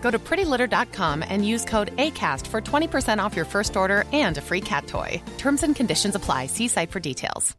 Go 0.00 0.10
to 0.10 0.18
prettylitter.com 0.18 1.22
and 1.28 1.46
use 1.46 1.64
code 1.64 1.96
ACAST 1.96 2.46
for 2.48 2.60
20% 2.60 3.22
off 3.22 3.36
your 3.36 3.44
first 3.44 3.76
order 3.76 4.04
and 4.12 4.36
a 4.38 4.40
free 4.40 4.60
cat 4.60 4.88
toy. 4.88 5.22
Terms 5.38 5.62
and 5.62 5.76
conditions 5.76 6.16
apply. 6.16 6.46
See 6.46 6.66
site 6.66 6.90
for 6.90 6.98
details. 7.00 7.56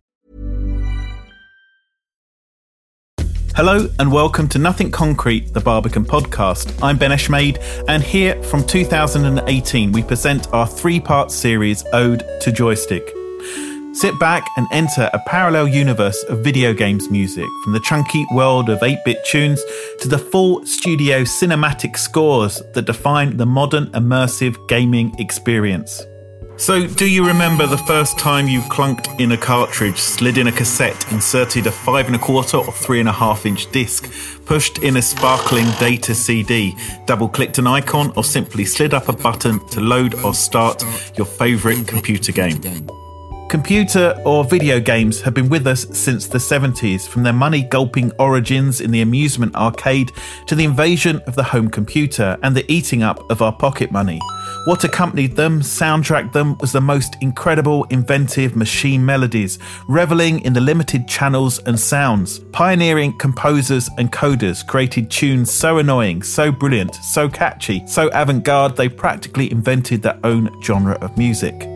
Hello 3.54 3.90
and 4.00 4.14
welcome 4.14 4.48
to 4.48 4.58
Nothing 4.58 4.92
Concrete, 4.92 5.54
the 5.54 5.60
Barbican 5.60 6.06
podcast. 6.06 6.82
I'm 6.82 6.98
Ben 6.98 7.12
Eshmade, 7.12 7.62
and 7.90 8.02
here 8.02 8.42
from 8.44 8.66
2018 8.66 9.92
we 9.92 10.02
present 10.02 10.52
our 10.54 10.66
three 10.66 11.02
part 11.02 11.32
series, 11.32 11.84
Ode 11.92 12.24
to 12.40 12.52
Joystick. 12.52 13.21
Sit 13.94 14.18
back 14.20 14.48
and 14.56 14.68
enter 14.72 15.10
a 15.12 15.20
parallel 15.20 15.68
universe 15.68 16.24
of 16.30 16.46
video 16.46 16.74
games 16.74 17.10
music, 17.10 17.48
from 17.62 17.74
the 17.74 17.80
chunky 17.82 18.26
world 18.32 18.70
of 18.70 18.82
8 18.82 18.98
bit 19.04 19.18
tunes 19.26 19.62
to 20.00 20.08
the 20.08 20.18
full 20.18 20.66
studio 20.66 21.24
cinematic 21.24 21.98
scores 21.98 22.64
that 22.74 22.86
define 22.86 23.36
the 23.36 23.46
modern 23.46 23.88
immersive 23.88 24.56
gaming 24.70 25.14
experience. 25.20 26.02
So, 26.56 26.88
do 26.88 27.06
you 27.06 27.28
remember 27.28 27.68
the 27.68 27.78
first 27.80 28.18
time 28.18 28.48
you 28.48 28.62
clunked 28.62 29.20
in 29.20 29.34
a 29.34 29.38
cartridge, 29.38 29.98
slid 29.98 30.38
in 30.38 30.48
a 30.48 30.54
cassette, 30.54 31.12
inserted 31.12 31.68
a 31.68 31.72
five 31.72 32.06
and 32.06 32.16
a 32.16 32.20
quarter 32.20 32.58
or 32.58 32.72
three 32.72 33.02
and 33.02 33.10
a 33.10 33.12
half 33.12 33.46
inch 33.46 33.70
disc, 33.72 34.10
pushed 34.46 34.78
in 34.78 34.96
a 34.96 35.02
sparkling 35.02 35.66
data 35.80 36.16
CD, 36.16 36.74
double 37.08 37.28
clicked 37.28 37.58
an 37.58 37.68
icon, 37.68 38.14
or 38.16 38.24
simply 38.24 38.64
slid 38.64 38.94
up 38.94 39.10
a 39.10 39.14
button 39.14 39.60
to 39.68 39.82
load 39.82 40.14
or 40.24 40.34
start 40.34 40.82
your 41.18 41.26
favourite 41.26 41.86
computer 41.88 42.32
game? 42.32 42.62
Computer 43.52 44.18
or 44.24 44.46
video 44.46 44.80
games 44.80 45.20
have 45.20 45.34
been 45.34 45.50
with 45.50 45.68
us 45.68 45.86
since 45.92 46.26
the 46.26 46.38
70s, 46.38 47.06
from 47.06 47.24
their 47.24 47.34
money 47.34 47.64
gulping 47.64 48.10
origins 48.18 48.80
in 48.80 48.92
the 48.92 49.02
amusement 49.02 49.54
arcade 49.56 50.10
to 50.48 50.56
the 50.56 50.64
invasion 50.64 51.18
of 51.28 51.36
the 51.36 51.44
home 51.44 51.70
computer 51.70 52.38
and 52.44 52.56
the 52.56 52.64
eating 52.72 53.04
up 53.04 53.30
of 53.30 53.42
our 53.42 53.52
pocket 53.52 53.92
money. 53.92 54.22
What 54.64 54.86
accompanied 54.86 55.36
them, 55.36 55.60
soundtracked 55.60 56.32
them, 56.32 56.58
was 56.60 56.72
the 56.72 56.80
most 56.80 57.18
incredible, 57.20 57.84
inventive 57.90 58.56
machine 58.56 59.06
melodies, 59.06 59.60
reveling 59.90 60.40
in 60.46 60.54
the 60.54 60.62
limited 60.62 61.06
channels 61.06 61.60
and 61.66 61.78
sounds. 61.78 62.40
Pioneering 62.54 63.18
composers 63.18 63.90
and 63.98 64.14
coders 64.14 64.66
created 64.66 65.12
tunes 65.12 65.52
so 65.52 65.80
annoying, 65.80 66.24
so 66.24 66.54
brilliant, 66.54 66.96
so 66.96 67.28
catchy, 67.28 67.86
so 67.86 68.08
avant 68.14 68.46
garde 68.46 68.78
they 68.78 68.88
practically 68.88 69.52
invented 69.52 70.04
their 70.04 70.18
own 70.24 70.50
genre 70.64 70.94
of 71.02 71.18
music. 71.18 71.68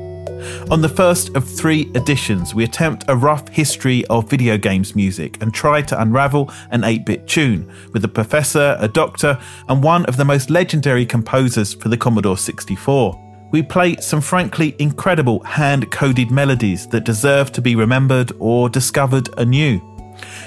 On 0.72 0.82
the 0.82 0.90
first 0.90 1.36
of 1.36 1.48
three 1.48 1.92
editions, 1.94 2.56
we 2.56 2.64
attempt 2.64 3.06
a 3.08 3.16
rough 3.16 3.48
history 3.50 4.04
of 4.08 4.30
video 4.30 4.58
games 4.58 4.96
music 4.96 5.42
and 5.42 5.54
try 5.54 5.82
to 5.84 6.02
unravel 6.02 6.52
an 6.72 6.84
8 6.84 7.06
bit 7.06 7.28
tune 7.28 7.72
with 7.94 8.04
a 8.04 8.08
professor, 8.08 8.76
a 8.80 8.88
doctor, 8.88 9.40
and 9.70 9.84
one 9.84 10.06
of 10.06 10.18
the 10.18 10.26
most 10.26 10.50
legendary 10.50 11.06
composers 11.06 11.74
for 11.74 11.90
the 11.90 11.98
Commodore 11.98 12.38
64. 12.38 13.22
We 13.52 13.62
play 13.62 13.96
some 13.98 14.22
frankly 14.22 14.76
incredible 14.80 15.44
hand 15.44 15.92
coded 15.92 16.32
melodies 16.32 16.88
that 16.88 17.06
deserve 17.06 17.52
to 17.54 17.62
be 17.62 17.76
remembered 17.76 18.32
or 18.40 18.68
discovered 18.68 19.30
anew. 19.38 19.80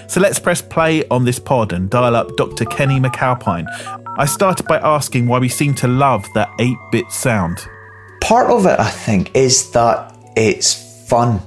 So 0.09 0.21
let's 0.21 0.39
press 0.39 0.61
play 0.61 1.07
on 1.09 1.25
this 1.25 1.39
pod 1.39 1.73
and 1.73 1.89
dial 1.89 2.17
up 2.17 2.37
Dr. 2.37 2.65
Kenny 2.65 2.99
McAlpine. 2.99 3.67
I 4.19 4.25
started 4.27 4.67
by 4.67 4.79
asking 4.79 5.29
why 5.29 5.39
we 5.39 5.49
seem 5.49 5.75
to 5.77 5.87
love 5.87 6.27
that 6.35 6.51
8 6.59 6.77
bit 6.91 7.11
sound. 7.13 7.61
Part 8.21 8.51
of 8.51 8.67
it, 8.67 8.79
I 8.79 8.91
think, 8.91 9.35
is 9.35 9.71
that 9.73 10.15
it's 10.37 11.09
fun. 11.09 11.41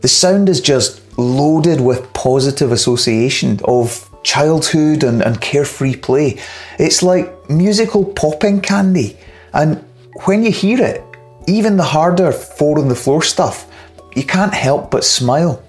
The 0.00 0.08
sound 0.08 0.48
is 0.48 0.60
just 0.60 1.00
loaded 1.18 1.80
with 1.80 2.12
positive 2.12 2.72
association 2.72 3.60
of 3.64 4.08
childhood 4.22 5.02
and, 5.02 5.22
and 5.22 5.40
carefree 5.40 5.96
play. 5.96 6.38
It's 6.78 7.02
like 7.02 7.50
musical 7.50 8.04
popping 8.04 8.60
candy. 8.60 9.16
And 9.52 9.84
when 10.24 10.42
you 10.42 10.52
hear 10.52 10.80
it, 10.80 11.02
even 11.46 11.76
the 11.76 11.84
harder 11.84 12.32
four 12.32 12.78
on 12.78 12.88
the 12.88 12.94
floor 12.94 13.22
stuff, 13.22 13.66
you 14.14 14.24
can't 14.24 14.54
help 14.54 14.90
but 14.90 15.04
smile. 15.04 15.62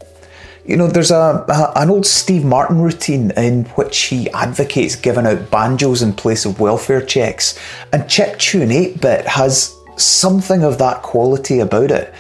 You 0.66 0.78
know, 0.78 0.88
there's 0.88 1.10
a, 1.10 1.46
a, 1.48 1.72
an 1.78 1.90
old 1.90 2.06
Steve 2.06 2.44
Martin 2.44 2.82
routine 2.82 3.32
in 3.32 3.66
which 3.66 3.98
he 3.98 4.30
advocates 4.32 4.96
giving 4.96 5.26
out 5.26 5.50
banjos 5.50 6.04
in 6.04 6.14
place 6.14 6.46
of 6.46 6.60
welfare 6.60 7.02
checks, 7.04 7.58
and 7.92 8.04
Chiptune 8.04 8.72
8-bit 8.72 9.26
has 9.26 9.76
something 10.02 10.64
of 10.64 10.78
that 10.78 11.02
quality 11.02 11.60
about 11.60 11.92
it. 11.92 12.14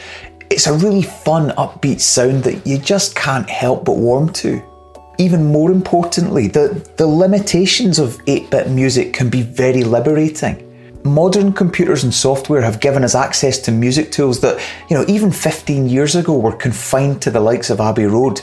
It's 0.49 0.67
a 0.67 0.73
really 0.73 1.03
fun, 1.03 1.51
upbeat 1.51 1.99
sound 1.99 2.43
that 2.43 2.65
you 2.65 2.77
just 2.77 3.15
can't 3.15 3.49
help 3.49 3.85
but 3.85 3.97
warm 3.97 4.31
to. 4.33 4.61
Even 5.17 5.45
more 5.45 5.71
importantly, 5.71 6.47
the, 6.47 6.87
the 6.97 7.05
limitations 7.05 7.99
of 7.99 8.19
8 8.25 8.49
bit 8.49 8.69
music 8.69 9.13
can 9.13 9.29
be 9.29 9.41
very 9.41 9.83
liberating. 9.83 10.65
Modern 11.03 11.53
computers 11.53 12.03
and 12.03 12.13
software 12.13 12.61
have 12.61 12.79
given 12.79 13.03
us 13.03 13.15
access 13.15 13.59
to 13.59 13.71
music 13.71 14.11
tools 14.11 14.39
that, 14.41 14.59
you 14.89 14.97
know, 14.97 15.05
even 15.07 15.31
15 15.31 15.87
years 15.87 16.15
ago 16.15 16.37
were 16.37 16.55
confined 16.55 17.21
to 17.21 17.31
the 17.31 17.39
likes 17.39 17.69
of 17.69 17.79
Abbey 17.79 18.05
Road. 18.05 18.41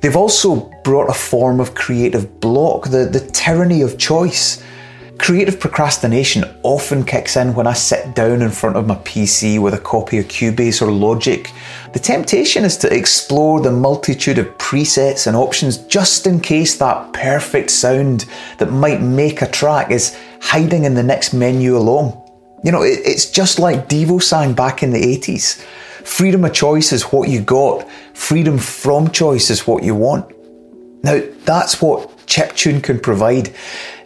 They've 0.00 0.16
also 0.16 0.70
brought 0.84 1.10
a 1.10 1.14
form 1.14 1.60
of 1.60 1.74
creative 1.74 2.40
block, 2.40 2.84
the, 2.84 3.06
the 3.06 3.20
tyranny 3.32 3.82
of 3.82 3.98
choice. 3.98 4.62
Creative 5.18 5.58
procrastination 5.58 6.44
often 6.62 7.02
kicks 7.02 7.36
in 7.36 7.54
when 7.54 7.66
I 7.66 7.72
sit 7.72 8.14
down 8.14 8.42
in 8.42 8.50
front 8.50 8.76
of 8.76 8.86
my 8.86 8.96
PC 8.96 9.58
with 9.58 9.72
a 9.72 9.78
copy 9.78 10.18
of 10.18 10.26
Cubase 10.26 10.82
or 10.82 10.92
Logic. 10.92 11.50
The 11.94 11.98
temptation 11.98 12.64
is 12.64 12.76
to 12.78 12.94
explore 12.94 13.60
the 13.60 13.72
multitude 13.72 14.38
of 14.38 14.46
presets 14.58 15.26
and 15.26 15.34
options 15.34 15.78
just 15.78 16.26
in 16.26 16.38
case 16.38 16.76
that 16.78 17.12
perfect 17.12 17.70
sound 17.70 18.26
that 18.58 18.70
might 18.70 19.00
make 19.00 19.42
a 19.42 19.50
track 19.50 19.90
is 19.90 20.16
hiding 20.40 20.84
in 20.84 20.94
the 20.94 21.02
next 21.02 21.32
menu 21.32 21.76
along. 21.76 22.22
You 22.62 22.72
know, 22.72 22.82
it's 22.82 23.30
just 23.30 23.58
like 23.58 23.88
Devo 23.88 24.22
sang 24.22 24.52
back 24.52 24.82
in 24.82 24.90
the 24.90 25.00
80s. 25.00 25.62
Freedom 26.04 26.44
of 26.44 26.52
choice 26.52 26.92
is 26.92 27.04
what 27.04 27.28
you 27.28 27.40
got, 27.40 27.90
freedom 28.14 28.58
from 28.58 29.10
choice 29.10 29.50
is 29.50 29.66
what 29.66 29.82
you 29.82 29.94
want. 29.94 30.30
Now, 31.02 31.20
that's 31.44 31.80
what 31.80 32.16
chiptune 32.26 32.82
can 32.82 33.00
provide. 33.00 33.54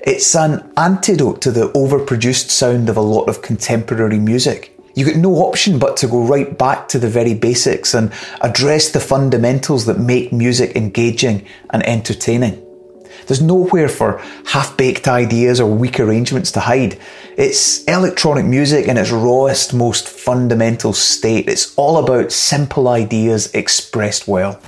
It's 0.03 0.34
an 0.34 0.71
antidote 0.78 1.43
to 1.43 1.50
the 1.50 1.69
overproduced 1.72 2.49
sound 2.49 2.88
of 2.88 2.97
a 2.97 3.03
lot 3.03 3.28
of 3.28 3.43
contemporary 3.43 4.19
music. 4.19 4.75
You 4.94 5.05
get 5.05 5.16
no 5.16 5.34
option 5.37 5.78
but 5.78 5.97
to 5.99 6.09
go 6.09 6.25
right 6.25 6.56
back 6.56 6.88
to 6.88 6.99
the 6.99 7.09
very 7.09 7.34
basics 7.34 7.93
and 7.93 8.12
address 8.41 8.91
the 8.91 9.00
fundamentals 9.00 9.84
that 9.87 9.99
make 9.99 10.33
music 10.33 10.75
engaging 10.75 11.47
and 11.71 11.86
entertaining. 11.86 12.66
There's 13.27 13.43
nowhere 13.43 13.89
for 13.89 14.22
half 14.47 14.77
baked 14.77 15.09
ideas 15.09 15.61
or 15.61 15.71
weak 15.71 16.01
arrangements 16.01 16.53
to 16.53 16.61
hide. 16.61 16.99
It's 17.37 17.84
electronic 17.84 18.45
music 18.45 18.87
in 18.87 18.97
its 18.97 19.11
rawest, 19.11 19.72
most 19.72 20.09
fundamental 20.09 20.93
state. 20.93 21.49
It's 21.49 21.75
all 21.77 21.97
about 21.99 22.33
simple 22.33 22.89
ideas 22.89 23.53
expressed 23.55 24.28
well. 24.28 24.61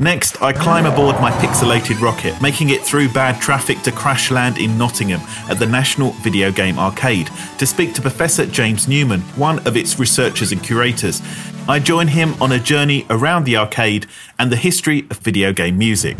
Next, 0.00 0.42
I 0.42 0.52
climb 0.52 0.84
aboard 0.84 1.18
my 1.22 1.30
pixelated 1.30 2.00
rocket, 2.02 2.40
making 2.42 2.68
it 2.68 2.82
through 2.82 3.08
bad 3.08 3.40
traffic 3.40 3.80
to 3.82 3.92
crash 3.92 4.30
land 4.30 4.58
in 4.58 4.76
Nottingham 4.76 5.20
at 5.48 5.58
the 5.58 5.66
National 5.66 6.10
Video 6.22 6.52
Game 6.52 6.78
Arcade 6.78 7.30
to 7.58 7.66
speak 7.66 7.94
to 7.94 8.02
Professor 8.02 8.44
James 8.44 8.88
Newman, 8.88 9.22
one 9.36 9.66
of 9.66 9.74
its 9.74 9.98
researchers 9.98 10.52
and 10.52 10.62
curators. 10.62 11.22
I 11.66 11.78
join 11.78 12.08
him 12.08 12.34
on 12.42 12.52
a 12.52 12.58
journey 12.58 13.06
around 13.08 13.44
the 13.44 13.56
arcade 13.56 14.06
and 14.38 14.52
the 14.52 14.56
history 14.56 15.06
of 15.10 15.18
video 15.18 15.52
game 15.52 15.78
music. 15.78 16.18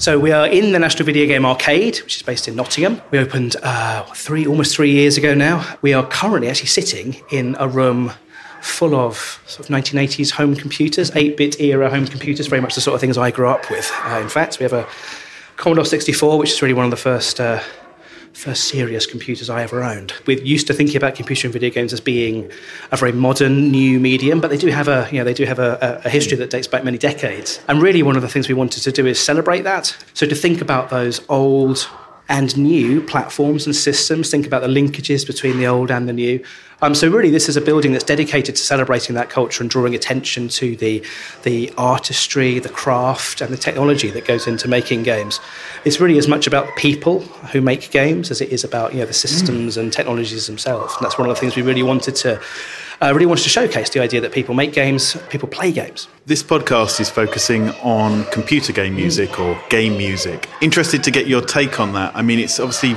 So 0.00 0.18
we 0.18 0.32
are 0.32 0.46
in 0.46 0.72
the 0.72 0.78
National 0.78 1.04
Video 1.04 1.26
Game 1.26 1.44
Arcade, 1.44 1.98
which 1.98 2.16
is 2.16 2.22
based 2.22 2.48
in 2.48 2.56
Nottingham. 2.56 3.02
We 3.10 3.18
opened 3.18 3.56
uh, 3.62 4.02
three, 4.14 4.46
almost 4.46 4.74
three 4.74 4.90
years 4.90 5.18
ago 5.18 5.34
now. 5.34 5.76
We 5.82 5.92
are 5.92 6.06
currently 6.06 6.48
actually 6.48 6.68
sitting 6.68 7.16
in 7.30 7.54
a 7.58 7.68
room 7.68 8.10
full 8.62 8.94
of 8.94 9.42
sort 9.46 9.68
of 9.68 9.74
1980s 9.76 10.30
home 10.30 10.56
computers, 10.56 11.10
8-bit 11.10 11.60
era 11.60 11.90
home 11.90 12.06
computers, 12.06 12.46
very 12.46 12.62
much 12.62 12.76
the 12.76 12.80
sort 12.80 12.94
of 12.94 13.02
things 13.02 13.18
I 13.18 13.30
grew 13.30 13.48
up 13.48 13.68
with. 13.68 13.92
Uh, 14.04 14.20
in 14.22 14.30
fact, 14.30 14.58
we 14.58 14.64
have 14.64 14.72
a 14.72 14.88
Commodore 15.58 15.84
64, 15.84 16.38
which 16.38 16.52
is 16.52 16.62
really 16.62 16.72
one 16.72 16.86
of 16.86 16.90
the 16.90 16.96
first 16.96 17.38
uh, 17.38 17.62
first 18.40 18.64
serious 18.64 19.06
computers 19.06 19.50
I 19.50 19.62
ever 19.62 19.84
owned. 19.84 20.14
We're 20.26 20.42
used 20.42 20.66
to 20.68 20.74
thinking 20.74 20.96
about 20.96 21.14
computer 21.14 21.46
and 21.46 21.52
video 21.52 21.68
games 21.68 21.92
as 21.92 22.00
being 22.00 22.50
a 22.90 22.96
very 22.96 23.12
modern 23.12 23.70
new 23.70 24.00
medium, 24.00 24.40
but 24.40 24.48
they 24.48 24.56
do 24.56 24.68
have 24.68 24.88
a 24.88 25.06
you 25.12 25.18
know 25.18 25.24
they 25.24 25.34
do 25.34 25.44
have 25.44 25.58
a, 25.58 26.00
a, 26.04 26.08
history 26.08 26.36
that 26.38 26.48
dates 26.48 26.66
back 26.66 26.82
many 26.82 26.96
decades. 26.96 27.60
And 27.68 27.82
really, 27.82 28.02
one 28.02 28.16
of 28.16 28.22
the 28.22 28.28
things 28.28 28.48
we 28.48 28.54
wanted 28.54 28.82
to 28.82 28.92
do 28.92 29.06
is 29.06 29.20
celebrate 29.20 29.62
that. 29.62 29.94
So 30.14 30.26
to 30.26 30.34
think 30.34 30.62
about 30.62 30.88
those 30.88 31.20
old 31.28 31.88
and 32.30 32.56
new 32.56 33.02
platforms 33.02 33.66
and 33.66 33.74
systems, 33.74 34.30
think 34.30 34.46
about 34.46 34.62
the 34.62 34.68
linkages 34.68 35.26
between 35.26 35.58
the 35.58 35.66
old 35.66 35.90
and 35.90 36.08
the 36.08 36.12
new. 36.12 36.42
Um, 36.80 36.94
so 36.94 37.10
really, 37.10 37.28
this 37.28 37.48
is 37.48 37.56
a 37.56 37.60
building 37.60 37.92
that's 37.92 38.04
dedicated 38.04 38.54
to 38.54 38.62
celebrating 38.62 39.16
that 39.16 39.28
culture 39.28 39.62
and 39.62 39.68
drawing 39.68 39.94
attention 39.94 40.48
to 40.48 40.76
the 40.76 41.04
the 41.42 41.72
artistry, 41.76 42.60
the 42.60 42.68
craft, 42.68 43.40
and 43.40 43.52
the 43.52 43.58
technology 43.58 44.10
that 44.12 44.24
goes 44.24 44.46
into 44.46 44.68
making 44.68 45.02
games. 45.02 45.40
It's 45.84 46.00
really 46.00 46.18
as 46.18 46.28
much 46.28 46.46
about 46.46 46.66
the 46.66 46.72
people 46.72 47.20
who 47.52 47.60
make 47.60 47.90
games 47.90 48.30
as 48.30 48.40
it 48.40 48.50
is 48.50 48.62
about 48.62 48.94
you 48.94 49.00
know 49.00 49.06
the 49.06 49.12
systems 49.12 49.76
mm. 49.76 49.80
and 49.80 49.92
technologies 49.92 50.46
themselves. 50.46 50.94
And 50.96 51.04
that's 51.04 51.18
one 51.18 51.28
of 51.28 51.34
the 51.34 51.40
things 51.40 51.56
we 51.56 51.62
really 51.62 51.82
wanted 51.82 52.14
to 52.16 52.40
I 53.02 53.08
really 53.10 53.24
wanted 53.24 53.44
to 53.44 53.48
showcase 53.48 53.88
the 53.88 54.00
idea 54.00 54.20
that 54.20 54.32
people 54.32 54.54
make 54.54 54.74
games, 54.74 55.16
people 55.30 55.48
play 55.48 55.72
games. 55.72 56.06
This 56.26 56.42
podcast 56.42 57.00
is 57.00 57.08
focusing 57.08 57.70
on 57.80 58.24
computer 58.26 58.74
game 58.74 58.94
music 58.94 59.40
or 59.40 59.58
game 59.70 59.96
music. 59.96 60.50
Interested 60.60 61.02
to 61.04 61.10
get 61.10 61.26
your 61.26 61.40
take 61.40 61.80
on 61.80 61.94
that. 61.94 62.14
I 62.14 62.20
mean, 62.20 62.38
it's 62.38 62.60
obviously 62.60 62.94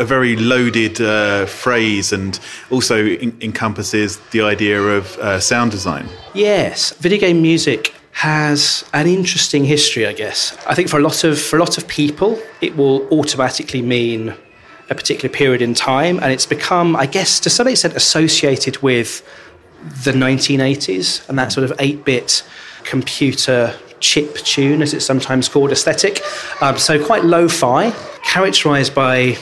a 0.00 0.04
very 0.04 0.34
loaded 0.34 1.00
uh, 1.00 1.46
phrase 1.46 2.12
and 2.12 2.40
also 2.70 3.06
in- 3.06 3.36
encompasses 3.40 4.18
the 4.32 4.40
idea 4.40 4.82
of 4.82 5.16
uh, 5.18 5.38
sound 5.38 5.70
design. 5.70 6.08
Yes, 6.34 6.92
video 6.94 7.20
game 7.20 7.40
music 7.40 7.94
has 8.10 8.84
an 8.94 9.06
interesting 9.06 9.64
history, 9.64 10.06
I 10.08 10.12
guess. 10.12 10.56
I 10.66 10.74
think 10.74 10.88
for 10.88 10.98
a 10.98 11.02
lot 11.02 11.22
of 11.22 11.40
for 11.40 11.56
a 11.56 11.60
lot 11.60 11.78
of 11.78 11.86
people, 11.86 12.36
it 12.60 12.76
will 12.76 13.06
automatically 13.10 13.80
mean 13.82 14.34
a 14.88 14.94
particular 14.94 15.32
period 15.32 15.62
in 15.62 15.74
time, 15.74 16.18
and 16.18 16.32
it's 16.32 16.46
become, 16.46 16.96
I 16.96 17.06
guess, 17.06 17.40
to 17.40 17.50
some 17.50 17.68
extent 17.68 17.94
associated 17.94 18.82
with 18.82 19.22
the 20.04 20.12
1980s 20.12 21.28
and 21.28 21.38
that 21.38 21.52
sort 21.52 21.68
of 21.68 21.76
8 21.78 22.04
bit 22.04 22.42
computer 22.84 23.74
chip 24.00 24.36
tune, 24.36 24.82
as 24.82 24.94
it's 24.94 25.04
sometimes 25.04 25.48
called, 25.48 25.72
aesthetic. 25.72 26.22
Um, 26.60 26.78
so 26.78 27.04
quite 27.04 27.24
lo 27.24 27.48
fi, 27.48 27.90
characterized 28.22 28.94
by 28.94 29.36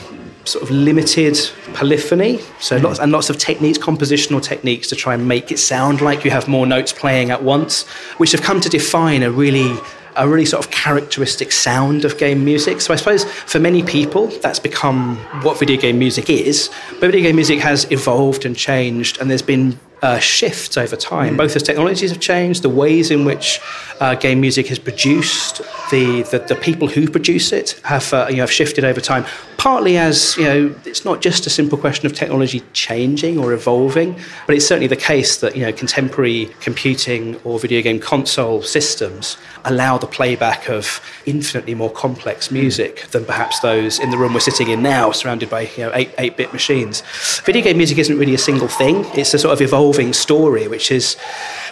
sort 0.45 0.63
of 0.63 0.71
limited 0.71 1.37
polyphony, 1.73 2.39
so 2.59 2.77
lots 2.77 2.99
and 2.99 3.11
lots 3.11 3.29
of 3.29 3.37
techniques, 3.37 3.77
compositional 3.77 4.41
techniques 4.41 4.87
to 4.89 4.95
try 4.95 5.13
and 5.13 5.27
make 5.27 5.51
it 5.51 5.59
sound 5.59 6.01
like 6.01 6.23
you 6.23 6.31
have 6.31 6.47
more 6.47 6.65
notes 6.65 6.93
playing 6.93 7.31
at 7.31 7.43
once, 7.43 7.87
which 8.17 8.31
have 8.31 8.41
come 8.41 8.61
to 8.61 8.69
define 8.69 9.23
a 9.23 9.31
really 9.31 9.77
a 10.15 10.27
really 10.27 10.45
sort 10.45 10.65
of 10.65 10.71
characteristic 10.71 11.51
sound 11.51 12.05
of 12.05 12.17
game 12.17 12.43
music. 12.43 12.81
So 12.81 12.93
I 12.93 12.97
suppose 12.97 13.23
for 13.23 13.59
many 13.59 13.83
people, 13.83 14.27
that's 14.27 14.59
become 14.59 15.17
what 15.43 15.59
video 15.59 15.79
game 15.79 15.99
music 15.99 16.29
is. 16.29 16.69
But 16.99 17.11
video 17.11 17.21
game 17.21 17.35
music 17.35 17.59
has 17.59 17.89
evolved 17.91 18.45
and 18.45 18.55
changed, 18.55 19.19
and 19.19 19.29
there's 19.29 19.41
been 19.41 19.79
uh, 20.01 20.19
shifts 20.19 20.77
over 20.77 20.95
time, 20.95 21.33
mm. 21.33 21.37
both 21.37 21.55
as 21.55 21.63
technologies 21.63 22.11
have 22.11 22.19
changed, 22.19 22.61
the 22.61 22.69
ways 22.69 23.11
in 23.11 23.25
which 23.25 23.59
uh, 23.99 24.15
game 24.15 24.41
music 24.41 24.69
is 24.71 24.77
produced, 24.77 25.61
the, 25.89 26.23
the, 26.31 26.39
the 26.47 26.55
people 26.55 26.87
who 26.87 27.09
produce 27.09 27.51
it 27.51 27.79
have 27.83 28.13
uh, 28.13 28.27
you 28.29 28.37
know 28.37 28.43
have 28.43 28.51
shifted 28.51 28.83
over 28.83 28.99
time. 28.99 29.25
Partly 29.57 29.97
as 29.97 30.37
you 30.37 30.43
know, 30.43 30.75
it's 30.85 31.05
not 31.05 31.21
just 31.21 31.47
a 31.47 31.49
simple 31.49 31.77
question 31.77 32.05
of 32.05 32.13
technology 32.13 32.61
changing 32.73 33.39
or 33.39 33.53
evolving, 33.53 34.19
but 34.45 34.55
it's 34.55 34.67
certainly 34.67 34.87
the 34.87 34.95
case 34.95 35.37
that 35.37 35.55
you 35.55 35.65
know 35.65 35.71
contemporary 35.71 36.49
computing 36.59 37.35
or 37.43 37.57
video 37.57 37.81
game 37.81 37.99
console 37.99 38.61
systems 38.61 39.37
allow 39.63 39.97
the 39.97 40.07
playback 40.07 40.69
of 40.69 41.01
infinitely 41.25 41.73
more 41.73 41.89
complex 41.89 42.51
music 42.51 43.07
than 43.07 43.25
perhaps 43.25 43.59
those 43.61 43.99
in 43.99 44.11
the 44.11 44.17
room 44.17 44.33
we're 44.33 44.39
sitting 44.39 44.69
in 44.69 44.83
now, 44.83 45.11
surrounded 45.11 45.49
by 45.49 45.61
you 45.61 45.83
know 45.83 45.91
eight 45.93 46.13
eight 46.17 46.37
bit 46.37 46.51
machines. 46.53 47.01
Video 47.45 47.63
game 47.63 47.77
music 47.77 47.97
isn't 47.97 48.19
really 48.19 48.35
a 48.35 48.39
single 48.39 48.67
thing; 48.67 49.05
it's 49.15 49.33
a 49.33 49.39
sort 49.39 49.53
of 49.53 49.61
evolving 49.61 49.84
story, 49.93 50.67
which 50.67 50.91
is 50.91 51.17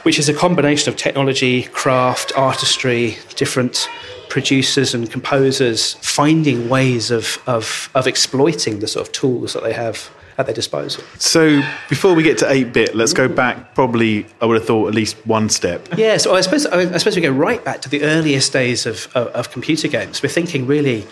which 0.04 0.20
is 0.20 0.30
a 0.30 0.34
combination 0.34 0.90
of 0.90 0.98
technology, 0.98 1.64
craft, 1.64 2.32
artistry, 2.36 3.18
different 3.36 3.88
producers 4.30 4.94
and 4.94 5.10
composers 5.12 5.94
finding 6.02 6.68
ways 6.68 7.12
of, 7.12 7.38
of, 7.48 7.90
of 7.94 8.08
exploiting 8.08 8.80
the 8.80 8.88
sort 8.88 9.08
of 9.08 9.14
tools 9.14 9.54
that 9.54 9.64
they 9.64 9.74
have 9.74 10.10
at 10.38 10.48
their 10.48 10.56
disposal. 10.56 11.04
So 11.20 11.62
before 11.88 12.16
we 12.16 12.24
get 12.24 12.40
to 12.40 12.46
8-bit, 12.46 12.96
let's 12.96 13.14
go 13.14 13.28
back 13.28 13.76
probably, 13.76 14.26
I 14.42 14.46
would 14.48 14.58
have 14.58 14.66
thought, 14.66 14.88
at 14.88 14.96
least 14.96 15.16
one 15.28 15.50
step. 15.50 15.88
Yeah, 15.96 16.18
so 16.18 16.34
I 16.34 16.42
suppose, 16.42 16.66
I 16.66 16.98
suppose 16.98 17.16
we 17.16 17.22
go 17.22 17.32
right 17.32 17.64
back 17.64 17.82
to 17.82 17.90
the 17.90 18.04
earliest 18.04 18.52
days 18.52 18.86
of, 18.88 19.08
of, 19.16 19.28
of 19.28 19.52
computer 19.52 19.88
games. 19.88 20.24
We're 20.24 20.30
thinking 20.30 20.66
really 20.66 21.06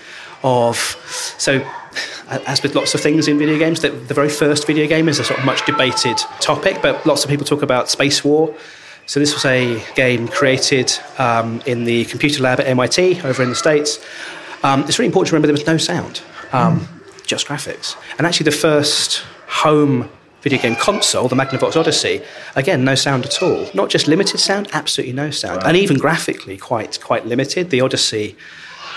of, 0.44 0.78
so 1.38 1.64
as 2.32 2.64
with 2.64 2.76
lots 2.76 2.96
of 2.96 3.02
things 3.02 3.28
in 3.28 3.38
video 3.38 3.58
games, 3.58 3.82
the, 3.82 3.90
the 3.90 4.14
very 4.14 4.30
first 4.30 4.66
video 4.66 4.88
game 4.88 5.10
is 5.10 5.20
a 5.20 5.24
sort 5.24 5.40
of 5.40 5.46
much 5.46 5.66
debated 5.66 6.18
topic, 6.40 6.82
but 6.82 7.06
lots 7.06 7.24
of 7.24 7.30
people 7.30 7.46
talk 7.46 7.62
about 7.62 7.88
Spacewar. 7.88 8.56
so 9.06 9.20
this 9.20 9.34
was 9.34 9.46
a 9.46 9.84
game 9.96 10.28
created 10.28 10.92
um, 11.18 11.62
in 11.66 11.84
the 11.84 12.06
computer 12.06 12.42
lab 12.42 12.60
at 12.60 12.68
MIT 12.68 13.22
over 13.22 13.44
in 13.44 13.50
the 13.50 13.56
States. 13.56 14.00
Um, 14.64 14.84
it's 14.84 14.98
really 15.00 15.08
important 15.08 15.30
to 15.30 15.36
remember 15.36 15.48
there 15.48 15.54
was 15.54 15.68
no 15.68 15.78
sound, 15.78 16.22
um, 16.54 16.82
mm. 16.82 17.26
just 17.26 17.48
graphics. 17.48 17.96
And 18.18 18.26
actually 18.26 18.46
the 18.46 18.52
first 18.52 19.24
home 19.48 20.10
video 20.42 20.60
game 20.60 20.76
console, 20.76 21.28
the 21.28 21.36
Magnavox 21.36 21.76
Odyssey, 21.76 22.22
again, 22.56 22.84
no 22.84 22.96
sound 22.96 23.26
at 23.26 23.42
all. 23.44 23.68
Not 23.74 23.90
just 23.90 24.08
limited 24.08 24.40
sound, 24.40 24.70
absolutely 24.74 25.14
no 25.14 25.32
sound. 25.32 25.64
And 25.64 25.78
even 25.78 25.98
graphically, 25.98 26.58
quite, 26.58 27.00
quite 27.02 27.26
limited. 27.26 27.70
The 27.70 27.82
Odyssey, 27.82 28.36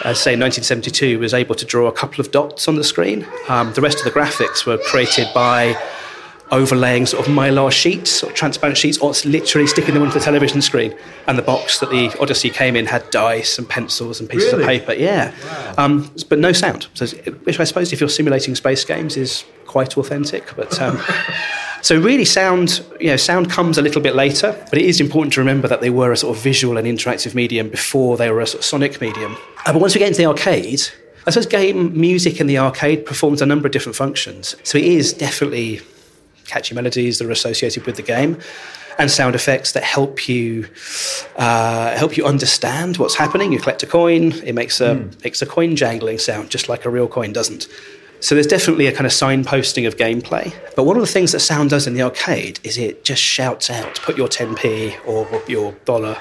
say, 0.02 0.36
1972, 0.36 1.18
was 1.18 1.34
able 1.34 1.54
to 1.54 1.64
draw 1.64 1.86
a 1.86 1.92
couple 1.92 2.20
of 2.20 2.30
dots 2.30 2.68
on 2.68 2.76
the 2.76 2.84
screen. 2.84 3.26
Um, 3.48 3.72
the 3.72 3.80
rest 3.80 3.98
of 3.98 4.04
the 4.04 4.10
graphics 4.10 4.66
were 4.66 4.78
created 4.78 5.28
by 5.34 5.76
overlaying 6.50 7.06
sort 7.06 7.26
of 7.26 7.32
mylar 7.32 7.70
sheets 7.70 8.22
or 8.22 8.30
transparent 8.32 8.76
sheets 8.76 8.98
or 8.98 9.12
literally 9.24 9.66
sticking 9.66 9.94
them 9.94 10.02
onto 10.02 10.18
the 10.18 10.24
television 10.24 10.62
screen. 10.62 10.94
And 11.26 11.38
the 11.38 11.42
box 11.42 11.80
that 11.80 11.90
the 11.90 12.14
Odyssey 12.20 12.50
came 12.50 12.76
in 12.76 12.86
had 12.86 13.08
dice 13.10 13.58
and 13.58 13.68
pencils 13.68 14.20
and 14.20 14.28
pieces 14.28 14.52
really? 14.52 14.62
of 14.62 14.68
paper. 14.68 14.92
Yeah. 14.94 15.34
Wow. 15.44 15.84
Um, 15.84 16.14
but 16.28 16.38
no 16.38 16.52
sound. 16.52 16.86
So, 16.94 17.06
which 17.44 17.58
I 17.58 17.64
suppose 17.64 17.92
if 17.92 18.00
you're 18.00 18.08
simulating 18.08 18.54
space 18.54 18.84
games 18.84 19.16
is 19.16 19.44
quite 19.66 19.96
authentic. 19.96 20.54
But. 20.56 20.80
Um, 20.80 21.00
So 21.84 22.00
really, 22.00 22.24
sound 22.24 22.82
you 22.98 23.08
know 23.08 23.16
sound 23.16 23.50
comes 23.50 23.76
a 23.76 23.82
little 23.82 24.00
bit 24.00 24.14
later, 24.14 24.56
but 24.70 24.78
it 24.78 24.86
is 24.86 25.02
important 25.02 25.34
to 25.34 25.40
remember 25.40 25.68
that 25.68 25.82
they 25.82 25.90
were 25.90 26.12
a 26.12 26.16
sort 26.16 26.34
of 26.34 26.42
visual 26.42 26.78
and 26.78 26.88
interactive 26.88 27.34
medium 27.34 27.68
before 27.68 28.16
they 28.16 28.30
were 28.30 28.40
a 28.40 28.46
sort 28.46 28.60
of 28.60 28.64
sonic 28.64 29.02
medium. 29.02 29.36
Uh, 29.66 29.72
but 29.72 29.80
once 29.80 29.94
we 29.94 29.98
get 29.98 30.08
into 30.08 30.18
the 30.18 30.26
arcade, 30.26 30.82
I 31.26 31.30
suppose 31.30 31.46
game 31.46 31.98
music 31.98 32.40
in 32.40 32.46
the 32.46 32.58
arcade 32.58 33.06
performs 33.06 33.40
a 33.40 33.46
number 33.46 33.66
of 33.66 33.72
different 33.72 33.96
functions. 33.96 34.56
So 34.62 34.76
it 34.76 34.84
is 34.84 35.12
definitely 35.12 35.80
catchy 36.46 36.74
melodies 36.74 37.18
that 37.18 37.26
are 37.26 37.30
associated 37.30 37.86
with 37.86 37.96
the 37.96 38.02
game, 38.02 38.38
and 38.98 39.10
sound 39.10 39.34
effects 39.34 39.72
that 39.72 39.82
help 39.82 40.28
you 40.28 40.68
uh, 41.36 41.96
help 41.96 42.16
you 42.16 42.24
understand 42.24 42.98
what's 42.98 43.14
happening. 43.14 43.52
You 43.52 43.58
collect 43.58 43.82
a 43.82 43.86
coin; 43.86 44.32
it 44.44 44.54
makes 44.54 44.80
a 44.80 44.96
mm. 44.96 45.24
makes 45.24 45.42
a 45.42 45.46
coin 45.46 45.76
jangling 45.76 46.18
sound, 46.18 46.50
just 46.50 46.68
like 46.68 46.84
a 46.84 46.90
real 46.90 47.08
coin 47.08 47.32
doesn't. 47.32 47.68
So 48.20 48.34
there's 48.34 48.46
definitely 48.46 48.86
a 48.86 48.92
kind 48.92 49.04
of 49.04 49.12
signposting 49.12 49.86
of 49.86 49.96
gameplay. 49.96 50.54
But 50.76 50.84
one 50.84 50.96
of 50.96 51.02
the 51.02 51.06
things 51.06 51.32
that 51.32 51.40
sound 51.40 51.70
does 51.70 51.86
in 51.86 51.92
the 51.92 52.02
arcade 52.02 52.58
is 52.62 52.78
it 52.78 53.04
just 53.04 53.20
shouts 53.20 53.68
out, 53.68 54.00
put 54.00 54.16
your 54.16 54.28
10p 54.28 55.06
or 55.06 55.42
your 55.46 55.72
dollar 55.84 56.16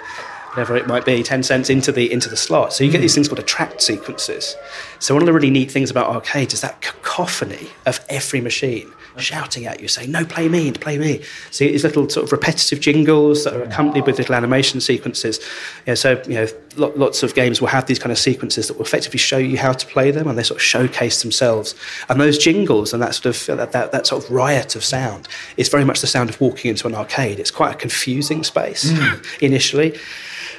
whatever 0.53 0.75
it 0.75 0.87
might 0.87 1.03
be, 1.03 1.23
10 1.23 1.43
cents 1.43 1.69
into 1.69 1.91
the 1.91 2.11
into 2.11 2.29
the 2.29 2.37
slot. 2.37 2.73
So 2.73 2.83
you 2.83 2.91
get 2.91 3.01
these 3.01 3.15
things 3.15 3.27
called 3.27 3.39
attract 3.39 3.81
sequences. 3.81 4.55
So 4.99 5.13
one 5.13 5.23
of 5.23 5.25
the 5.25 5.33
really 5.33 5.49
neat 5.49 5.71
things 5.71 5.89
about 5.89 6.07
arcades 6.07 6.53
is 6.53 6.61
that 6.61 6.81
cacophony 6.81 7.69
of 7.85 7.99
every 8.09 8.39
machine 8.39 8.91
shouting 9.17 9.65
at 9.65 9.79
you, 9.79 9.87
saying, 9.87 10.11
"No, 10.11 10.25
play 10.25 10.47
me, 10.47 10.71
play 10.71 10.97
me." 10.97 11.21
So 11.51 11.65
these 11.65 11.83
little 11.83 12.09
sort 12.09 12.25
of 12.25 12.31
repetitive 12.31 12.79
jingles 12.79 13.43
that 13.43 13.53
are 13.53 13.63
accompanied 13.63 14.05
with 14.05 14.17
little 14.17 14.35
animation 14.35 14.81
sequences. 14.81 15.39
Yeah, 15.85 15.93
so 15.95 16.21
you 16.27 16.35
know, 16.35 16.47
lots 16.75 17.23
of 17.23 17.35
games 17.35 17.61
will 17.61 17.67
have 17.67 17.85
these 17.85 17.99
kind 17.99 18.11
of 18.11 18.17
sequences 18.17 18.67
that 18.67 18.77
will 18.77 18.85
effectively 18.85 19.19
show 19.19 19.37
you 19.37 19.57
how 19.57 19.73
to 19.73 19.85
play 19.87 20.11
them, 20.11 20.27
and 20.27 20.37
they 20.37 20.43
sort 20.43 20.59
of 20.59 20.63
showcase 20.63 21.21
themselves. 21.21 21.75
And 22.09 22.19
those 22.19 22.37
jingles 22.37 22.93
and 22.93 23.01
that 23.01 23.15
sort 23.15 23.35
of 23.35 23.57
that, 23.57 23.71
that, 23.71 23.91
that 23.91 24.07
sort 24.07 24.23
of 24.23 24.31
riot 24.31 24.75
of 24.75 24.83
sound 24.83 25.27
is 25.57 25.69
very 25.69 25.85
much 25.85 26.01
the 26.01 26.07
sound 26.07 26.29
of 26.29 26.39
walking 26.41 26.69
into 26.69 26.87
an 26.87 26.95
arcade. 26.95 27.39
It's 27.39 27.51
quite 27.51 27.73
a 27.73 27.77
confusing 27.77 28.43
space 28.43 28.91
mm. 28.91 29.25
initially. 29.41 29.97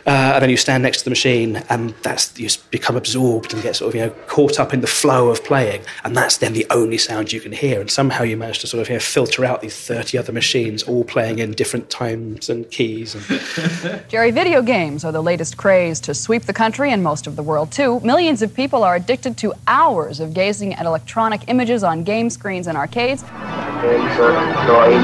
Uh, 0.07 0.33
and 0.35 0.43
then 0.43 0.51
you 0.51 0.57
stand 0.57 0.83
next 0.83 0.99
to 0.99 1.05
the 1.05 1.11
machine, 1.11 1.57
and 1.71 1.95
that's 2.03 2.39
you 2.39 2.49
become 2.71 2.95
absorbed 2.95 3.55
and 3.55 3.63
get 3.63 3.77
sort 3.77 3.89
of 3.89 3.95
you 3.95 4.03
know 4.03 4.11
caught 4.27 4.61
up 4.61 4.75
in 4.75 4.83
the 4.83 4.87
flow 4.87 5.31
of 5.31 5.43
playing, 5.45 5.83
and 6.05 6.15
that's 6.15 6.37
then 6.37 6.53
the 6.53 6.67
only 6.71 6.99
sound 6.99 7.33
you 7.33 7.41
can 7.41 7.53
hear. 7.53 7.81
And 7.81 7.91
somehow 7.91 8.23
you 8.23 8.37
manage 8.37 8.59
to 8.61 8.67
sort 8.67 8.83
of 8.83 8.89
you 8.89 8.97
know, 8.97 9.01
filter 9.01 9.45
out 9.45 9.63
these 9.63 9.77
thirty 9.77 10.19
other 10.19 10.33
machines, 10.33 10.83
all 10.83 11.05
playing 11.05 11.39
in 11.39 11.53
different 11.53 11.89
times 11.89 12.51
and 12.51 12.71
keys. 12.71 13.15
And... 13.15 14.05
Jerry, 14.09 14.31
video 14.31 14.61
games 14.61 15.05
are 15.05 15.13
the 15.13 15.23
latest 15.23 15.57
craze 15.57 16.01
to 16.01 16.15
sweep 16.15 16.43
the 16.43 16.53
country 16.53 16.93
and 16.93 17.03
most 17.03 17.27
of 17.27 17.37
the 17.37 17.43
world 17.43 17.73
too. 17.73 18.01
Millions 18.01 18.43
of 18.43 18.53
people 18.53 18.85
are 18.85 18.97
addicted 18.97 19.39
to 19.39 19.55
hours 19.67 20.21
of 20.21 20.35
gazing 20.35 20.75
at 20.75 20.85
electronic 20.85 21.49
images 21.49 21.83
on 21.83 22.05
game 22.05 22.29
screens 22.29 22.67
and 22.67 22.77
arcades. 22.77 23.23
Insert 23.23 24.67
toy. 24.67 24.95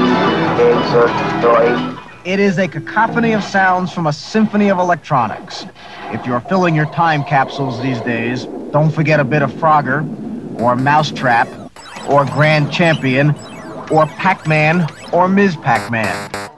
Insert 0.61 1.41
toy. 1.41 2.10
It 2.23 2.39
is 2.39 2.59
a 2.59 2.67
cacophony 2.67 3.33
of 3.33 3.43
sounds 3.43 3.91
from 3.91 4.05
a 4.05 4.13
symphony 4.13 4.69
of 4.69 4.77
electronics. 4.77 5.65
If 6.11 6.23
you're 6.27 6.41
filling 6.41 6.75
your 6.75 6.85
time 6.85 7.23
capsules 7.23 7.81
these 7.81 7.99
days, 8.01 8.45
don't 8.71 8.91
forget 8.91 9.19
a 9.19 9.23
bit 9.23 9.41
of 9.41 9.51
Frogger, 9.53 10.01
or 10.59 10.75
Mousetrap, 10.75 11.47
or 12.07 12.25
Grand 12.25 12.71
Champion, 12.71 13.31
or 13.89 14.05
Pac-Man, 14.05 14.87
or 15.11 15.27
Ms. 15.27 15.55
Pac-Man 15.57 16.51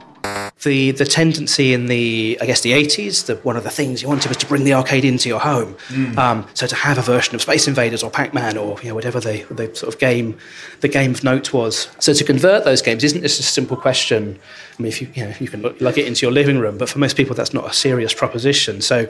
the 0.63 0.91
the 0.91 1.05
tendency 1.05 1.73
in 1.73 1.87
the 1.87 2.37
I 2.41 2.45
guess 2.45 2.61
the 2.61 2.71
80s, 2.71 3.27
the, 3.27 3.35
one 3.37 3.55
of 3.55 3.63
the 3.63 3.69
things 3.69 4.01
you 4.01 4.07
wanted 4.07 4.27
was 4.29 4.37
to 4.37 4.45
bring 4.45 4.63
the 4.63 4.73
arcade 4.73 5.05
into 5.05 5.29
your 5.29 5.39
home. 5.39 5.75
Mm. 5.89 6.17
Um, 6.17 6.47
so 6.53 6.65
to 6.67 6.75
have 6.75 6.97
a 6.97 7.01
version 7.01 7.35
of 7.35 7.41
Space 7.41 7.67
Invaders 7.67 8.03
or 8.03 8.09
Pac-Man 8.09 8.57
or 8.57 8.79
you 8.81 8.89
know, 8.89 8.95
whatever 8.95 9.19
the, 9.19 9.45
the 9.51 9.73
sort 9.75 9.93
of 9.93 9.99
game 9.99 10.37
the 10.81 10.87
game 10.87 11.11
of 11.11 11.23
note 11.23 11.53
was. 11.53 11.89
So 11.99 12.13
to 12.13 12.23
convert 12.23 12.65
those 12.65 12.81
games 12.81 13.03
isn't 13.03 13.21
just 13.21 13.39
a 13.39 13.43
simple 13.43 13.77
question. 13.77 14.39
I 14.77 14.81
mean, 14.81 14.89
if 14.89 15.01
you 15.01 15.09
you 15.13 15.25
know 15.25 15.33
you 15.39 15.47
can 15.47 15.61
lug 15.61 15.97
it 15.97 16.07
into 16.07 16.25
your 16.25 16.31
living 16.31 16.57
room, 16.57 16.77
but 16.77 16.89
for 16.89 16.99
most 16.99 17.15
people 17.15 17.35
that's 17.35 17.53
not 17.53 17.69
a 17.69 17.73
serious 17.73 18.13
proposition. 18.13 18.81
So 18.81 19.07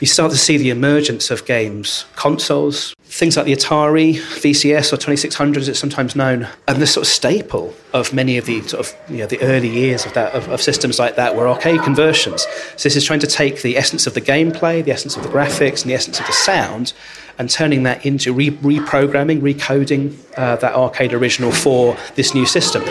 you 0.00 0.06
start 0.06 0.30
to 0.32 0.38
see 0.38 0.56
the 0.56 0.70
emergence 0.70 1.30
of 1.30 1.44
games 1.46 2.04
consoles, 2.16 2.94
things 3.10 3.36
like 3.36 3.44
the 3.44 3.52
Atari 3.52 4.14
VCS 4.14 4.92
or 4.92 4.96
2600 4.96 5.60
as 5.60 5.68
it's 5.68 5.80
sometimes 5.80 6.14
known, 6.14 6.46
and 6.68 6.80
the 6.80 6.86
sort 6.86 7.04
of 7.04 7.12
staple 7.12 7.74
of 7.92 8.12
many 8.12 8.38
of 8.38 8.46
the 8.46 8.62
sort 8.62 8.86
of 8.86 9.10
you 9.10 9.18
know 9.18 9.26
the 9.26 9.40
early 9.42 9.68
years 9.68 10.06
of 10.06 10.14
that 10.14 10.32
of, 10.32 10.48
of 10.48 10.62
systems 10.62 10.98
like 11.00 11.16
that 11.16 11.34
were 11.34 11.48
arcade 11.48 11.82
conversions. 11.82 12.42
So 12.76 12.84
this 12.84 12.94
is 12.94 13.04
trying 13.04 13.18
to 13.20 13.26
take 13.26 13.62
the 13.62 13.76
essence 13.76 14.06
of 14.06 14.14
the 14.14 14.20
gameplay, 14.20 14.84
the 14.84 14.92
essence 14.92 15.16
of 15.16 15.24
the 15.24 15.28
graphics, 15.28 15.82
and 15.82 15.90
the 15.90 15.94
essence 15.94 16.20
of 16.20 16.26
the 16.26 16.32
sound, 16.32 16.92
and 17.36 17.50
turning 17.50 17.82
that 17.82 18.06
into 18.06 18.32
re- 18.32 18.50
reprogramming, 18.50 19.40
recoding 19.40 20.16
uh, 20.36 20.56
that 20.56 20.74
arcade 20.74 21.12
original 21.12 21.50
for 21.50 21.96
this 22.14 22.32
new 22.32 22.46
system. 22.46 22.84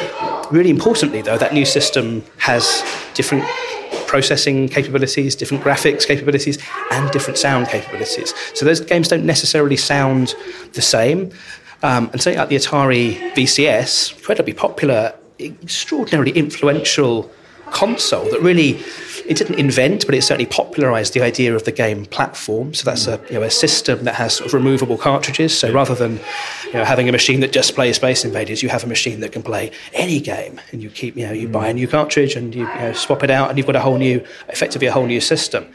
Really 0.52 0.70
importantly, 0.70 1.22
though, 1.22 1.38
that 1.38 1.54
new 1.54 1.66
system 1.66 2.24
has 2.40 2.84
different 3.14 3.46
processing 4.10 4.68
capabilities, 4.68 5.36
different 5.36 5.64
graphics 5.64 6.04
capabilities, 6.08 6.58
and 6.92 7.12
different 7.12 7.38
sound 7.38 7.68
capabilities. 7.68 8.34
So 8.56 8.66
those 8.66 8.82
games 8.82 9.08
don't 9.08 9.24
necessarily 9.24 9.78
sound 9.78 10.34
the 10.74 10.82
same. 10.82 11.32
Um, 11.84 12.10
and 12.12 12.20
something 12.20 12.40
like 12.40 12.50
the 12.50 12.56
Atari 12.56 13.32
VCS, 13.34 14.18
incredibly 14.18 14.54
popular, 14.54 15.14
extraordinarily 15.40 16.32
influential 16.32 17.30
console 17.70 18.26
that 18.32 18.42
really 18.42 18.74
it 19.30 19.38
didn't 19.38 19.60
invent, 19.60 20.08
but 20.08 20.16
it 20.16 20.24
certainly 20.24 20.48
popularized 20.48 21.14
the 21.14 21.22
idea 21.22 21.56
of 21.56 21.64
the 21.64 21.72
game 21.72 22.06
platform. 22.08 22.74
So 22.74 22.84
that's 22.84 23.06
a, 23.06 23.22
you 23.30 23.36
know, 23.36 23.44
a 23.44 23.52
system 23.52 24.04
that 24.06 24.16
has 24.16 24.34
sort 24.34 24.48
of 24.48 24.54
removable 24.56 24.98
cartridges. 24.98 25.56
So 25.56 25.72
rather 25.72 25.94
than 25.94 26.20
you 26.66 26.74
know, 26.74 26.84
having 26.84 27.08
a 27.08 27.12
machine 27.12 27.40
that 27.42 27.52
just 27.52 27.76
plays 27.76 27.98
Space 27.98 28.26
Invaders, 28.26 28.64
you 28.64 28.70
have 28.70 28.84
a 28.84 28.88
machine 28.88 29.20
that 29.20 29.32
can 29.32 29.44
play 29.44 29.72
any 29.94 30.20
game. 30.20 30.60
And 30.72 30.82
you 30.82 30.90
keep, 30.90 31.16
you 31.16 31.28
know, 31.28 31.32
you 31.32 31.48
buy 31.48 31.68
a 31.68 31.74
new 31.74 31.88
cartridge 31.88 32.36
and 32.36 32.56
you, 32.56 32.68
you 32.68 32.80
know, 32.80 32.94
swap 32.94 33.24
it 33.24 33.30
out, 33.30 33.50
and 33.50 33.58
you've 33.60 33.68
got 33.68 33.76
a 33.76 33.82
whole 33.82 34.00
new, 34.00 34.26
effectively 34.48 34.88
a 34.88 34.92
whole 34.92 35.06
new 35.06 35.22
system. 35.22 35.72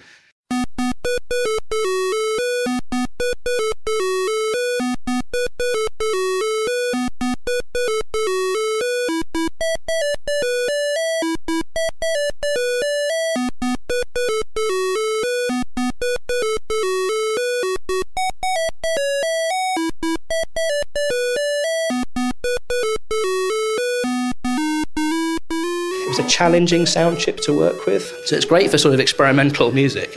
Challenging 26.55 26.87
sound 26.87 27.19
chip 27.19 27.39
to 27.39 27.53
work 27.53 27.85
with. 27.85 28.05
So 28.27 28.37
it's 28.37 28.45
great 28.45 28.71
for 28.71 28.79
sort 28.79 28.95
of 28.95 29.01
experimental 29.01 29.73
music. 29.73 30.17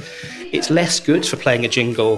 It's 0.53 0.69
less 0.69 0.99
good 0.99 1.25
for 1.25 1.35
playing 1.35 1.65
a 1.65 1.67
jingle 1.67 2.17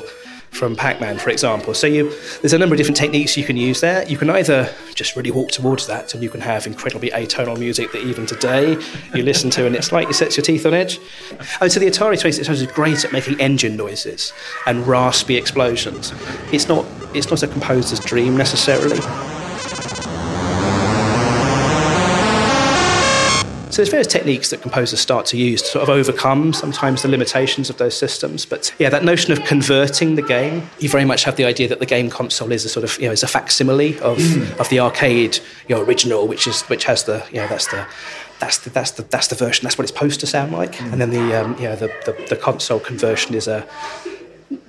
from 0.51 0.75
Pac-Man, 0.75 1.19
for 1.19 1.29
example. 1.29 1.73
So 1.73 1.87
you, 1.87 2.09
there's 2.41 2.51
a 2.51 2.57
number 2.57 2.73
of 2.75 2.77
different 2.77 2.97
techniques 2.97 3.37
you 3.37 3.45
can 3.45 3.55
use 3.55 3.79
there. 3.79 4.05
You 4.09 4.17
can 4.17 4.29
either 4.29 4.69
just 4.93 5.15
really 5.15 5.31
walk 5.31 5.51
towards 5.51 5.87
that, 5.87 6.13
and 6.13 6.21
you 6.21 6.29
can 6.29 6.41
have 6.41 6.67
incredibly 6.67 7.11
atonal 7.11 7.57
music 7.57 7.93
that 7.93 8.03
even 8.03 8.25
today 8.25 8.77
you 9.15 9.23
listen 9.23 9.49
to, 9.51 9.65
and 9.65 9.73
it's 9.73 9.93
like 9.93 10.09
it 10.09 10.15
sets 10.15 10.35
your 10.35 10.43
teeth 10.43 10.65
on 10.65 10.73
edge. 10.73 10.99
And 11.61 11.71
so 11.71 11.79
the 11.79 11.85
Atari 11.85 12.19
2600 12.19 12.61
is 12.61 12.67
great 12.73 13.05
at 13.05 13.13
making 13.13 13.39
engine 13.39 13.77
noises 13.77 14.33
and 14.65 14.85
raspy 14.85 15.37
explosions. 15.37 16.11
It's 16.51 16.67
not, 16.67 16.85
it's 17.13 17.29
not 17.29 17.41
a 17.41 17.47
composer's 17.47 18.01
dream 18.01 18.35
necessarily. 18.35 18.99
So 23.69 23.75
there's 23.75 23.89
various 23.89 24.07
techniques 24.07 24.49
that 24.49 24.63
composers 24.63 24.99
start 24.99 25.27
to 25.27 25.37
use 25.37 25.61
to 25.61 25.67
sort 25.67 25.83
of 25.83 25.89
overcome 25.89 26.53
sometimes 26.53 27.03
the 27.03 27.07
limitations 27.07 27.69
of 27.69 27.77
those 27.77 27.95
systems. 27.95 28.43
But 28.43 28.73
yeah, 28.79 28.89
that 28.89 29.03
notion 29.03 29.31
of 29.31 29.43
converting 29.45 30.15
the 30.15 30.23
game, 30.23 30.67
you 30.79 30.89
very 30.89 31.05
much 31.05 31.23
have 31.23 31.35
the 31.35 31.45
idea 31.45 31.67
that 31.67 31.79
the 31.79 31.85
game 31.85 32.09
console 32.09 32.51
is 32.51 32.65
a 32.65 32.69
sort 32.69 32.83
of 32.83 32.99
you 32.99 33.05
know 33.05 33.11
is 33.11 33.21
a 33.21 33.27
facsimile 33.27 33.99
of 33.99 34.17
mm. 34.17 34.59
of 34.59 34.69
the 34.69 34.79
arcade 34.79 35.37
you 35.67 35.75
know 35.75 35.83
original, 35.83 36.27
which 36.27 36.47
is 36.47 36.63
which 36.63 36.85
has 36.85 37.03
the 37.03 37.23
you 37.31 37.37
know 37.37 37.47
that's 37.47 37.67
the 37.67 37.85
that's 38.39 38.57
the 38.57 38.71
that's 38.71 38.91
the 38.91 39.03
that's 39.03 39.27
the 39.27 39.35
version. 39.35 39.63
That's 39.63 39.77
what 39.77 39.83
it's 39.83 39.93
supposed 39.93 40.19
to 40.21 40.27
sound 40.27 40.51
like. 40.51 40.73
Mm. 40.73 40.93
And 40.93 41.01
then 41.01 41.09
the 41.11 41.39
um, 41.39 41.55
you 41.57 41.65
know 41.65 41.75
the, 41.75 41.87
the, 42.05 42.25
the 42.29 42.35
console 42.35 42.79
conversion 42.79 43.35
is 43.35 43.47
a 43.47 43.67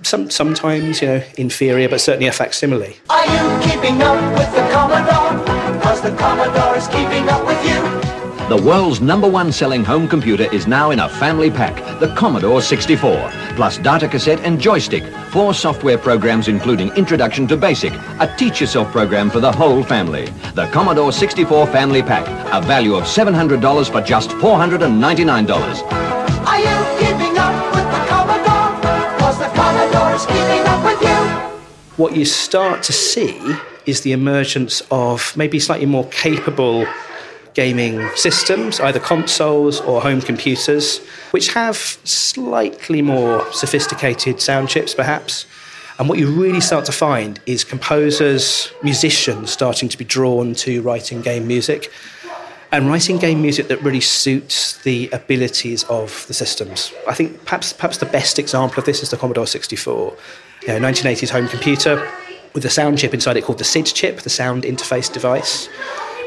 some, 0.03 0.31
sometimes, 0.31 1.01
you 1.01 1.09
know, 1.09 1.23
inferior, 1.39 1.89
but 1.89 2.01
certainly 2.01 2.27
a 2.27 2.33
facsimile. 2.33 2.97
Are 3.09 3.25
you 3.25 3.63
keeping 3.63 4.03
up 4.03 4.39
with 4.39 4.53
the 4.55 4.69
Commodore? 4.73 5.73
Because 5.73 6.03
the 6.03 6.15
Commodore 6.17 6.77
is 6.77 6.87
keeping 6.89 7.29
up 7.29 7.47
with 7.47 7.57
you. 7.57 7.60
The 8.51 8.61
world's 8.61 9.01
number 9.01 9.31
one 9.31 9.53
selling 9.53 9.85
home 9.85 10.09
computer 10.09 10.53
is 10.53 10.67
now 10.67 10.91
in 10.91 10.99
a 10.99 11.09
family 11.09 11.53
pack, 11.53 12.01
the 12.01 12.13
Commodore 12.17 12.61
64, 12.61 13.31
plus 13.55 13.79
data 13.79 14.09
cassette 14.09 14.41
and 14.41 14.61
joystick, 14.61 15.05
four 15.31 15.55
software 15.55 15.97
programs 15.97 16.49
including 16.49 16.89
Introduction 16.97 17.47
to 17.47 17.57
Basic, 17.57 17.93
a 17.93 18.35
teach 18.37 18.61
yourself 18.61 18.91
program 18.91 19.31
for 19.31 19.39
the 19.39 19.53
whole 19.53 19.85
family. 19.85 20.25
The 20.57 20.69
Commodore 20.73 21.13
64 21.13 21.69
Family 21.69 22.03
Pack, 22.03 22.27
a 22.53 22.61
value 22.67 22.97
of 22.97 23.05
$700 23.05 23.89
for 23.89 24.01
just 24.01 24.31
$499. 24.31 25.49
Are 26.43 26.59
you 26.59 26.99
keeping 26.99 27.39
up 27.39 27.73
with 27.73 27.85
the 27.85 28.05
Commodore? 28.09 29.21
Cause 29.21 29.39
the 29.39 29.47
Commodore 29.55 30.11
is 30.17 30.27
up 30.67 30.85
with 30.85 31.01
you. 31.01 32.03
What 32.03 32.17
you 32.17 32.25
start 32.25 32.83
to 32.83 32.93
see 32.93 33.41
is 33.87 34.01
the 34.01 34.11
emergence 34.11 34.83
of 34.91 35.37
maybe 35.37 35.61
slightly 35.61 35.87
more 35.87 36.09
capable 36.09 36.85
gaming 37.55 38.09
systems, 38.15 38.81
either 38.81 39.01
consoles 39.01 39.81
or 39.81 40.01
home 40.01 40.21
computers, 40.21 40.99
which 41.31 41.53
have 41.53 41.77
slightly 41.77 43.03
more 43.03 43.51
sophisticated 43.53 44.41
sound 44.41 44.69
chips, 44.69 44.95
perhaps. 44.95 45.47
And 45.99 46.09
what 46.09 46.19
you 46.19 46.31
really 46.31 46.61
start 46.61 46.85
to 46.87 46.93
find 46.93 47.41
is 47.47 47.63
composers, 47.63 48.73
musicians 48.83 49.51
starting 49.51 49.89
to 49.91 49.99
be 49.99 50.05
drawn 50.05 50.55
to 50.55 50.81
writing 50.83 51.21
game 51.21 51.47
music 51.47 51.93
and 52.73 52.89
writing 52.89 53.19
game 53.19 53.43
music 53.43 53.69
that 53.69 53.83
really 53.83 54.01
suits 54.01 54.79
the 54.79 55.11
abilities 55.13 55.85
of 55.85 56.27
the 56.29 56.35
systems. 56.35 56.93
I 57.09 57.15
think 57.15 57.45
perhaps, 57.45 57.73
perhaps 57.73 57.99
the 57.99 58.07
best 58.07 58.39
example 58.39 58.79
of 58.79 58.87
this 58.87 59.03
is 59.03 59.11
the 59.11 59.17
Commodore 59.17 59.47
64, 59.47 60.17
you 60.63 60.69
know, 60.69 60.79
1980s 60.79 61.31
home 61.31 61.49
computer 61.49 62.09
with 62.55 62.65
a 62.65 62.71
sound 62.71 62.99
chip 62.99 63.13
inside 63.13 63.37
it 63.37 63.45
called 63.45 63.59
the 63.59 63.65
SID 63.65 63.87
chip, 63.87 64.21
the 64.21 64.31
sound 64.31 64.63
interface 64.63 65.13
device 65.13 65.69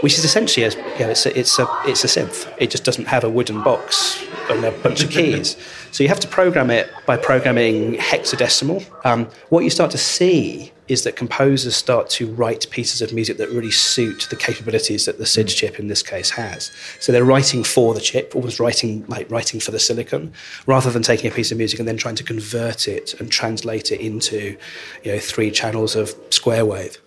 which 0.04 0.18
is 0.18 0.26
essentially 0.26 0.66
a, 0.66 0.70
you 0.70 1.06
know, 1.06 1.12
it's 1.12 1.26
a, 1.26 1.40
it's 1.40 1.58
a 1.58 1.68
it's 1.86 2.04
a 2.04 2.08
synth. 2.08 2.54
It 2.58 2.70
just 2.70 2.84
doesn't 2.84 3.06
have 3.06 3.24
a 3.24 3.30
wooden 3.30 3.64
box 3.64 4.22
and 4.50 4.66
a 4.66 4.72
bunch 4.72 5.02
of 5.02 5.10
keys. 5.10 5.56
So 5.92 6.04
you 6.04 6.10
have 6.10 6.20
to 6.20 6.28
program 6.28 6.70
it 6.70 6.92
by 7.06 7.16
programming 7.16 7.94
hexadecimal. 7.94 8.86
Um, 9.06 9.30
what 9.48 9.64
you 9.64 9.70
start 9.70 9.92
to 9.92 9.98
see 9.98 10.74
is 10.90 11.06
that 11.06 11.16
composers 11.16 11.78
start 11.78 12.10
to 12.10 12.30
write 12.34 12.70
pieces 12.70 13.02
of 13.02 13.14
music 13.14 13.38
that 13.38 13.50
really 13.52 13.72
suit 13.72 14.28
the 14.30 14.36
capabilities 14.36 15.06
that 15.06 15.20
the 15.20 15.26
SID 15.26 15.48
chip 15.48 15.80
in 15.80 15.88
this 15.88 16.04
case 16.04 16.32
has. 16.32 16.74
So 17.00 17.14
they're 17.14 17.24
writing 17.24 17.64
for 17.64 17.94
the 17.94 18.02
chip, 18.02 18.36
almost 18.36 18.60
writing 18.60 19.06
like 19.08 19.32
writing 19.32 19.62
for 19.62 19.72
the 19.72 19.80
silicon, 19.80 20.34
rather 20.66 20.92
than 20.92 21.02
taking 21.02 21.32
a 21.32 21.34
piece 21.34 21.54
of 21.54 21.58
music 21.58 21.80
and 21.80 21.88
then 21.88 21.96
trying 21.96 22.16
to 22.16 22.26
convert 22.26 22.90
it 22.90 23.14
and 23.22 23.32
translate 23.32 23.94
it 23.94 24.02
into, 24.02 24.58
you 25.04 25.14
know, 25.14 25.20
three 25.20 25.50
channels 25.50 25.96
of 25.96 26.14
square 26.30 26.66
wave. 26.66 26.98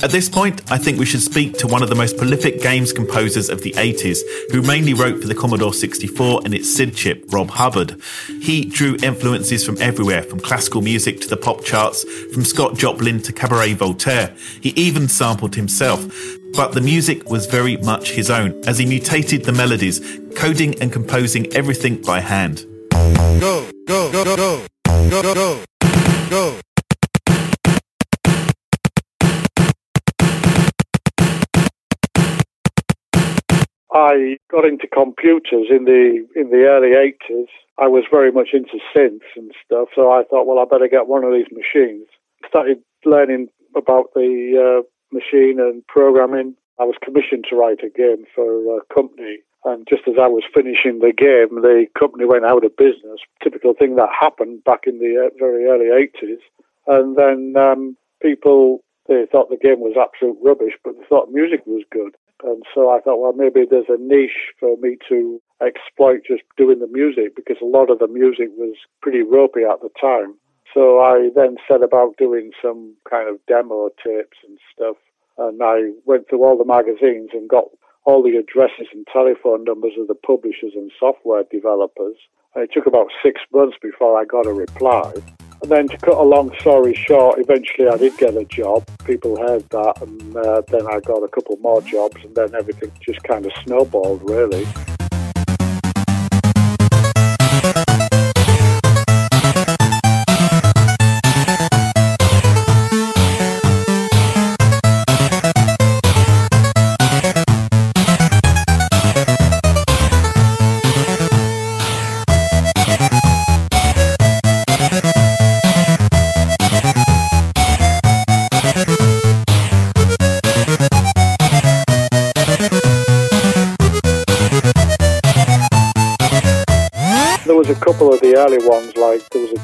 At 0.00 0.10
this 0.12 0.28
point, 0.28 0.70
I 0.70 0.78
think 0.78 1.00
we 1.00 1.06
should 1.06 1.22
speak 1.22 1.58
to 1.58 1.66
one 1.66 1.82
of 1.82 1.88
the 1.88 1.96
most 1.96 2.16
prolific 2.16 2.62
games 2.62 2.92
composers 2.92 3.48
of 3.48 3.62
the 3.62 3.72
80s, 3.72 4.18
who 4.52 4.62
mainly 4.62 4.94
wrote 4.94 5.20
for 5.20 5.26
the 5.26 5.34
Commodore 5.34 5.74
64 5.74 6.42
and 6.44 6.54
its 6.54 6.72
SID 6.72 6.94
chip, 6.94 7.24
Rob 7.32 7.50
Hubbard. 7.50 8.00
He 8.40 8.64
drew 8.64 8.96
influences 9.02 9.66
from 9.66 9.76
everywhere, 9.82 10.22
from 10.22 10.38
classical 10.38 10.82
music 10.82 11.20
to 11.22 11.28
the 11.28 11.36
pop 11.36 11.64
charts, 11.64 12.04
from 12.32 12.44
Scott 12.44 12.76
Joplin 12.76 13.20
to 13.22 13.32
Cabaret 13.32 13.74
Voltaire. 13.74 14.32
He 14.60 14.68
even 14.70 15.08
sampled 15.08 15.56
himself. 15.56 16.06
But 16.54 16.74
the 16.74 16.80
music 16.80 17.28
was 17.28 17.46
very 17.46 17.76
much 17.78 18.12
his 18.12 18.30
own, 18.30 18.54
as 18.68 18.78
he 18.78 18.86
mutated 18.86 19.44
the 19.46 19.52
melodies, 19.52 20.00
coding 20.36 20.80
and 20.80 20.92
composing 20.92 21.52
everything 21.54 22.00
by 22.02 22.20
hand. 22.20 22.64
Go, 23.40 23.68
go, 23.88 24.12
go, 24.12 24.24
go, 24.24 24.36
go, 24.86 25.22
go, 25.22 25.34
go, 25.34 25.64
go. 26.30 26.60
I 33.92 34.36
got 34.50 34.66
into 34.66 34.86
computers 34.86 35.68
in 35.70 35.84
the 35.84 36.26
in 36.36 36.50
the 36.50 36.66
early 36.66 36.92
80s. 36.92 37.48
I 37.78 37.86
was 37.86 38.04
very 38.10 38.32
much 38.32 38.48
into 38.52 38.78
synths 38.94 39.32
and 39.36 39.52
stuff, 39.64 39.88
so 39.94 40.10
I 40.10 40.24
thought, 40.24 40.46
well, 40.46 40.58
I 40.58 40.64
better 40.64 40.88
get 40.88 41.06
one 41.06 41.24
of 41.24 41.32
these 41.32 41.50
machines. 41.52 42.06
Started 42.46 42.78
learning 43.04 43.48
about 43.76 44.12
the 44.14 44.58
uh, 44.58 44.82
machine 45.12 45.58
and 45.60 45.86
programming. 45.86 46.54
I 46.80 46.84
was 46.84 46.96
commissioned 47.02 47.46
to 47.50 47.56
write 47.56 47.80
a 47.82 47.88
game 47.88 48.24
for 48.34 48.76
a 48.76 48.94
company, 48.94 49.38
and 49.64 49.86
just 49.88 50.02
as 50.06 50.14
I 50.20 50.28
was 50.28 50.44
finishing 50.52 51.00
the 51.00 51.12
game, 51.16 51.62
the 51.62 51.86
company 51.98 52.24
went 52.26 52.44
out 52.44 52.64
of 52.64 52.76
business. 52.76 53.20
Typical 53.42 53.74
thing 53.74 53.96
that 53.96 54.10
happened 54.18 54.64
back 54.64 54.80
in 54.86 54.98
the 54.98 55.26
uh, 55.26 55.30
very 55.38 55.64
early 55.66 55.86
80s. 55.86 56.42
And 56.86 57.16
then 57.16 57.54
um, 57.56 57.96
people 58.22 58.80
they 59.08 59.24
thought 59.30 59.48
the 59.48 59.56
game 59.56 59.80
was 59.80 59.96
absolute 59.96 60.36
rubbish, 60.42 60.74
but 60.84 60.94
they 60.96 61.04
thought 61.08 61.32
music 61.32 61.62
was 61.66 61.82
good. 61.90 62.14
And 62.42 62.62
so 62.74 62.90
I 62.90 63.00
thought, 63.00 63.20
well, 63.20 63.32
maybe 63.32 63.66
there's 63.68 63.88
a 63.88 64.00
niche 64.00 64.54
for 64.60 64.76
me 64.78 64.96
to 65.08 65.40
exploit 65.60 66.20
just 66.26 66.42
doing 66.56 66.78
the 66.78 66.86
music 66.86 67.34
because 67.34 67.56
a 67.60 67.66
lot 67.66 67.90
of 67.90 67.98
the 67.98 68.06
music 68.06 68.48
was 68.56 68.76
pretty 69.02 69.22
ropey 69.22 69.62
at 69.62 69.80
the 69.80 69.90
time. 70.00 70.36
So 70.72 71.00
I 71.00 71.30
then 71.34 71.56
set 71.66 71.82
about 71.82 72.16
doing 72.16 72.52
some 72.62 72.94
kind 73.08 73.28
of 73.28 73.44
demo 73.46 73.88
tapes 74.04 74.38
and 74.46 74.58
stuff. 74.74 74.96
And 75.36 75.60
I 75.62 75.92
went 76.04 76.28
through 76.28 76.44
all 76.44 76.58
the 76.58 76.64
magazines 76.64 77.30
and 77.32 77.48
got 77.48 77.64
all 78.04 78.22
the 78.22 78.36
addresses 78.36 78.88
and 78.92 79.06
telephone 79.12 79.64
numbers 79.64 79.92
of 79.98 80.08
the 80.08 80.14
publishers 80.14 80.72
and 80.74 80.90
software 80.98 81.44
developers. 81.50 82.16
And 82.54 82.64
it 82.64 82.70
took 82.72 82.86
about 82.86 83.08
six 83.22 83.40
months 83.52 83.76
before 83.82 84.20
I 84.20 84.24
got 84.24 84.46
a 84.46 84.52
reply. 84.52 85.12
And 85.62 85.70
then 85.70 85.88
to 85.88 85.98
cut 85.98 86.14
a 86.14 86.22
long 86.22 86.52
story 86.60 86.94
short, 86.94 87.40
eventually 87.40 87.88
I 87.88 87.96
did 87.96 88.16
get 88.16 88.36
a 88.36 88.44
job. 88.44 88.84
People 89.04 89.36
heard 89.36 89.68
that, 89.70 90.02
and 90.02 90.36
uh, 90.36 90.62
then 90.68 90.86
I 90.86 91.00
got 91.00 91.22
a 91.22 91.28
couple 91.28 91.56
more 91.58 91.82
jobs, 91.82 92.16
and 92.24 92.34
then 92.34 92.54
everything 92.54 92.92
just 93.00 93.22
kind 93.24 93.44
of 93.44 93.52
snowballed, 93.64 94.28
really. 94.28 94.66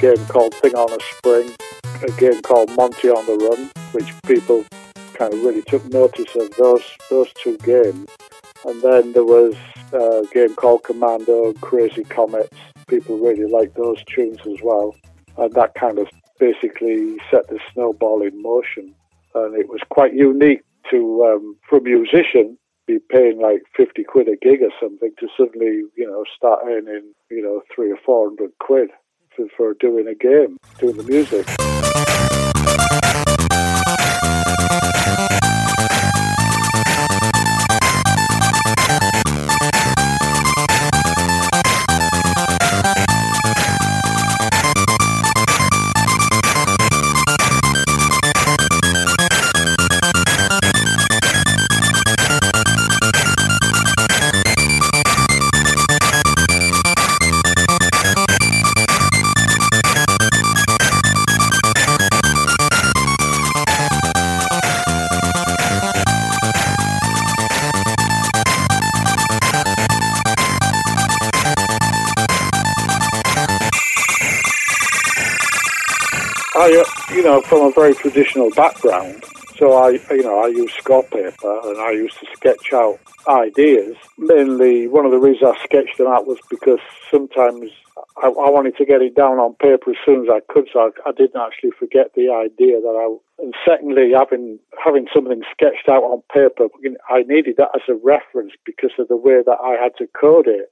Game 0.04 0.26
called 0.26 0.52
Thing 0.56 0.75
on 0.75 0.92
a 0.92 1.02
Spring, 1.16 1.50
a 2.02 2.20
game 2.20 2.42
called 2.42 2.68
Monty 2.76 3.08
on 3.08 3.25
the 3.25 3.38
Run, 3.42 3.70
which 3.92 4.12
people 4.26 4.62
kind 5.14 5.32
of 5.32 5.40
really 5.40 5.62
took 5.62 5.82
notice 5.90 6.37
of 6.37 6.54
those 6.56 6.84
those 7.08 7.32
two 7.42 7.56
games. 7.64 8.06
And 8.66 8.82
then 8.82 9.14
there 9.14 9.25
was 9.25 9.54
a 9.94 10.26
game 10.30 10.54
called 10.56 10.82
Commando 10.82 11.54
Crazy 11.54 12.04
Comets. 12.04 12.54
People 12.87 13.16
really 13.16 13.50
liked 13.50 13.76
those 13.76 14.04
tunes 14.04 14.40
as 14.46 14.58
well. 14.62 14.94
And 15.38 15.50
that 15.54 15.75
kind 15.75 15.99
of 15.99 16.08
basically 16.38 17.16
set 17.30 17.49
the 17.49 17.58
snowball 17.73 18.20
in 18.20 18.42
motion. 18.42 18.94
And 19.34 19.58
it 19.58 19.70
was 19.70 19.80
quite 19.88 20.12
unique 20.12 20.64
to, 20.90 21.25
um, 21.25 21.56
for 21.66 21.78
a 21.78 21.80
musician, 21.80 22.58
be 22.87 22.99
paying 23.08 23.40
like 23.40 23.62
50 23.75 24.04
quid 24.04 24.28
a 24.28 24.37
gig 24.37 24.61
or 24.61 24.73
something 24.78 25.12
to 25.18 25.28
suddenly, 25.34 25.80
you 25.96 26.06
know, 26.06 26.25
start 26.37 26.61
earning, 26.66 27.14
you 27.30 27.42
know, 27.42 27.62
three 27.75 27.90
or 27.90 27.99
400 28.04 28.50
quid 28.58 28.90
for, 29.57 29.75
doing 29.75 30.07
a 30.09 30.14
game, 30.14 30.59
doing 30.79 30.97
the 30.97 31.05
music. 31.05 31.47
Uh, 76.56 76.84
know, 77.25 77.40
from 77.43 77.62
a 77.62 77.73
very 77.73 77.95
traditional 77.95 78.50
background. 78.50 79.25
So 79.56 79.73
I, 79.73 79.99
you 80.10 80.23
know, 80.23 80.38
I 80.38 80.49
use 80.49 80.73
score 80.75 81.02
paper 81.02 81.60
and 81.64 81.78
I 81.78 81.90
used 81.90 82.19
to 82.21 82.26
sketch 82.36 82.73
out 82.73 83.00
ideas. 83.26 83.97
Mainly, 84.19 84.86
one 84.86 85.04
of 85.04 85.10
the 85.10 85.19
reasons 85.19 85.54
I 85.56 85.64
sketched 85.64 85.99
them 85.99 86.06
out 86.06 86.26
was 86.26 86.38
because 86.50 86.78
sometimes 87.10 87.71
I, 88.23 88.26
I 88.26 88.50
wanted 88.50 88.76
to 88.76 88.84
get 88.84 89.02
it 89.02 89.17
down 89.17 89.38
on 89.38 89.54
paper 89.54 89.90
as 89.90 89.97
soon 90.04 90.23
as 90.23 90.28
I 90.30 90.40
could, 90.52 90.69
so 90.73 90.78
I, 90.80 91.08
I 91.08 91.12
didn't 91.12 91.40
actually 91.40 91.73
forget 91.78 92.14
the 92.14 92.30
idea 92.30 92.80
that 92.80 92.95
I. 92.95 93.17
And 93.43 93.54
secondly, 93.67 94.12
having 94.14 94.60
having 94.82 95.06
something 95.12 95.43
sketched 95.50 95.88
out 95.88 96.04
on 96.04 96.23
paper, 96.32 96.69
I 97.10 97.23
needed 97.26 97.56
that 97.58 97.75
as 97.75 97.82
a 97.88 97.99
reference 97.99 98.52
because 98.64 98.93
of 98.99 99.08
the 99.08 99.17
way 99.17 99.43
that 99.45 99.58
I 99.62 99.75
had 99.82 99.97
to 99.99 100.06
code 100.06 100.47
it. 100.47 100.71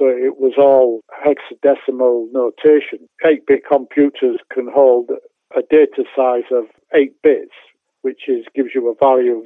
So 0.00 0.06
it 0.08 0.38
was 0.38 0.54
all 0.56 1.02
hexadecimal 1.12 2.32
notation. 2.32 3.06
8 3.22 3.46
bit 3.46 3.60
computers 3.70 4.40
can 4.50 4.66
hold 4.72 5.10
a 5.54 5.60
data 5.68 6.04
size 6.16 6.48
of 6.50 6.64
8 6.94 7.12
bits, 7.22 7.52
which 8.00 8.22
is 8.26 8.46
gives 8.54 8.70
you 8.74 8.88
a 8.88 8.94
value 8.94 9.40
of 9.40 9.44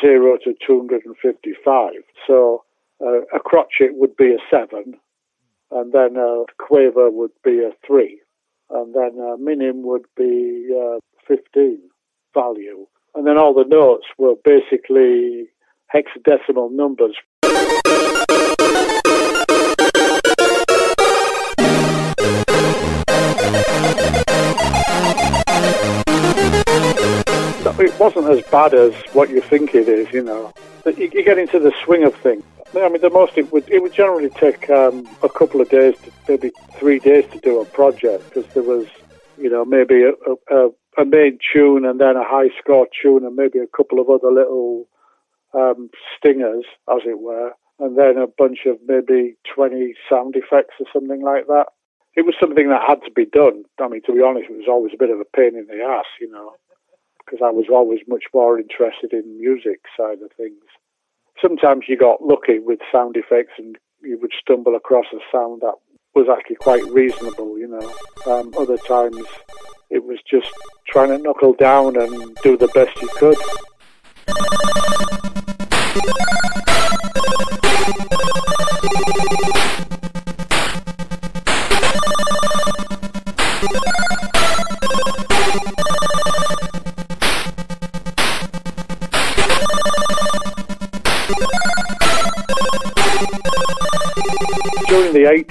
0 0.00 0.38
to 0.42 0.54
255. 0.66 1.92
So 2.26 2.64
uh, 3.00 3.20
a 3.32 3.38
crotchet 3.38 3.90
would 3.92 4.16
be 4.16 4.34
a 4.34 4.38
7, 4.50 4.94
and 5.70 5.92
then 5.92 6.16
a 6.16 6.42
quaver 6.58 7.08
would 7.08 7.30
be 7.44 7.60
a 7.60 7.70
3, 7.86 8.20
and 8.70 8.92
then 8.92 9.20
a 9.20 9.38
minim 9.38 9.84
would 9.84 10.06
be 10.16 10.66
uh, 10.76 10.98
15 11.28 11.78
value. 12.34 12.88
And 13.14 13.24
then 13.24 13.38
all 13.38 13.54
the 13.54 13.64
notes 13.64 14.06
were 14.18 14.34
basically 14.44 15.46
hexadecimal 15.94 16.72
numbers. 16.72 17.14
Wasn't 28.06 28.38
as 28.38 28.44
bad 28.52 28.72
as 28.72 28.94
what 29.14 29.30
you 29.30 29.40
think 29.40 29.74
it 29.74 29.88
is, 29.88 30.06
you 30.12 30.22
know. 30.22 30.52
You, 30.84 31.10
you 31.12 31.24
get 31.24 31.38
into 31.38 31.58
the 31.58 31.72
swing 31.84 32.04
of 32.04 32.14
things. 32.14 32.44
I 32.72 32.88
mean, 32.88 33.00
the 33.00 33.10
most 33.10 33.36
it 33.36 33.52
would 33.52 33.68
it 33.68 33.82
would 33.82 33.92
generally 33.92 34.28
take 34.30 34.70
um, 34.70 35.08
a 35.24 35.28
couple 35.28 35.60
of 35.60 35.68
days, 35.70 35.94
to, 36.02 36.12
maybe 36.28 36.52
three 36.78 37.00
days 37.00 37.24
to 37.32 37.40
do 37.40 37.60
a 37.60 37.64
project 37.64 38.22
because 38.28 38.46
there 38.54 38.62
was, 38.62 38.86
you 39.38 39.50
know, 39.50 39.64
maybe 39.64 40.04
a, 40.04 40.12
a, 40.54 40.68
a, 40.98 41.04
main 41.04 41.38
tune 41.52 41.84
and 41.84 42.00
then 42.00 42.16
a 42.16 42.22
high 42.22 42.48
score 42.60 42.86
tune 43.02 43.24
and 43.24 43.34
maybe 43.34 43.58
a 43.58 43.76
couple 43.76 43.98
of 43.98 44.08
other 44.08 44.30
little 44.30 44.86
um, 45.52 45.90
stingers, 46.16 46.64
as 46.88 47.00
it 47.06 47.18
were, 47.20 47.52
and 47.80 47.98
then 47.98 48.18
a 48.18 48.28
bunch 48.28 48.66
of 48.66 48.76
maybe 48.86 49.34
twenty 49.52 49.94
sound 50.08 50.36
effects 50.36 50.74
or 50.78 50.86
something 50.92 51.22
like 51.22 51.48
that. 51.48 51.66
It 52.14 52.24
was 52.24 52.36
something 52.38 52.68
that 52.68 52.82
had 52.86 53.02
to 53.02 53.10
be 53.10 53.26
done. 53.26 53.64
I 53.80 53.88
mean, 53.88 54.02
to 54.06 54.12
be 54.12 54.22
honest, 54.22 54.48
it 54.48 54.56
was 54.56 54.68
always 54.68 54.92
a 54.94 54.98
bit 54.98 55.10
of 55.10 55.18
a 55.18 55.36
pain 55.36 55.58
in 55.58 55.66
the 55.66 55.82
ass, 55.82 56.06
you 56.20 56.30
know 56.30 56.54
because 57.26 57.40
I 57.44 57.50
was 57.50 57.66
always 57.70 58.00
much 58.06 58.24
more 58.32 58.58
interested 58.58 59.12
in 59.12 59.38
music 59.38 59.80
side 59.96 60.22
of 60.22 60.30
things. 60.36 60.62
Sometimes 61.42 61.84
you 61.88 61.98
got 61.98 62.22
lucky 62.22 62.60
with 62.60 62.78
sound 62.90 63.16
effects 63.16 63.52
and 63.58 63.76
you 64.02 64.18
would 64.20 64.32
stumble 64.40 64.76
across 64.76 65.06
a 65.12 65.18
sound 65.30 65.60
that 65.62 65.74
was 66.14 66.28
actually 66.30 66.56
quite 66.56 66.84
reasonable, 66.84 67.58
you 67.58 67.68
know. 67.68 68.32
Um, 68.32 68.52
other 68.56 68.78
times 68.78 69.26
it 69.90 70.04
was 70.04 70.18
just 70.28 70.50
trying 70.88 71.08
to 71.08 71.18
knuckle 71.18 71.52
down 71.52 72.00
and 72.00 72.34
do 72.42 72.56
the 72.56 72.68
best 72.68 73.00
you 73.02 73.08
could. 73.08 73.36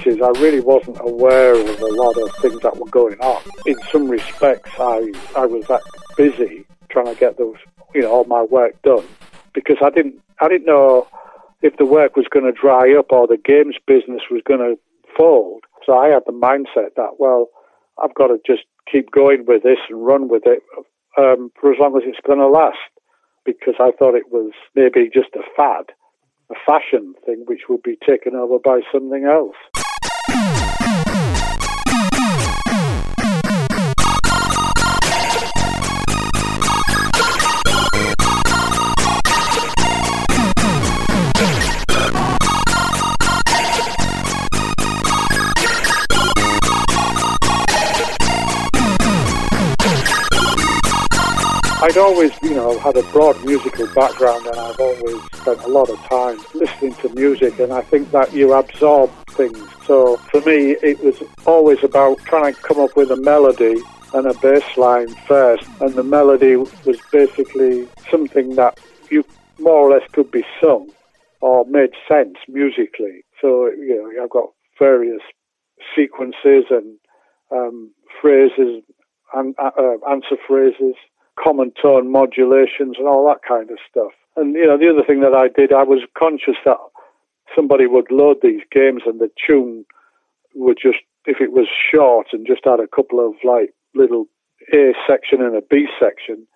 Is 0.04 0.20
I 0.20 0.30
really 0.40 0.60
wasn't 0.60 0.98
aware 1.00 1.54
of 1.54 1.80
a 1.80 1.86
lot 1.86 2.18
of 2.18 2.34
things 2.36 2.60
that 2.62 2.76
were 2.76 2.90
going 2.90 3.18
on. 3.20 3.42
In 3.66 3.76
some 3.92 4.08
respects, 4.08 4.72
I 4.78 5.12
I 5.36 5.46
was 5.46 5.66
that 5.68 5.82
busy 6.16 6.66
trying 6.88 7.06
to 7.06 7.14
get 7.14 7.38
those 7.38 7.56
you 7.94 8.02
know 8.02 8.10
all 8.10 8.24
my 8.24 8.42
work 8.42 8.80
done 8.82 9.06
because 9.54 9.76
I 9.82 9.90
didn't 9.90 10.20
I 10.40 10.48
didn't 10.48 10.66
know 10.66 11.08
if 11.62 11.76
the 11.76 11.86
work 11.86 12.16
was 12.16 12.26
going 12.30 12.44
to 12.44 12.52
dry 12.52 12.94
up 12.98 13.10
or 13.10 13.26
the 13.26 13.38
games 13.38 13.76
business 13.86 14.22
was 14.30 14.42
going 14.46 14.60
to 14.60 14.78
fold. 15.16 15.64
So 15.84 15.96
I 15.96 16.08
had 16.08 16.22
the 16.26 16.32
mindset 16.32 16.94
that 16.96 17.18
well, 17.18 17.48
I've 18.02 18.14
got 18.14 18.28
to 18.28 18.38
just 18.46 18.64
keep 18.90 19.10
going 19.10 19.44
with 19.46 19.62
this 19.62 19.78
and 19.88 20.04
run 20.04 20.28
with 20.28 20.42
it 20.46 20.62
um, 21.16 21.50
for 21.60 21.72
as 21.72 21.78
long 21.80 21.96
as 21.96 22.02
it's 22.06 22.24
going 22.26 22.38
to 22.38 22.48
last 22.48 22.78
because 23.44 23.74
I 23.78 23.92
thought 23.98 24.14
it 24.14 24.30
was 24.30 24.52
maybe 24.74 25.08
just 25.12 25.34
a 25.34 25.42
fad, 25.56 25.86
a 26.50 26.54
fashion 26.66 27.14
thing 27.24 27.44
which 27.46 27.62
would 27.68 27.82
be 27.82 27.96
taken 28.06 28.34
over 28.34 28.58
by 28.58 28.80
something 28.92 29.24
else. 29.24 29.56
I'd 51.86 51.98
always, 51.98 52.32
you 52.42 52.52
know, 52.52 52.76
had 52.80 52.96
a 52.96 53.02
broad 53.12 53.44
musical 53.44 53.86
background 53.94 54.44
and 54.44 54.56
I've 54.58 54.80
always 54.80 55.22
spent 55.34 55.62
a 55.62 55.68
lot 55.68 55.88
of 55.88 55.96
time 56.08 56.36
listening 56.52 56.94
to 56.94 57.08
music 57.10 57.60
and 57.60 57.72
I 57.72 57.80
think 57.80 58.10
that 58.10 58.34
you 58.34 58.54
absorb 58.54 59.08
things. 59.28 59.56
So 59.86 60.16
for 60.16 60.40
me, 60.40 60.72
it 60.82 60.98
was 61.04 61.22
always 61.46 61.84
about 61.84 62.18
trying 62.24 62.54
to 62.54 62.60
come 62.60 62.80
up 62.80 62.96
with 62.96 63.12
a 63.12 63.16
melody 63.16 63.80
and 64.14 64.26
a 64.26 64.34
bass 64.40 64.64
line 64.76 65.14
first. 65.28 65.62
And 65.80 65.94
the 65.94 66.02
melody 66.02 66.56
was 66.56 66.98
basically 67.12 67.86
something 68.10 68.56
that 68.56 68.80
you 69.08 69.24
more 69.60 69.88
or 69.88 69.90
less 69.96 70.10
could 70.10 70.32
be 70.32 70.44
sung 70.60 70.90
or 71.40 71.64
made 71.66 71.90
sense 72.08 72.34
musically. 72.48 73.24
So, 73.40 73.66
you 73.66 73.94
know, 73.94 74.24
I've 74.24 74.30
got 74.30 74.48
various 74.76 75.22
sequences 75.94 76.64
and 76.68 76.98
um, 77.52 77.92
phrases 78.20 78.82
and 79.34 79.54
uh, 79.56 79.70
answer 80.10 80.36
phrases 80.48 80.96
common 81.46 81.72
tone 81.80 82.10
modulations 82.10 82.96
and 82.98 83.06
all 83.06 83.24
that 83.28 83.46
kind 83.46 83.70
of 83.70 83.78
stuff. 83.88 84.10
And 84.34 84.54
you 84.54 84.66
know, 84.66 84.76
the 84.76 84.90
other 84.90 85.06
thing 85.06 85.20
that 85.20 85.34
I 85.34 85.46
did, 85.48 85.72
I 85.72 85.84
was 85.84 86.02
conscious 86.18 86.56
that 86.64 86.76
somebody 87.54 87.86
would 87.86 88.10
load 88.10 88.38
these 88.42 88.62
games 88.72 89.02
and 89.06 89.20
the 89.20 89.30
tune 89.46 89.84
would 90.54 90.78
just, 90.82 90.98
if 91.24 91.40
it 91.40 91.52
was 91.52 91.68
short 91.92 92.28
and 92.32 92.46
just 92.46 92.62
had 92.64 92.80
a 92.80 92.88
couple 92.88 93.24
of 93.24 93.34
like 93.44 93.72
little 93.94 94.26
A 94.74 94.92
section 95.06 95.40
and 95.40 95.54
a 95.54 95.62
B 95.62 95.86
section, 96.00 96.46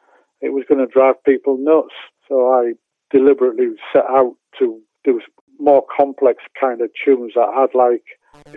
it 0.41 0.53
was 0.53 0.65
going 0.69 0.85
to 0.85 0.93
drive 0.93 1.23
people 1.25 1.57
nuts. 1.59 1.95
So 2.29 2.49
I 2.53 2.73
deliberately 3.11 3.69
set 3.93 4.05
out 4.11 4.35
to 4.59 4.81
do 5.05 5.21
more 5.61 5.85
complex 5.97 6.43
kind 6.61 6.81
of 6.81 6.91
tunes 7.05 7.33
that 7.37 7.49
had 7.55 7.79
like 7.79 8.03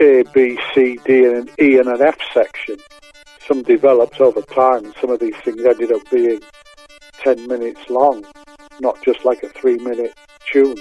A, 0.02 0.24
B, 0.34 0.58
C, 0.74 0.98
D, 1.06 1.26
and 1.26 1.48
an 1.48 1.56
E 1.62 1.78
and 1.78 1.88
an 1.88 2.02
F 2.02 2.18
section 2.34 2.78
some 3.48 3.64
developed 3.64 4.22
over 4.22 4.42
time. 4.42 4.94
Some 5.00 5.10
of 5.10 5.20
these 5.20 5.36
things 5.44 5.64
ended 5.66 5.92
up 5.92 6.10
being 6.10 6.42
10 7.20 7.48
minutes 7.48 7.90
long, 7.90 8.26
not 8.80 9.02
just 9.04 9.26
like 9.26 9.44
a 9.44 9.50
three 9.50 9.78
minute 9.78 10.14
tune. 10.52 10.78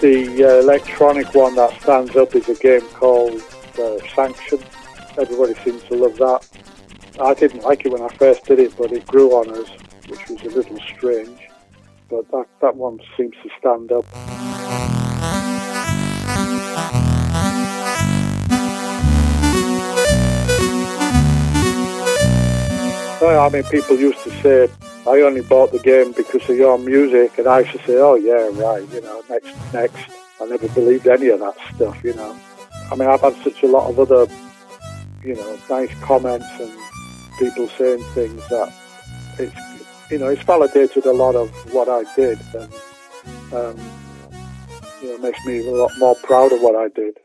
The 0.00 0.44
uh, 0.44 0.60
electronic 0.62 1.34
one 1.34 1.56
that 1.56 1.80
stands 1.82 2.14
up 2.14 2.34
is 2.36 2.48
a 2.48 2.54
game 2.54 2.88
called 2.94 3.42
uh, 3.78 3.98
Sanxion 4.14 4.62
everybody 5.18 5.54
seems 5.64 5.82
to 5.84 5.96
love 5.96 6.16
that. 6.18 6.46
I 7.20 7.34
didn't 7.34 7.62
like 7.62 7.84
it 7.84 7.92
when 7.92 8.02
I 8.02 8.08
first 8.08 8.44
did 8.44 8.58
it, 8.60 8.76
but 8.78 8.92
it 8.92 9.06
grew 9.06 9.32
on 9.32 9.50
us, 9.50 9.68
which 10.08 10.28
was 10.28 10.40
a 10.42 10.56
little 10.56 10.78
strange. 10.96 11.38
But 12.08 12.30
that, 12.30 12.46
that 12.60 12.76
one 12.76 13.00
seems 13.16 13.34
to 13.42 13.50
stand 13.58 13.92
up. 13.92 14.04
I 23.48 23.50
mean, 23.50 23.62
people 23.64 23.96
used 23.96 24.22
to 24.24 24.30
say, 24.42 24.68
I 25.06 25.22
only 25.22 25.40
bought 25.40 25.72
the 25.72 25.78
game 25.78 26.12
because 26.12 26.46
of 26.50 26.56
your 26.56 26.78
music, 26.78 27.38
and 27.38 27.46
I 27.46 27.60
used 27.60 27.72
to 27.72 27.78
say, 27.78 27.96
oh, 27.96 28.14
yeah, 28.14 28.50
right, 28.62 28.86
you 28.92 29.00
know, 29.00 29.22
next, 29.30 29.54
next. 29.72 30.10
I 30.38 30.44
never 30.44 30.68
believed 30.68 31.06
any 31.06 31.28
of 31.28 31.40
that 31.40 31.56
stuff, 31.74 32.04
you 32.04 32.12
know. 32.12 32.38
I 32.90 32.94
mean, 32.94 33.08
I've 33.08 33.22
had 33.22 33.34
such 33.42 33.62
a 33.62 33.66
lot 33.66 33.88
of 33.88 33.98
other 33.98 34.26
you 35.24 35.34
know, 35.34 35.58
nice 35.68 35.92
comments 36.00 36.46
and 36.60 36.72
people 37.38 37.68
saying 37.68 38.02
things 38.14 38.46
that 38.48 38.72
it's, 39.38 40.10
you 40.10 40.18
know, 40.18 40.28
it's 40.28 40.42
validated 40.42 41.06
a 41.06 41.12
lot 41.12 41.34
of 41.34 41.50
what 41.72 41.88
I 41.88 42.04
did 42.14 42.38
and, 42.54 42.72
um, 43.52 43.76
you 45.02 45.08
know, 45.08 45.18
makes 45.18 45.44
me 45.44 45.66
a 45.66 45.70
lot 45.70 45.90
more 45.98 46.14
proud 46.22 46.52
of 46.52 46.60
what 46.60 46.76
I 46.76 46.88
did. 46.88 47.16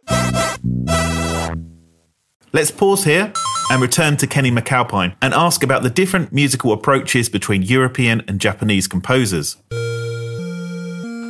Let's 2.52 2.72
pause 2.72 3.04
here 3.04 3.34
and 3.72 3.82
return 3.82 4.18
to 4.18 4.28
Kenny 4.28 4.52
McAlpine 4.52 5.16
and 5.22 5.34
ask 5.34 5.64
about 5.64 5.82
the 5.82 5.90
different 5.90 6.32
musical 6.32 6.72
approaches 6.72 7.30
between 7.30 7.64
European 7.64 8.22
and 8.28 8.40
Japanese 8.40 8.88
composers. 8.88 9.58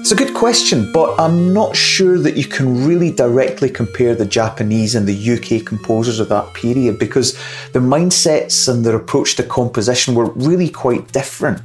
It's 0.03 0.11
a 0.11 0.15
good 0.15 0.33
question, 0.33 0.91
but 0.91 1.17
I'm 1.17 1.53
not 1.53 1.77
sure 1.77 2.19
that 2.19 2.35
you 2.35 2.43
can 2.43 2.85
really 2.85 3.09
directly 3.09 3.69
compare 3.69 4.13
the 4.13 4.25
Japanese 4.25 4.95
and 4.95 5.07
the 5.07 5.15
UK 5.15 5.65
composers 5.65 6.19
of 6.19 6.27
that 6.27 6.53
period 6.53 6.99
because 6.99 7.39
their 7.71 7.81
mindsets 7.81 8.67
and 8.67 8.85
their 8.85 8.97
approach 8.97 9.37
to 9.37 9.43
composition 9.43 10.13
were 10.13 10.29
really 10.31 10.67
quite 10.67 11.13
different. 11.13 11.61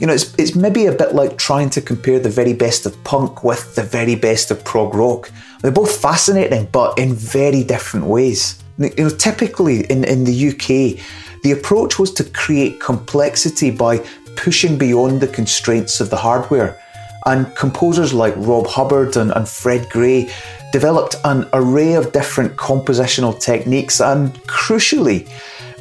You 0.00 0.08
know, 0.08 0.14
it's, 0.14 0.34
it's 0.34 0.56
maybe 0.56 0.86
a 0.86 0.92
bit 0.92 1.14
like 1.14 1.38
trying 1.38 1.70
to 1.70 1.80
compare 1.80 2.18
the 2.18 2.28
very 2.28 2.54
best 2.54 2.86
of 2.86 3.04
punk 3.04 3.44
with 3.44 3.76
the 3.76 3.84
very 3.84 4.16
best 4.16 4.50
of 4.50 4.64
prog 4.64 4.92
rock. 4.92 5.30
They're 5.62 5.70
both 5.70 5.96
fascinating, 6.02 6.70
but 6.72 6.98
in 6.98 7.14
very 7.14 7.62
different 7.62 8.06
ways. 8.06 8.60
You 8.78 8.90
know, 8.98 9.10
typically 9.10 9.84
in, 9.84 10.02
in 10.02 10.24
the 10.24 10.48
UK, 10.48 11.00
the 11.44 11.52
approach 11.52 12.00
was 12.00 12.12
to 12.14 12.24
create 12.24 12.80
complexity 12.80 13.70
by 13.70 13.98
pushing 14.34 14.76
beyond 14.76 15.20
the 15.20 15.28
constraints 15.28 16.00
of 16.00 16.10
the 16.10 16.16
hardware 16.16 16.80
and 17.26 17.54
composers 17.56 18.12
like 18.12 18.34
Rob 18.36 18.66
Hubbard 18.66 19.16
and, 19.16 19.32
and 19.32 19.48
Fred 19.48 19.88
Gray 19.90 20.30
developed 20.72 21.16
an 21.24 21.48
array 21.52 21.94
of 21.94 22.12
different 22.12 22.56
compositional 22.56 23.38
techniques 23.40 24.00
and, 24.00 24.34
crucially, 24.44 25.28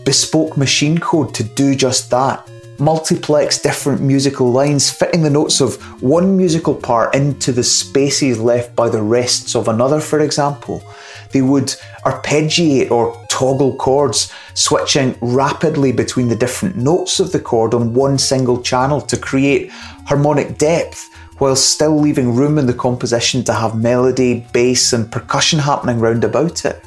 bespoke 0.06 0.56
machine 0.58 0.98
code 0.98 1.34
to 1.34 1.44
do 1.44 1.76
just 1.76 2.10
that. 2.12 2.50
Multiplex 2.80 3.60
different 3.60 4.02
musical 4.02 4.52
lines, 4.52 4.90
fitting 4.90 5.22
the 5.22 5.30
notes 5.30 5.62
of 5.62 5.82
one 6.02 6.38
musical 6.38 6.76
part 6.76 7.14
into 7.16 7.52
the 7.52 7.64
spaces 7.64 8.40
left 8.40 8.76
by 8.76 8.90
the 8.90 9.02
rests 9.02 9.56
of 9.56 9.68
another, 9.68 10.00
for 10.00 10.20
example. 10.20 10.84
They 11.32 11.42
would 11.42 11.74
arpeggiate 12.06 12.92
or 12.92 13.20
toggle 13.30 13.76
chords, 13.78 14.32
switching 14.54 15.16
rapidly 15.22 15.92
between 15.92 16.28
the 16.28 16.36
different 16.36 16.76
notes 16.78 17.20
of 17.20 17.32
the 17.32 17.40
chord 17.40 17.74
on 17.74 17.94
one 17.94 18.18
single 18.18 18.62
channel 18.62 19.02
to 19.02 19.18
create 19.18 19.72
harmonic 20.06 20.58
depth 20.58 21.10
while 21.44 21.58
still 21.58 22.00
leaving 22.00 22.34
room 22.34 22.58
in 22.58 22.68
the 22.68 22.74
composition 22.74 23.44
to 23.44 23.52
have 23.52 23.76
melody, 23.76 24.48
bass, 24.54 24.94
and 24.94 25.12
percussion 25.12 25.60
happening 25.60 26.00
round 26.00 26.24
about 26.24 26.64
it. 26.64 26.82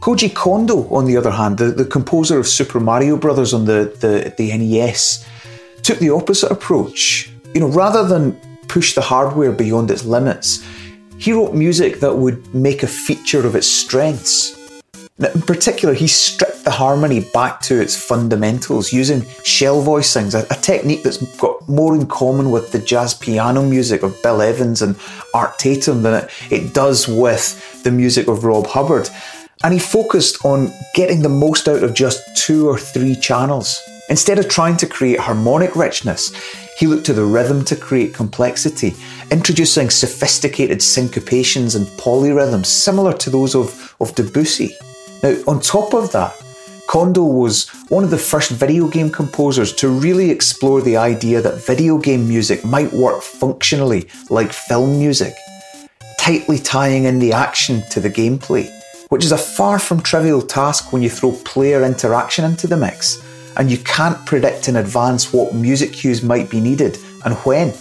Koji 0.00 0.34
Kondo, 0.34 0.86
on 0.90 1.06
the 1.06 1.16
other 1.16 1.30
hand, 1.30 1.56
the, 1.56 1.70
the 1.70 1.86
composer 1.86 2.38
of 2.38 2.46
Super 2.46 2.80
Mario 2.80 3.16
Bros. 3.16 3.54
on 3.54 3.64
the, 3.64 3.96
the, 4.00 4.34
the 4.36 4.54
NES, 4.58 5.24
took 5.82 5.98
the 6.00 6.10
opposite 6.10 6.52
approach. 6.52 7.32
You 7.54 7.62
know, 7.62 7.68
rather 7.68 8.06
than 8.06 8.38
push 8.68 8.94
the 8.94 9.00
hardware 9.00 9.52
beyond 9.52 9.90
its 9.90 10.04
limits, 10.04 10.62
he 11.16 11.32
wrote 11.32 11.54
music 11.54 12.00
that 12.00 12.14
would 12.14 12.54
make 12.54 12.82
a 12.82 12.86
feature 12.86 13.46
of 13.46 13.56
its 13.56 13.66
strengths. 13.66 14.63
In 15.16 15.42
particular, 15.42 15.94
he 15.94 16.08
stripped 16.08 16.64
the 16.64 16.72
harmony 16.72 17.20
back 17.20 17.60
to 17.62 17.80
its 17.80 17.94
fundamentals 17.94 18.92
using 18.92 19.24
shell 19.44 19.80
voicings, 19.80 20.34
a, 20.34 20.60
technique 20.60 21.04
that's 21.04 21.18
got 21.36 21.68
more 21.68 21.94
in 21.94 22.08
common 22.08 22.50
with 22.50 22.72
the 22.72 22.80
jazz 22.80 23.14
piano 23.14 23.62
music 23.62 24.02
of 24.02 24.20
Bill 24.24 24.42
Evans 24.42 24.82
and 24.82 24.96
Art 25.32 25.56
Tatum 25.56 26.02
than 26.02 26.24
it, 26.24 26.30
it 26.50 26.74
does 26.74 27.06
with 27.06 27.84
the 27.84 27.92
music 27.92 28.26
of 28.26 28.42
Rob 28.42 28.66
Hubbard. 28.66 29.08
And 29.62 29.72
he 29.72 29.78
focused 29.78 30.44
on 30.44 30.72
getting 30.94 31.22
the 31.22 31.28
most 31.28 31.68
out 31.68 31.84
of 31.84 31.94
just 31.94 32.36
two 32.36 32.68
or 32.68 32.76
three 32.76 33.14
channels. 33.14 33.80
Instead 34.10 34.40
of 34.40 34.48
trying 34.48 34.76
to 34.78 34.86
create 34.86 35.20
harmonic 35.20 35.76
richness, 35.76 36.34
he 36.76 36.88
looked 36.88 37.06
to 37.06 37.12
the 37.12 37.24
rhythm 37.24 37.64
to 37.66 37.76
create 37.76 38.14
complexity, 38.14 38.94
introducing 39.30 39.90
sophisticated 39.90 40.78
syncopations 40.78 41.76
and 41.76 41.86
polyrhythms 42.00 42.66
similar 42.66 43.12
to 43.12 43.30
those 43.30 43.54
of, 43.54 43.94
of 44.00 44.12
Debussy. 44.16 44.76
Now, 45.24 45.34
on 45.46 45.58
top 45.58 45.94
of 45.94 46.12
that, 46.12 46.34
Kondo 46.86 47.24
was 47.24 47.70
one 47.88 48.04
of 48.04 48.10
the 48.10 48.18
first 48.18 48.50
video 48.50 48.88
game 48.88 49.08
composers 49.08 49.72
to 49.76 49.88
really 49.88 50.30
explore 50.30 50.82
the 50.82 50.98
idea 50.98 51.40
that 51.40 51.64
video 51.66 51.96
game 51.96 52.28
music 52.28 52.62
might 52.62 52.92
work 52.92 53.22
functionally 53.22 54.06
like 54.28 54.52
film 54.52 54.98
music, 54.98 55.34
tightly 56.18 56.58
tying 56.58 57.04
in 57.04 57.20
the 57.20 57.32
action 57.32 57.82
to 57.88 58.00
the 58.00 58.10
gameplay, 58.10 58.68
which 59.08 59.24
is 59.24 59.32
a 59.32 59.38
far 59.38 59.78
from 59.78 60.02
trivial 60.02 60.42
task 60.42 60.92
when 60.92 61.00
you 61.00 61.08
throw 61.08 61.32
player 61.32 61.84
interaction 61.84 62.44
into 62.44 62.66
the 62.66 62.76
mix, 62.76 63.24
and 63.56 63.70
you 63.70 63.78
can't 63.78 64.26
predict 64.26 64.68
in 64.68 64.76
advance 64.76 65.32
what 65.32 65.54
music 65.54 65.94
cues 65.94 66.22
might 66.22 66.50
be 66.50 66.60
needed 66.60 66.98
and 67.24 67.34
when. 67.46 67.72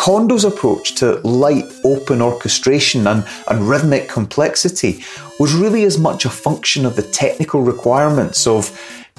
Kondo's 0.00 0.46
approach 0.46 0.94
to 0.94 1.16
light, 1.28 1.70
open 1.84 2.22
orchestration 2.22 3.06
and, 3.06 3.22
and 3.48 3.68
rhythmic 3.68 4.08
complexity 4.08 5.04
was 5.38 5.52
really 5.52 5.84
as 5.84 5.98
much 5.98 6.24
a 6.24 6.30
function 6.30 6.86
of 6.86 6.96
the 6.96 7.02
technical 7.02 7.60
requirements 7.60 8.46
of 8.46 8.70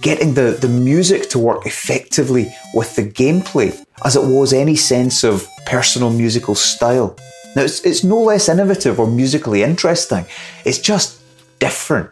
getting 0.01 0.33
the, 0.33 0.57
the 0.59 0.67
music 0.67 1.29
to 1.29 1.37
work 1.37 1.67
effectively 1.67 2.51
with 2.73 2.95
the 2.95 3.03
gameplay 3.03 3.79
as 4.03 4.15
it 4.15 4.23
was 4.23 4.53
any 4.53 4.75
sense 4.75 5.23
of 5.23 5.47
personal 5.67 6.09
musical 6.09 6.55
style. 6.55 7.15
Now, 7.55 7.61
it's, 7.61 7.81
it's 7.81 8.03
no 8.03 8.19
less 8.19 8.49
innovative 8.49 8.99
or 8.99 9.05
musically 9.05 9.61
interesting, 9.61 10.25
it's 10.65 10.79
just 10.79 11.21
different. 11.59 12.09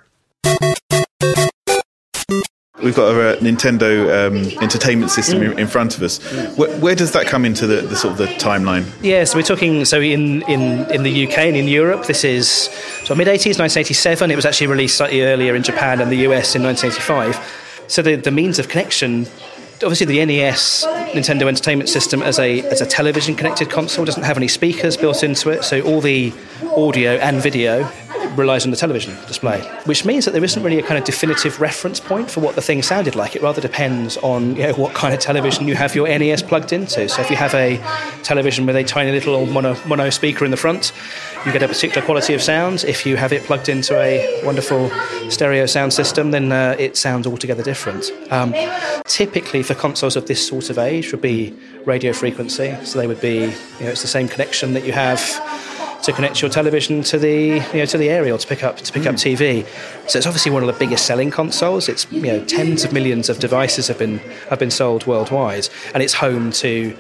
We've 2.82 2.96
got 2.96 3.14
a, 3.14 3.38
Nintendo 3.42 4.28
um, 4.28 4.38
Entertainment 4.62 5.12
System 5.12 5.44
in, 5.44 5.60
in 5.60 5.68
front 5.68 5.98
of 5.98 6.04
us. 6.04 6.20
Where, 6.56 6.76
where 6.80 6.96
does 6.96 7.12
that 7.12 7.28
come 7.28 7.44
into 7.44 7.68
the, 7.68 7.82
the 7.82 7.96
sort 7.96 8.14
of 8.14 8.18
the 8.18 8.28
timeline? 8.36 8.90
Yeah, 9.02 9.26
so 9.26 9.38
we're 9.38 9.44
talking. 9.44 9.84
So 9.86 10.00
in, 10.00 10.44
in, 10.44 10.90
in 10.92 11.04
the 11.04 11.28
UK 11.28 11.40
and 11.40 11.58
in 11.58 11.68
Europe, 11.68 12.06
this 12.06 12.24
is 12.24 12.48
so 13.04 13.16
mid 13.16 13.28
80s, 13.28 13.60
1987. 13.60 14.32
It 14.32 14.36
was 14.36 14.46
actually 14.46 14.68
released 14.68 14.98
slightly 14.98 15.24
earlier 15.24 15.56
in 15.56 15.64
Japan 15.64 16.00
and 16.00 16.10
the 16.10 16.28
US 16.28 16.56
in 16.56 16.64
1985. 16.64 17.86
So 17.88 18.02
the, 18.02 18.16
the 18.16 18.32
means 18.32 18.60
of 18.60 18.70
connection, 18.70 19.28
obviously 19.84 20.06
the 20.06 20.26
NES 20.26 20.86
Nintendo 21.14 21.48
Entertainment 21.48 21.90
System 21.90 22.22
as 22.22 22.40
a 22.40 22.62
as 22.70 22.82
a 22.82 22.86
television 22.86 23.36
connected 23.36 23.70
console 23.70 24.06
doesn't 24.06 24.24
have 24.24 24.38
any 24.38 24.48
speakers 24.48 24.96
built 24.96 25.24
into 25.24 25.50
it. 25.50 25.64
So 25.64 25.82
all 25.82 26.00
the 26.00 26.34
audio 26.76 27.14
and 27.18 27.42
video 27.42 27.90
relies 28.40 28.66
on 28.66 28.72
the 28.72 28.78
television 28.78 29.16
display, 29.28 29.62
which 29.86 30.06
means 30.06 30.26
that 30.26 30.32
there 30.32 30.44
isn't 30.44 30.64
really 30.64 30.80
a 30.80 30.84
kind 30.84 30.98
of 30.98 31.04
definitive 31.04 31.60
reference 31.60 32.00
point 32.00 32.32
for 32.32 32.40
what 32.40 32.56
the 32.56 32.62
thing 32.62 32.82
sounded 32.82 33.16
like. 33.16 33.36
It 33.36 33.42
rather 33.42 33.62
depends 33.62 34.18
on 34.18 34.56
you 34.56 34.64
know, 34.64 34.74
what 34.74 34.96
kind 34.96 35.14
of 35.14 35.20
television 35.20 35.68
you 35.68 35.76
have 35.76 35.94
your 35.94 36.08
NES 36.08 36.42
plugged 36.42 36.74
into. 36.74 37.08
So 37.10 37.22
if 37.22 37.30
you 37.30 37.36
have 37.36 37.54
a 37.54 37.78
television 38.24 38.66
with 38.66 38.76
a 38.76 38.84
tiny 38.84 39.12
little 39.12 39.46
mono, 39.46 39.76
mono 39.86 40.10
speaker 40.10 40.46
in 40.46 40.52
the 40.52 40.58
front, 40.58 40.92
you 41.46 41.52
get 41.52 41.62
a 41.62 41.68
particular 41.68 42.06
quality 42.06 42.34
of 42.34 42.42
sound. 42.42 42.84
If 42.86 43.06
you 43.06 43.18
have 43.18 43.34
it 43.34 43.44
plugged 43.44 43.70
into 43.70 43.96
a 44.00 44.44
wonderful 44.44 44.90
stereo 45.30 45.66
sound 45.66 45.94
system, 45.94 46.32
then 46.32 46.52
uh, 46.52 46.76
it 46.80 46.98
sounds 46.98 47.28
altogether 47.28 47.64
different. 47.64 48.12
Um, 48.32 48.54
typically, 49.06 49.64
for 49.64 49.76
consoles 49.76 50.16
of 50.16 50.28
this 50.28 50.46
sort 50.46 50.70
of 50.70 50.78
age, 50.78 51.12
would 51.12 51.22
be 51.22 51.56
radio 51.86 52.14
frequency. 52.14 52.76
So 52.84 53.00
they 53.00 53.08
would 53.08 53.22
be, 53.22 53.36
you 53.36 53.86
know, 53.86 53.92
it's 53.92 54.02
the 54.02 54.08
same 54.08 54.28
connection 54.28 54.74
that 54.74 54.86
you 54.86 54.94
have 54.94 55.20
to 56.10 56.16
connect 56.16 56.42
your 56.42 56.50
television 56.50 57.04
to 57.04 57.20
the 57.20 57.64
you 57.72 57.80
know 57.80 57.86
to 57.86 57.98
the 57.98 58.10
aerial 58.10 58.38
to 58.38 58.48
pick 58.48 58.64
up 58.64 58.78
to 58.78 58.92
pick 58.92 59.06
up 59.06 59.14
hmm. 59.14 59.28
TV. 59.28 59.66
So 60.10 60.18
it's 60.18 60.26
obviously 60.26 60.52
one 60.52 60.64
of 60.64 60.68
the 60.68 60.80
biggest 60.80 61.06
selling 61.06 61.30
consoles. 61.30 61.88
It's 61.88 62.12
you 62.12 62.22
know 62.22 62.44
tens 62.46 62.84
of 62.84 62.92
millions 62.92 63.30
of 63.30 63.40
devices 63.40 63.88
have 63.88 64.00
been 64.00 64.18
have 64.50 64.60
been 64.60 64.72
sold 64.72 65.06
worldwide, 65.06 65.70
and 65.94 66.02
it's 66.02 66.14
home 66.14 66.52
to 66.54 66.98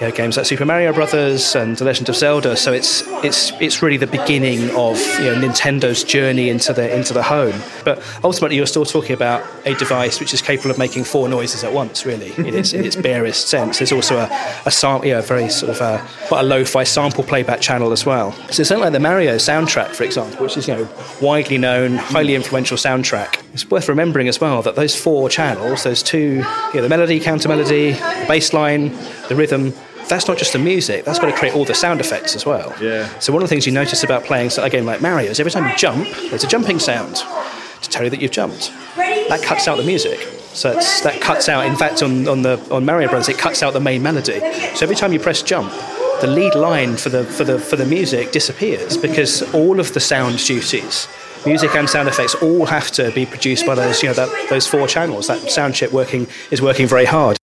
you 0.00 0.06
know, 0.06 0.12
games 0.12 0.38
like 0.38 0.46
Super 0.46 0.64
Mario 0.64 0.94
Brothers 0.94 1.54
and 1.54 1.76
The 1.76 1.84
Legend 1.84 2.08
of 2.08 2.16
Zelda. 2.16 2.56
So 2.56 2.72
it's 2.72 3.02
it's 3.22 3.52
it's 3.60 3.82
really 3.82 3.98
the 3.98 4.06
beginning 4.06 4.70
of 4.70 4.98
you 5.18 5.26
know, 5.26 5.34
Nintendo's 5.34 6.02
journey 6.02 6.48
into 6.48 6.72
the 6.72 6.94
into 6.94 7.12
the 7.12 7.22
home. 7.22 7.60
But 7.84 8.02
ultimately, 8.24 8.56
you're 8.56 8.66
still 8.66 8.86
talking 8.86 9.12
about 9.12 9.44
a 9.66 9.74
device 9.74 10.18
which 10.18 10.32
is 10.32 10.40
capable 10.40 10.70
of 10.70 10.78
making 10.78 11.04
four 11.04 11.28
noises 11.28 11.64
at 11.64 11.72
once. 11.72 12.06
Really, 12.06 12.32
in 12.38 12.54
its 12.54 12.72
in 12.72 12.84
its 12.84 12.96
barest 13.10 13.48
sense. 13.48 13.78
There's 13.78 13.92
also 13.92 14.16
a 14.16 14.30
a, 14.64 14.70
sam- 14.70 15.04
yeah, 15.04 15.20
very 15.20 15.50
sort 15.50 15.70
of 15.70 15.80
a, 15.82 16.06
quite 16.28 16.40
a 16.40 16.44
lo-fi 16.44 16.84
sample 16.84 17.22
playback 17.22 17.60
channel 17.60 17.92
as 17.92 18.06
well. 18.06 18.32
So 18.50 18.62
something 18.62 18.84
like 18.84 18.92
the 18.92 19.00
Mario 19.00 19.36
soundtrack, 19.36 19.94
for 19.94 20.04
example, 20.04 20.44
which 20.44 20.56
is 20.56 20.66
you 20.66 20.76
know 20.76 20.88
widely 21.20 21.58
known, 21.58 21.96
highly 21.96 22.34
influential 22.34 22.78
soundtrack. 22.78 23.42
It's 23.52 23.70
worth 23.70 23.88
remembering 23.88 24.28
as 24.28 24.40
well 24.40 24.62
that 24.62 24.76
those 24.76 24.96
four 24.96 25.28
channels, 25.28 25.84
those 25.84 26.02
two, 26.02 26.36
you 26.36 26.74
know, 26.74 26.82
the 26.82 26.88
melody, 26.88 27.20
counter 27.20 27.48
melody, 27.48 27.92
the 27.92 28.24
bass 28.26 28.54
line, 28.54 28.92
the 29.28 29.34
rhythm 29.36 29.74
that's 30.10 30.28
not 30.28 30.36
just 30.36 30.52
the 30.52 30.58
music, 30.58 31.04
that's 31.04 31.18
got 31.18 31.30
to 31.30 31.36
create 31.36 31.54
all 31.54 31.64
the 31.64 31.74
sound 31.74 32.00
effects 32.00 32.36
as 32.36 32.44
well. 32.44 32.74
Yeah. 32.80 33.08
So 33.20 33.32
one 33.32 33.42
of 33.42 33.48
the 33.48 33.54
things 33.54 33.64
you 33.64 33.72
notice 33.72 34.04
about 34.04 34.24
playing 34.24 34.50
a 34.58 34.68
game 34.68 34.84
like 34.84 35.00
Mario 35.00 35.30
is 35.30 35.40
every 35.40 35.52
time 35.52 35.66
you 35.70 35.76
jump, 35.76 36.06
there's 36.28 36.44
a 36.44 36.48
jumping 36.48 36.78
sound 36.78 37.16
to 37.16 37.88
tell 37.88 38.04
you 38.04 38.10
that 38.10 38.20
you've 38.20 38.30
jumped. 38.30 38.70
That 38.96 39.42
cuts 39.42 39.68
out 39.68 39.76
the 39.76 39.84
music. 39.84 40.18
So 40.52 40.74
that 40.74 41.20
cuts 41.20 41.48
out, 41.48 41.64
in 41.64 41.76
fact, 41.76 42.02
on, 42.02 42.28
on, 42.28 42.42
the, 42.42 42.58
on 42.70 42.84
Mario 42.84 43.08
Brothers, 43.08 43.28
it 43.28 43.38
cuts 43.38 43.62
out 43.62 43.72
the 43.72 43.80
main 43.80 44.02
melody. 44.02 44.40
So 44.74 44.82
every 44.82 44.96
time 44.96 45.12
you 45.12 45.20
press 45.20 45.42
jump, 45.42 45.72
the 46.20 46.26
lead 46.26 46.54
line 46.54 46.96
for 46.96 47.08
the, 47.08 47.24
for 47.24 47.44
the, 47.44 47.58
for 47.58 47.76
the 47.76 47.86
music 47.86 48.32
disappears 48.32 48.96
because 48.96 49.42
all 49.54 49.80
of 49.80 49.94
the 49.94 50.00
sound 50.00 50.38
duties 50.38 51.08
music 51.46 51.74
and 51.74 51.88
sound 51.88 52.06
effects 52.06 52.34
all 52.34 52.66
have 52.66 52.90
to 52.90 53.10
be 53.12 53.24
produced 53.24 53.64
by 53.64 53.74
those 53.74 54.02
you 54.02 54.08
know 54.10 54.12
that, 54.12 54.50
those 54.50 54.66
four 54.66 54.86
channels 54.86 55.26
that 55.28 55.38
sound 55.50 55.74
chip 55.74 55.90
working 55.90 56.26
is 56.50 56.60
working 56.60 56.86
very 56.86 57.06
hard 57.06 57.38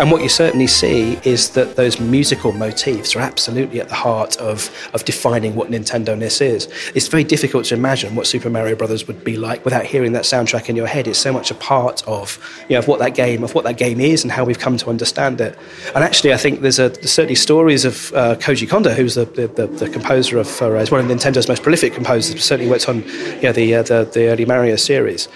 And 0.00 0.10
what 0.10 0.22
you 0.22 0.30
certainly 0.30 0.66
see 0.66 1.20
is 1.24 1.50
that 1.50 1.76
those 1.76 2.00
musical 2.00 2.52
motifs 2.52 3.14
are 3.14 3.20
absolutely 3.20 3.82
at 3.82 3.90
the 3.90 3.94
heart 3.94 4.38
of, 4.38 4.70
of 4.94 5.04
defining 5.04 5.54
what 5.54 5.70
Nintendo 5.70 6.16
NES 6.16 6.40
is. 6.40 6.68
It's 6.94 7.06
very 7.06 7.22
difficult 7.22 7.66
to 7.66 7.74
imagine 7.74 8.14
what 8.14 8.26
Super 8.26 8.48
Mario 8.48 8.74
Brothers 8.74 9.06
would 9.06 9.22
be 9.22 9.36
like 9.36 9.62
without 9.62 9.84
hearing 9.84 10.12
that 10.12 10.22
soundtrack 10.22 10.70
in 10.70 10.74
your 10.74 10.86
head. 10.86 11.06
It's 11.06 11.18
so 11.18 11.34
much 11.34 11.50
a 11.50 11.54
part 11.54 12.02
of, 12.08 12.38
you 12.70 12.76
know, 12.76 12.78
of 12.78 12.88
what 12.88 12.98
that 13.00 13.14
game 13.14 13.44
of 13.44 13.54
what 13.54 13.64
that 13.64 13.76
game 13.76 14.00
is 14.00 14.22
and 14.22 14.32
how 14.32 14.42
we've 14.42 14.58
come 14.58 14.78
to 14.78 14.88
understand 14.88 15.38
it. 15.38 15.58
And 15.94 16.02
actually, 16.02 16.32
I 16.32 16.38
think 16.38 16.62
there's, 16.62 16.78
a, 16.78 16.94
certainly 17.06 17.34
stories 17.34 17.84
of 17.84 18.10
uh, 18.14 18.36
Koji 18.36 18.70
Kondo, 18.70 18.94
who's 18.94 19.16
the, 19.16 19.26
the, 19.26 19.48
the, 19.48 19.66
the 19.66 19.90
composer 19.90 20.38
of, 20.38 20.62
uh, 20.62 20.76
is 20.76 20.90
one 20.90 21.00
of 21.00 21.06
Nintendo's 21.14 21.46
most 21.46 21.62
prolific 21.62 21.92
composers, 21.92 22.42
certainly 22.42 22.70
worked 22.70 22.88
on 22.88 23.02
you 23.02 23.42
know, 23.42 23.52
the, 23.52 23.74
uh, 23.74 23.82
the, 23.82 24.10
the 24.14 24.28
early 24.28 24.46
Mario 24.46 24.76
series 24.76 25.28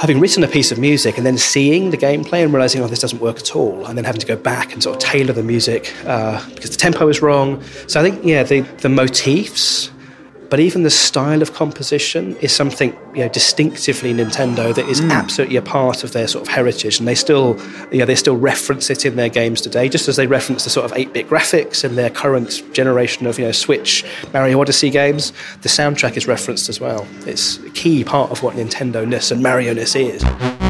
having 0.00 0.18
written 0.18 0.42
a 0.42 0.48
piece 0.48 0.72
of 0.72 0.78
music 0.78 1.18
and 1.18 1.26
then 1.26 1.36
seeing 1.36 1.90
the 1.90 1.96
gameplay 1.98 2.42
and 2.42 2.54
realizing, 2.54 2.80
oh, 2.80 2.86
this 2.86 3.00
doesn't 3.00 3.20
work 3.20 3.36
at 3.36 3.54
all, 3.54 3.84
and 3.84 3.98
then 3.98 4.04
having 4.04 4.18
to 4.18 4.26
go 4.26 4.34
back 4.34 4.72
and 4.72 4.82
sort 4.82 4.96
of 4.96 5.02
tailor 5.02 5.34
the 5.34 5.42
music 5.42 5.94
uh, 6.06 6.42
because 6.54 6.70
the 6.70 6.76
tempo 6.78 7.06
is 7.08 7.20
wrong. 7.20 7.62
So 7.86 8.00
I 8.00 8.02
think, 8.02 8.24
yeah, 8.24 8.42
the, 8.42 8.62
the 8.78 8.88
motifs, 8.88 9.90
but 10.50 10.58
even 10.60 10.82
the 10.82 10.90
style 10.90 11.40
of 11.40 11.54
composition 11.54 12.36
is 12.38 12.52
something 12.52 12.94
you 13.14 13.20
know, 13.20 13.28
distinctively 13.28 14.12
Nintendo 14.12 14.74
that 14.74 14.88
is 14.88 15.00
mm. 15.00 15.10
absolutely 15.10 15.56
a 15.56 15.62
part 15.62 16.02
of 16.04 16.12
their 16.12 16.26
sort 16.26 16.42
of 16.46 16.52
heritage, 16.52 16.98
and 16.98 17.06
they 17.06 17.14
still, 17.14 17.58
you 17.92 17.98
know, 17.98 18.04
they 18.04 18.16
still 18.16 18.36
reference 18.36 18.90
it 18.90 19.06
in 19.06 19.14
their 19.16 19.28
games 19.28 19.60
today, 19.60 19.88
just 19.88 20.08
as 20.08 20.16
they 20.16 20.26
reference 20.26 20.64
the 20.64 20.70
sort 20.70 20.84
of 20.84 20.96
8-bit 20.96 21.28
graphics 21.28 21.84
in 21.84 21.94
their 21.94 22.10
current 22.10 22.62
generation 22.72 23.26
of 23.26 23.38
you 23.38 23.46
know 23.46 23.52
Switch, 23.52 24.04
Mario 24.32 24.60
Odyssey 24.60 24.90
games. 24.90 25.32
The 25.62 25.68
soundtrack 25.68 26.16
is 26.16 26.26
referenced 26.26 26.68
as 26.68 26.80
well. 26.80 27.06
It's 27.26 27.58
a 27.58 27.70
key 27.70 28.02
part 28.02 28.30
of 28.30 28.42
what 28.42 28.56
Nintendo 28.56 29.06
ness 29.06 29.30
and 29.30 29.42
Mario 29.42 29.72
ness 29.72 29.94
is. 29.94 30.69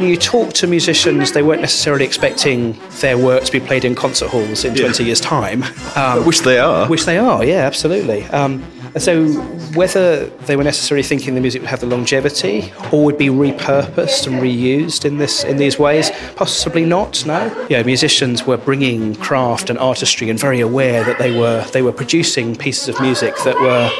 When 0.00 0.08
you 0.08 0.16
talk 0.16 0.52
to 0.52 0.68
musicians, 0.68 1.32
they 1.32 1.42
weren't 1.42 1.60
necessarily 1.60 2.04
expecting 2.04 2.78
their 3.00 3.18
work 3.18 3.42
to 3.42 3.50
be 3.50 3.58
played 3.58 3.84
in 3.84 3.96
concert 3.96 4.28
halls 4.28 4.64
in 4.64 4.72
20 4.76 5.02
years' 5.02 5.20
time. 5.20 5.64
Um, 5.96 6.24
which 6.24 6.42
they 6.42 6.58
are. 6.60 6.86
Which 6.86 7.04
they 7.04 7.18
are, 7.18 7.44
yeah, 7.44 7.66
absolutely. 7.66 8.22
Um, 8.26 8.62
and 8.94 9.02
so, 9.02 9.26
whether 9.74 10.26
they 10.46 10.54
were 10.54 10.62
necessarily 10.62 11.02
thinking 11.02 11.34
the 11.34 11.40
music 11.40 11.62
would 11.62 11.68
have 11.68 11.80
the 11.80 11.86
longevity 11.86 12.72
or 12.92 13.04
would 13.04 13.18
be 13.18 13.26
repurposed 13.26 14.28
and 14.28 14.36
reused 14.40 15.04
in 15.04 15.18
this 15.18 15.42
in 15.42 15.56
these 15.56 15.78
ways, 15.78 16.10
possibly 16.36 16.84
not. 16.84 17.26
No, 17.26 17.66
yeah, 17.68 17.82
musicians 17.82 18.46
were 18.46 18.56
bringing 18.56 19.16
craft 19.16 19.68
and 19.68 19.78
artistry 19.78 20.30
and 20.30 20.38
very 20.38 20.60
aware 20.60 21.02
that 21.02 21.18
they 21.18 21.36
were 21.36 21.64
they 21.72 21.82
were 21.82 21.92
producing 21.92 22.54
pieces 22.54 22.88
of 22.88 23.00
music 23.00 23.34
that 23.44 23.56
were 23.60 23.90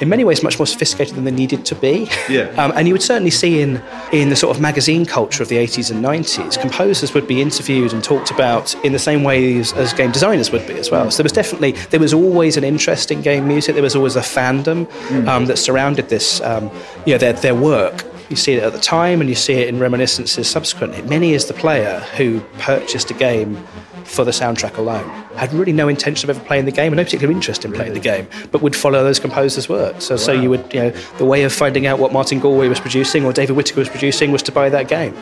in 0.00 0.08
many 0.08 0.24
ways 0.24 0.42
much 0.42 0.58
more 0.58 0.66
sophisticated 0.66 1.14
than 1.14 1.24
they 1.24 1.30
needed 1.30 1.64
to 1.66 1.74
be. 1.74 2.10
Yeah. 2.28 2.48
Um, 2.60 2.72
and 2.76 2.86
you 2.86 2.92
would 2.92 3.02
certainly 3.02 3.30
see 3.30 3.62
in, 3.62 3.82
in 4.12 4.28
the 4.28 4.36
sort 4.36 4.54
of 4.54 4.60
magazine 4.60 5.06
culture 5.06 5.42
of 5.42 5.48
the 5.48 5.56
80s 5.56 5.90
and 5.90 6.04
90s, 6.04 6.60
composers 6.60 7.14
would 7.14 7.26
be 7.26 7.40
interviewed 7.40 7.94
and 7.94 8.04
talked 8.04 8.30
about 8.30 8.74
in 8.84 8.92
the 8.92 8.98
same 8.98 9.24
ways 9.24 9.72
as 9.72 9.94
game 9.94 10.10
designers 10.10 10.50
would 10.50 10.66
be 10.66 10.74
as 10.74 10.90
well. 10.90 11.10
So 11.10 11.18
there 11.18 11.24
was 11.24 11.32
definitely, 11.32 11.72
there 11.72 12.00
was 12.00 12.12
always 12.12 12.58
an 12.58 12.64
interest 12.64 13.10
in 13.10 13.22
game 13.22 13.48
music. 13.48 13.74
There 13.74 13.82
was 13.82 13.96
always 13.96 14.16
a 14.16 14.20
fandom 14.20 14.90
um, 15.26 15.46
that 15.46 15.56
surrounded 15.56 16.10
this, 16.10 16.42
um, 16.42 16.70
you 17.06 17.14
know, 17.14 17.18
their, 17.18 17.32
their 17.32 17.54
work. 17.54 18.04
You 18.28 18.36
see 18.36 18.52
it 18.54 18.62
at 18.62 18.72
the 18.72 18.78
time 18.78 19.20
and 19.20 19.30
you 19.30 19.36
see 19.36 19.54
it 19.54 19.68
in 19.68 19.78
reminiscences 19.78 20.48
subsequently. 20.48 21.00
Many 21.02 21.32
is 21.32 21.46
the 21.46 21.54
player 21.54 22.00
who 22.16 22.40
purchased 22.58 23.10
a 23.10 23.14
game 23.14 23.56
for 24.04 24.24
the 24.24 24.30
soundtrack 24.30 24.76
alone. 24.76 25.08
Had 25.36 25.52
really 25.52 25.72
no 25.72 25.88
intention 25.88 26.28
of 26.28 26.36
ever 26.36 26.46
playing 26.46 26.64
the 26.64 26.72
game 26.72 26.92
and 26.92 26.96
no 26.96 27.04
particular 27.04 27.32
interest 27.32 27.64
in 27.64 27.72
playing 27.72 27.94
the 27.94 28.00
game, 28.00 28.28
but 28.50 28.62
would 28.62 28.76
follow 28.76 29.02
those 29.02 29.18
composers' 29.18 29.68
work. 29.68 30.00
So, 30.00 30.16
so 30.16 30.32
you 30.32 30.50
would, 30.50 30.72
you 30.72 30.80
know, 30.80 30.90
the 31.18 31.24
way 31.24 31.44
of 31.44 31.52
finding 31.52 31.86
out 31.86 31.98
what 31.98 32.12
Martin 32.12 32.40
Galway 32.40 32.68
was 32.68 32.80
producing 32.80 33.24
or 33.24 33.32
David 33.32 33.56
Whittaker 33.56 33.80
was 33.80 33.88
producing 33.88 34.32
was 34.32 34.42
to 34.44 34.52
buy 34.52 34.68
that 34.68 34.88
game. 34.88 35.16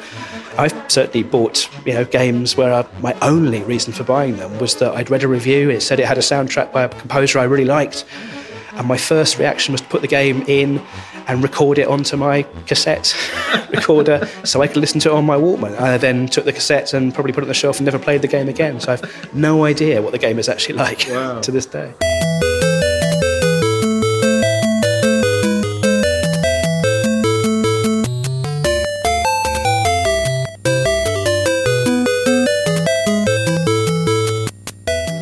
I've 0.57 0.75
certainly 0.91 1.23
bought, 1.23 1.69
you 1.87 1.95
know, 1.95 2.05
games 2.05 2.57
where 2.57 2.73
I, 2.73 2.87
my 3.01 3.17
only 3.23 3.63
reason 3.63 3.93
for 3.93 4.03
buying 4.03 4.39
them 4.39 4.59
was 4.59 4.75
that 4.77 4.93
I'd 4.95 5.11
read 5.11 5.23
a 5.23 5.29
review. 5.29 5.71
It 5.71 5.83
said 5.83 6.01
it 6.01 6.07
had 6.07 6.19
a 6.19 6.23
soundtrack 6.23 6.73
by 6.73 6.83
a 6.83 6.89
composer 6.89 7.39
I 7.39 7.45
really 7.45 7.65
liked, 7.65 8.05
and 8.73 8.87
my 8.89 8.97
first 8.97 9.39
reaction 9.39 9.73
was 9.73 9.81
to 9.81 9.87
put 9.89 10.01
the 10.01 10.09
game 10.09 10.43
in 10.49 10.83
and 11.29 11.43
record 11.43 11.79
it 11.79 11.87
onto 11.87 12.17
my 12.17 12.43
cassette 12.67 13.15
recorder 13.71 14.29
so 14.45 14.63
I 14.63 14.67
could 14.67 14.79
listen 14.79 14.99
to 15.01 15.11
it 15.11 15.15
on 15.15 15.25
my 15.25 15.37
Walkman. 15.37 15.79
I 15.79 15.99
then 15.99 16.27
took 16.27 16.45
the 16.45 16.53
cassette 16.53 16.95
and 16.95 17.15
probably 17.15 17.33
put 17.33 17.43
it 17.43 17.45
on 17.45 17.49
the 17.49 17.55
shelf 17.55 17.79
and 17.79 17.85
never 17.85 17.99
played 17.99 18.23
the 18.23 18.29
game 18.29 18.49
again. 18.49 18.81
So 18.81 18.93
I've 18.93 19.35
no 19.35 19.65
idea 19.65 20.03
what 20.03 20.13
the 20.13 20.19
game 20.19 20.39
is 20.39 20.49
actually 20.49 20.77
like 20.77 20.99
to 21.43 21.51
this 21.51 21.67
day. 21.67 21.93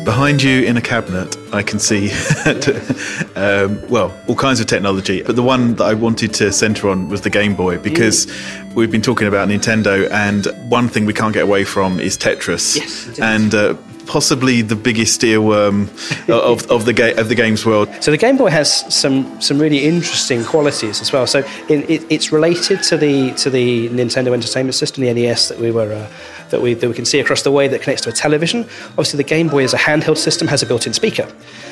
Behind 0.07 0.41
you 0.41 0.63
in 0.63 0.77
a 0.77 0.81
cabinet, 0.81 1.35
I 1.51 1.63
can 1.63 1.79
see, 1.79 2.11
um, 3.35 3.85
well, 3.89 4.17
all 4.29 4.37
kinds 4.37 4.61
of 4.61 4.67
technology. 4.67 5.21
But 5.21 5.35
the 5.35 5.43
one 5.43 5.75
that 5.75 5.83
I 5.83 5.95
wanted 5.95 6.33
to 6.35 6.53
centre 6.53 6.87
on 6.87 7.09
was 7.09 7.19
the 7.23 7.29
Game 7.29 7.55
Boy 7.55 7.77
because 7.77 8.25
we've 8.73 8.89
been 8.89 9.01
talking 9.01 9.27
about 9.27 9.49
Nintendo, 9.49 10.09
and 10.09 10.45
one 10.71 10.87
thing 10.87 11.05
we 11.05 11.13
can't 11.13 11.33
get 11.33 11.43
away 11.43 11.65
from 11.65 11.99
is 11.99 12.17
Tetris. 12.17 12.77
Yes, 12.77 13.19
and 13.19 13.53
uh, 13.53 13.75
possibly 14.07 14.61
the 14.61 14.75
biggest 14.75 15.21
earworm 15.21 15.89
of, 16.29 16.69
of 16.71 16.85
the 16.85 16.93
ga- 16.93 17.15
of 17.15 17.29
the 17.29 17.35
games 17.35 17.65
world. 17.65 17.89
So 18.01 18.11
the 18.11 18.17
Game 18.17 18.37
Boy 18.37 18.49
has 18.49 18.93
some 18.93 19.39
some 19.41 19.59
really 19.59 19.85
interesting 19.85 20.43
qualities 20.43 21.01
as 21.01 21.11
well. 21.11 21.27
So 21.27 21.39
in, 21.69 21.83
it, 21.83 22.03
it's 22.09 22.31
related 22.31 22.83
to 22.83 22.97
the 22.97 23.31
to 23.33 23.49
the 23.49 23.89
Nintendo 23.89 24.33
Entertainment 24.33 24.75
System, 24.75 25.03
the 25.03 25.13
NES 25.13 25.49
that 25.49 25.59
we 25.59 25.71
were. 25.71 25.91
Uh, 25.93 26.09
that 26.49 26.61
we, 26.61 26.73
that 26.73 26.87
we 26.87 26.93
can 26.93 27.03
see 27.03 27.19
across 27.19 27.41
the 27.41 27.51
way 27.51 27.67
that 27.67 27.81
connects 27.81 28.03
to 28.03 28.09
a 28.09 28.13
television. 28.13 28.61
Obviously, 28.91 29.17
the 29.17 29.23
Game 29.23 29.49
Boy 29.49 29.63
is 29.65 29.73
a 29.73 29.77
handheld 29.77 30.15
system, 30.17 30.47
has 30.47 30.63
a 30.63 30.65
built 30.65 30.87
in 30.87 30.93
speaker, 30.93 31.27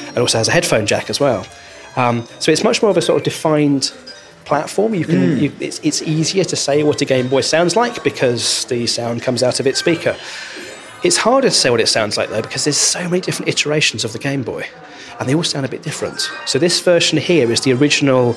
and 0.10 0.18
also 0.18 0.38
has 0.38 0.50
a 0.50 0.52
headphone 0.52 0.86
jack 0.86 1.10
as 1.10 1.18
well. 1.18 1.46
Um, 1.96 2.28
so 2.40 2.52
it's 2.52 2.64
much 2.64 2.82
more 2.82 2.92
of 2.92 2.98
a 2.98 3.02
sort 3.02 3.18
of 3.18 3.24
defined 3.24 3.94
platform. 4.44 4.94
You 4.94 5.06
can, 5.06 5.38
you, 5.38 5.52
it's, 5.60 5.80
it's 5.80 6.02
easier 6.02 6.44
to 6.44 6.56
say 6.56 6.84
what 6.84 7.02
a 7.02 7.06
Game 7.06 7.28
Boy 7.28 7.42
sounds 7.42 7.76
like 7.76 8.04
because 8.04 8.66
the 8.66 8.86
sound 8.88 9.22
comes 9.22 9.44
out 9.44 9.60
of 9.60 9.68
its 9.68 9.80
speaker. 9.80 10.16
It's 11.06 11.18
harder 11.18 11.50
to 11.50 11.54
say 11.54 11.70
what 11.70 11.80
it 11.80 11.88
sounds 11.88 12.18
like 12.18 12.32
though 12.32 12.42
because 12.42 12.64
there's 12.64 12.78
so 12.78 13.04
many 13.04 13.22
different 13.22 13.48
iterations 13.48 14.04
of 14.04 14.12
the 14.12 14.18
Game 14.18 14.42
Boy, 14.42 14.68
and 15.20 15.30
they 15.30 15.36
all 15.36 15.44
sound 15.44 15.64
a 15.64 15.70
bit 15.70 15.84
different. 15.84 16.32
So 16.48 16.58
this 16.58 16.80
version 16.80 17.20
here 17.20 17.52
is 17.52 17.62
the 17.62 17.74
original 17.74 18.34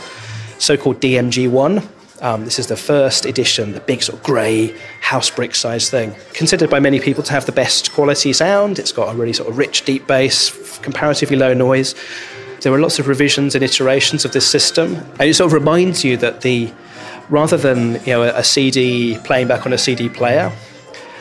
so-called 0.59 1.00
DMG 1.00 1.50
one. 1.50 1.88
Um, 2.20 2.44
this 2.44 2.59
is 2.59 2.66
the 2.66 2.76
first 2.76 3.24
edition, 3.24 3.72
the 3.72 3.81
big 3.81 4.02
sort 4.02 4.18
of 4.18 4.22
grey 4.22 4.76
house 5.00 5.31
brick 5.31 5.54
size 5.54 5.88
thing. 5.88 6.14
Considered 6.35 6.68
by 6.68 6.78
many 6.78 7.00
people 7.00 7.22
to 7.22 7.33
have 7.33 7.46
the 7.46 7.52
best 7.52 7.92
quality 7.92 8.35
sound. 8.35 8.78
It's 8.78 8.92
got 8.92 9.14
a 9.14 9.16
really 9.16 9.33
sort 9.33 9.48
of 9.48 9.57
rich, 9.57 9.87
deep 9.87 10.07
bass, 10.07 10.78
comparatively 10.81 11.38
low 11.38 11.54
noise. 11.54 11.94
There 12.61 12.70
were 12.70 12.81
lots 12.81 12.98
of 12.98 13.09
revisions 13.09 13.54
and 13.54 13.64
iterations 13.64 14.26
of 14.26 14.33
this 14.33 14.46
system, 14.46 14.96
and 15.18 15.22
it 15.22 15.33
sort 15.33 15.46
of 15.46 15.54
reminds 15.54 16.04
you 16.04 16.18
that 16.18 16.42
the 16.42 16.70
rather 17.31 17.57
than 17.57 17.94
you 18.04 18.12
know 18.12 18.24
a, 18.24 18.40
a 18.40 18.44
CD 18.44 19.16
playing 19.24 19.48
back 19.48 19.64
on 19.64 19.72
a 19.72 19.78
CD 19.78 20.11
player, 20.11 20.52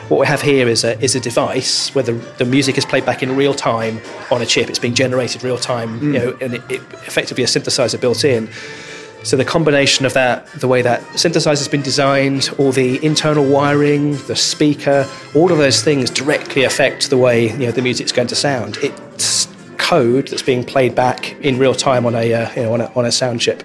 what 0.08 0.20
we 0.20 0.26
have 0.26 0.42
here 0.42 0.68
is 0.68 0.84
a, 0.84 0.98
is 1.02 1.14
a 1.14 1.20
device 1.20 1.94
where 1.94 2.04
the, 2.04 2.12
the 2.38 2.44
music 2.44 2.78
is 2.78 2.86
played 2.86 3.04
back 3.04 3.22
in 3.22 3.36
real 3.36 3.54
time 3.54 4.00
on 4.30 4.40
a 4.42 4.46
chip. 4.46 4.68
It's 4.68 4.78
being 4.78 4.94
generated 4.94 5.42
real 5.42 5.58
time, 5.58 6.02
you 6.02 6.12
know, 6.12 6.38
and 6.40 6.54
it, 6.54 6.62
it 6.70 6.80
effectively 7.06 7.44
a 7.44 7.46
synthesizer 7.46 8.00
built 8.00 8.24
in. 8.24 8.48
So 9.24 9.36
the 9.36 9.44
combination 9.44 10.06
of 10.06 10.14
that, 10.14 10.46
the 10.52 10.68
way 10.68 10.80
that 10.82 11.02
synthesizer's 11.18 11.68
been 11.68 11.82
designed, 11.82 12.50
all 12.58 12.72
the 12.72 13.04
internal 13.04 13.44
wiring, 13.44 14.12
the 14.26 14.36
speaker, 14.36 15.06
all 15.34 15.50
of 15.50 15.58
those 15.58 15.82
things 15.82 16.08
directly 16.08 16.64
affect 16.64 17.10
the 17.10 17.18
way 17.18 17.50
you 17.50 17.66
know 17.66 17.72
the 17.72 17.82
music's 17.82 18.12
going 18.12 18.28
to 18.28 18.36
sound. 18.36 18.78
It's 18.80 19.46
code 19.76 20.28
that's 20.28 20.42
being 20.42 20.64
played 20.64 20.94
back 20.94 21.32
in 21.44 21.58
real 21.58 21.74
time 21.74 22.06
on 22.06 22.14
a 22.14 22.32
uh, 22.32 22.50
you 22.54 22.62
know 22.62 22.74
on 22.74 22.80
a, 22.80 22.92
on 22.94 23.04
a 23.04 23.12
sound 23.12 23.40
chip. 23.40 23.64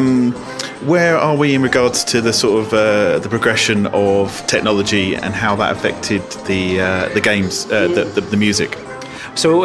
Um, 0.00 0.32
where 0.88 1.18
are 1.18 1.36
we 1.36 1.54
in 1.54 1.60
regards 1.60 2.04
to 2.04 2.22
the 2.22 2.32
sort 2.32 2.64
of 2.64 2.72
uh, 2.72 3.18
the 3.18 3.28
progression 3.28 3.86
of 3.88 4.46
technology 4.46 5.14
and 5.14 5.34
how 5.34 5.54
that 5.56 5.76
affected 5.76 6.22
the 6.46 6.80
uh, 6.80 7.08
the 7.10 7.20
games, 7.20 7.66
uh, 7.66 7.86
the, 7.88 8.04
the 8.04 8.22
the 8.22 8.36
music? 8.38 8.78
So 9.40 9.60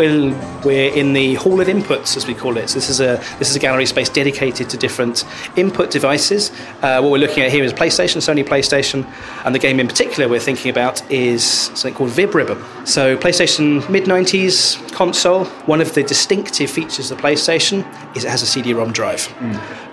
we're 0.63 0.93
in 0.93 1.11
the 1.11 1.33
Hall 1.33 1.59
of 1.59 1.67
Inputs, 1.67 2.15
as 2.15 2.25
we 2.25 2.33
call 2.33 2.55
it. 2.55 2.69
So 2.69 2.75
this 2.75 2.89
is 2.89 3.01
a 3.01 3.21
this 3.39 3.49
is 3.49 3.57
a 3.57 3.59
gallery 3.59 3.85
space 3.85 4.07
dedicated 4.07 4.69
to 4.69 4.77
different 4.77 5.25
input 5.57 5.91
devices. 5.91 6.49
Uh, 6.81 7.01
what 7.01 7.11
we're 7.11 7.17
looking 7.17 7.43
at 7.43 7.51
here 7.51 7.61
is 7.61 7.73
PlayStation, 7.73 8.21
Sony 8.21 8.45
PlayStation, 8.45 9.05
and 9.43 9.53
the 9.53 9.59
game 9.59 9.81
in 9.81 9.89
particular 9.89 10.29
we're 10.29 10.39
thinking 10.39 10.71
about 10.71 11.11
is 11.11 11.43
something 11.43 11.93
called 11.93 12.11
Vib 12.11 12.33
Ribbon. 12.33 12.57
So 12.85 13.17
PlayStation 13.17 13.89
mid 13.89 14.05
'90s 14.05 14.93
console. 14.93 15.43
One 15.65 15.81
of 15.81 15.93
the 15.93 16.03
distinctive 16.03 16.71
features 16.71 17.11
of 17.11 17.17
the 17.17 17.23
PlayStation 17.23 17.83
is 18.15 18.23
it 18.23 18.29
has 18.29 18.43
a 18.43 18.47
CD-ROM 18.47 18.93
drive. 18.93 19.27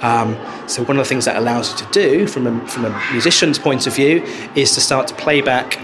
Um, 0.04 0.36
so 0.68 0.84
one 0.84 0.96
of 0.96 1.04
the 1.04 1.08
things 1.08 1.24
that 1.24 1.34
allows 1.34 1.72
you 1.72 1.84
to 1.84 1.92
do, 1.92 2.28
from 2.28 2.46
a, 2.46 2.68
from 2.68 2.84
a 2.84 3.08
musician's 3.10 3.58
point 3.58 3.88
of 3.88 3.96
view, 3.96 4.22
is 4.54 4.74
to 4.74 4.80
start 4.80 5.08
to 5.08 5.14
play 5.16 5.40
back 5.40 5.80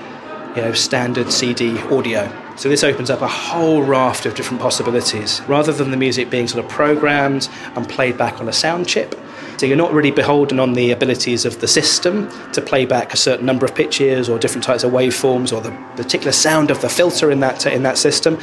you 0.54 0.62
know, 0.62 0.72
standard 0.72 1.32
CD 1.32 1.76
audio. 1.90 2.47
So 2.58 2.68
this 2.68 2.82
opens 2.82 3.08
up 3.08 3.22
a 3.22 3.28
whole 3.28 3.84
raft 3.84 4.26
of 4.26 4.34
different 4.34 4.60
possibilities. 4.60 5.40
Rather 5.42 5.72
than 5.72 5.92
the 5.92 5.96
music 5.96 6.28
being 6.28 6.48
sort 6.48 6.64
of 6.64 6.68
programmed 6.68 7.48
and 7.76 7.88
played 7.88 8.18
back 8.18 8.40
on 8.40 8.48
a 8.48 8.52
sound 8.52 8.88
chip, 8.88 9.14
so 9.56 9.64
you're 9.64 9.76
not 9.76 9.92
really 9.92 10.10
beholden 10.10 10.58
on 10.58 10.72
the 10.72 10.90
abilities 10.90 11.44
of 11.44 11.60
the 11.60 11.68
system 11.68 12.28
to 12.50 12.60
play 12.60 12.84
back 12.84 13.14
a 13.14 13.16
certain 13.16 13.46
number 13.46 13.64
of 13.64 13.76
pitches 13.76 14.28
or 14.28 14.40
different 14.40 14.64
types 14.64 14.82
of 14.82 14.90
waveforms 14.90 15.56
or 15.56 15.60
the 15.60 15.70
particular 15.94 16.32
sound 16.32 16.72
of 16.72 16.80
the 16.80 16.88
filter 16.88 17.30
in 17.30 17.38
that 17.38 17.64
in 17.64 17.84
that 17.84 17.96
system. 17.96 18.40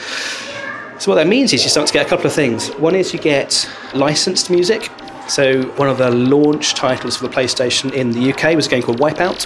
So 0.98 1.12
what 1.12 1.16
that 1.16 1.28
means 1.28 1.52
is 1.52 1.66
you 1.66 1.70
start 1.70 1.88
to 1.88 1.94
get 1.94 2.06
a 2.06 2.10
couple 2.10 2.26
of 2.26 2.34
things. 2.34 2.70
One 2.76 2.96
is 2.96 3.14
you 3.14 3.20
get 3.20 3.70
licensed 3.94 4.50
music. 4.50 4.90
So 5.28 5.64
one 5.76 5.90
of 5.90 5.98
the 5.98 6.12
launch 6.12 6.74
titles 6.74 7.18
for 7.18 7.28
the 7.28 7.34
PlayStation 7.34 7.92
in 7.92 8.12
the 8.12 8.32
UK 8.32 8.56
was 8.56 8.68
a 8.68 8.70
game 8.70 8.82
called 8.82 9.00
Wipeout. 9.00 9.46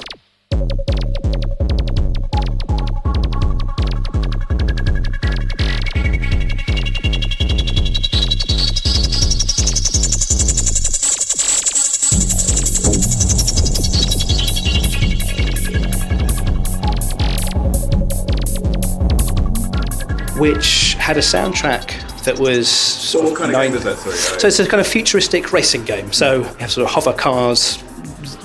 Which 20.40 20.94
had 20.96 21.18
a 21.18 21.22
soundtrack 21.22 21.94
that 22.24 22.38
was 22.40 22.68
sort 22.70 23.26
What 23.26 23.32
of 23.34 23.38
kind 23.38 23.52
of 23.52 23.54
nine- 23.54 23.68
game 23.70 23.78
is 23.78 23.84
that? 23.84 23.98
Sorry. 23.98 24.40
So 24.40 24.48
it's 24.48 24.60
a 24.60 24.68
kind 24.68 24.82
of 24.82 24.88
futuristic 24.88 25.52
racing 25.54 25.84
game. 25.86 26.12
So 26.14 26.38
you 26.40 26.44
have 26.60 26.72
sort 26.72 26.86
of 26.88 26.94
hover 26.94 27.14
cars. 27.14 27.78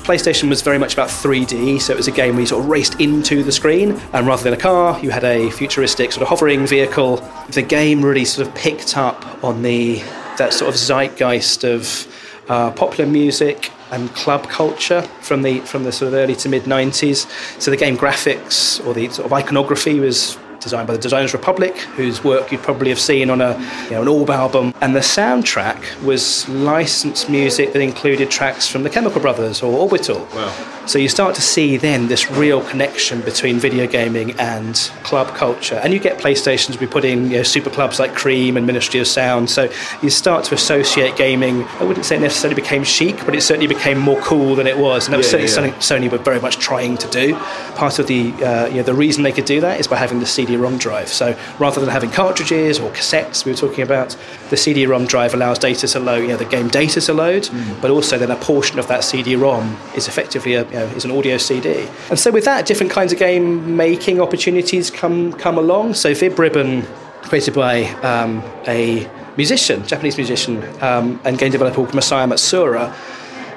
PlayStation 0.05 0.49
was 0.51 0.61
very 0.62 0.78
much 0.78 0.92
about 0.92 1.09
3D, 1.09 1.80
so 1.80 1.92
it 1.92 1.97
was 1.97 2.09
a 2.09 2.12
game 2.12 2.34
where 2.34 2.40
you 2.40 2.47
sort 2.47 2.62
of 2.62 2.68
raced 2.68 3.01
into 3.01 3.42
the 3.42 3.51
screen, 3.53 3.92
and 4.12 4.26
rather 4.26 4.42
than 4.45 4.53
a 4.53 4.57
car, 4.57 4.99
you 5.01 5.11
had 5.11 5.24
a 5.24 5.51
futuristic 5.51 6.12
sort 6.12 6.22
of 6.22 6.28
hovering 6.28 6.66
vehicle. 6.66 7.16
The 7.51 7.62
game 7.62 8.05
really 8.05 8.24
sort 8.24 8.47
of 8.47 8.55
picked 8.55 8.97
up 8.97 9.42
on 9.42 9.62
the 9.62 10.03
that 10.36 10.53
sort 10.53 10.68
of 10.68 10.74
zeitgeist 10.78 11.64
of 11.64 12.07
uh, 12.51 12.70
popular 12.72 13.09
music 13.11 13.70
and 13.90 14.11
club 14.14 14.47
culture 14.49 15.03
from 15.22 15.42
the 15.42 15.61
from 15.61 15.84
the 15.84 15.92
sort 15.92 16.09
of 16.09 16.14
early 16.14 16.34
to 16.36 16.49
mid 16.49 16.64
90s. 16.64 17.26
So 17.61 17.70
the 17.70 17.76
game 17.76 17.97
graphics 17.97 18.84
or 18.86 18.92
the 18.95 19.09
sort 19.09 19.26
of 19.26 19.32
iconography 19.32 20.01
was 20.01 20.36
designed 20.64 20.88
by 20.88 20.94
the 20.94 21.00
Designers 21.00 21.32
Republic, 21.32 21.76
whose 21.96 22.24
work 22.24 22.50
you'd 22.50 22.62
probably 22.62 22.88
have 22.88 22.98
seen 22.98 23.30
on 23.30 23.40
a 23.40 23.56
you 23.84 23.90
know, 23.92 24.02
an 24.02 24.08
Orb 24.08 24.30
album. 24.30 24.74
And 24.80 24.96
the 24.96 25.00
soundtrack 25.00 26.02
was 26.02 26.48
licensed 26.48 27.30
music 27.30 27.72
that 27.72 27.80
included 27.80 28.30
tracks 28.30 28.66
from 28.66 28.82
the 28.82 28.90
Chemical 28.90 29.20
Brothers 29.20 29.62
or 29.62 29.72
Orbital. 29.78 30.26
Wow. 30.34 30.74
So 30.87 30.99
you 30.99 31.09
start 31.09 31.35
to 31.37 31.43
see 31.43 31.76
then 31.76 32.09
this 32.09 32.30
real 32.30 32.62
connection 32.62 33.20
between 33.22 33.59
video 33.59 33.87
gaming 33.87 34.32
and 34.39 34.74
club 35.03 35.28
culture. 35.35 35.80
And 35.82 35.93
you 35.93 35.99
get 35.99 36.18
PlayStations, 36.18 36.78
we 36.78 36.87
put 36.87 37.05
in 37.05 37.30
you 37.30 37.39
know, 37.39 37.43
super 37.43 37.70
clubs 37.70 37.99
like 37.99 38.14
Cream 38.14 38.57
and 38.57 38.66
Ministry 38.66 39.01
of 39.01 39.07
Sound. 39.07 39.49
So 39.49 39.70
you 40.03 40.11
start 40.11 40.45
to 40.47 40.55
associate 40.55 41.16
gaming. 41.16 41.64
I 41.80 41.85
wouldn't 41.85 42.05
say 42.05 42.16
it 42.16 42.20
necessarily 42.20 42.61
became 42.61 42.85
chic, 42.85 43.24
but 43.24 43.35
it 43.35 43.43
certainly 43.43 43.66
became 43.66 43.99
more 43.99 44.20
cool 44.20 44.55
than 44.55 44.66
it 44.66 44.76
was. 44.76 45.07
And 45.07 45.14
that 45.14 45.18
was 45.18 45.26
Yeah, 45.26 45.47
certainly 45.49 45.72
yeah. 45.72 45.78
something 45.80 46.09
Sony 46.09 46.12
were 46.12 46.18
very 46.18 46.41
much 46.41 46.59
trying 46.59 46.99
to 46.99 47.09
do. 47.09 47.35
Part 47.76 47.99
of 47.99 48.07
the 48.07 48.32
uh, 48.35 48.66
you 48.66 48.76
know, 48.76 48.82
the 48.82 48.95
reason 48.95 49.22
they 49.22 49.32
could 49.32 49.47
do 49.47 49.61
that 49.62 49.80
is 49.80 49.87
by 49.87 49.97
having 49.97 50.20
the 50.20 50.26
CD-ROM 50.26 50.76
drive. 50.78 51.09
So 51.09 51.37
rather 51.59 51.80
than 51.80 51.89
having 51.89 52.11
cartridges 52.11 52.78
or 52.78 52.91
cassettes, 52.91 53.45
we 53.45 53.53
were 53.53 53.59
talking 53.59 53.82
about, 53.82 54.16
the 54.51 54.57
CD-ROM 54.57 55.07
drive 55.07 55.32
allows 55.35 55.59
data 55.59 55.89
to 55.89 55.99
load, 55.99 56.22
you 56.22 56.28
know, 56.28 56.37
the 56.37 56.45
game 56.45 56.68
data 56.68 57.01
to 57.01 57.12
load, 57.14 57.49
but 57.80 57.91
also 57.91 58.18
then 58.18 58.30
a 58.30 58.37
portion 58.37 58.78
of 58.78 58.87
that 58.89 59.03
CD-ROM 59.03 59.76
is 59.97 60.09
effectively 60.09 60.55
a, 60.55 60.64
you 60.75 60.81
know, 60.81 60.87
is 60.97 61.05
an 61.05 61.12
audio 61.12 61.37
CD. 61.39 61.89
And 62.11 62.18
so 62.18 62.33
with 62.33 62.45
that, 62.47 62.66
different 62.66 62.91
kinds 62.91 63.12
of 63.12 63.18
game 63.18 63.77
making 63.77 64.20
opportunities 64.20 64.91
come 64.91 65.33
come 65.35 65.57
along. 65.57 65.95
So 65.95 66.12
Vib 66.12 66.37
Ribbon, 66.37 66.83
created 67.22 67.55
by 67.55 67.85
um, 68.03 68.43
a 68.66 69.09
musician, 69.37 69.87
Japanese 69.87 70.16
musician, 70.16 70.64
um, 70.83 71.20
and 71.25 71.39
game 71.39 71.53
developer 71.53 71.77
called 71.77 71.91
Masaya 71.91 72.27
Matsuura. 72.27 72.93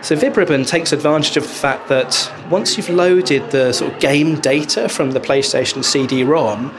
So 0.03 0.15
VibRibbon 0.15 0.67
takes 0.67 0.93
advantage 0.93 1.37
of 1.37 1.43
the 1.43 1.49
fact 1.49 1.89
that 1.89 2.31
once 2.51 2.77
you've 2.77 2.89
loaded 2.89 3.49
the 3.49 3.73
sort 3.73 3.91
of 3.91 3.99
game 3.99 4.39
data 4.39 4.87
from 4.87 5.11
the 5.11 5.19
PlayStation 5.19 5.83
CD-ROM, 5.83 6.71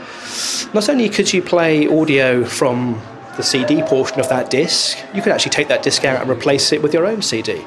not 0.72 0.88
only 0.88 1.08
could 1.08 1.32
you 1.32 1.42
play 1.42 1.88
audio 1.88 2.44
from 2.44 3.02
the 3.38 3.44
CD 3.44 3.82
portion 3.82 4.18
of 4.18 4.28
that 4.28 4.50
disc, 4.50 4.98
you 5.14 5.22
could 5.22 5.32
actually 5.32 5.52
take 5.52 5.68
that 5.68 5.82
disc 5.82 6.04
out 6.04 6.20
and 6.20 6.28
replace 6.28 6.72
it 6.72 6.82
with 6.82 6.92
your 6.92 7.06
own 7.06 7.22
CD. 7.22 7.64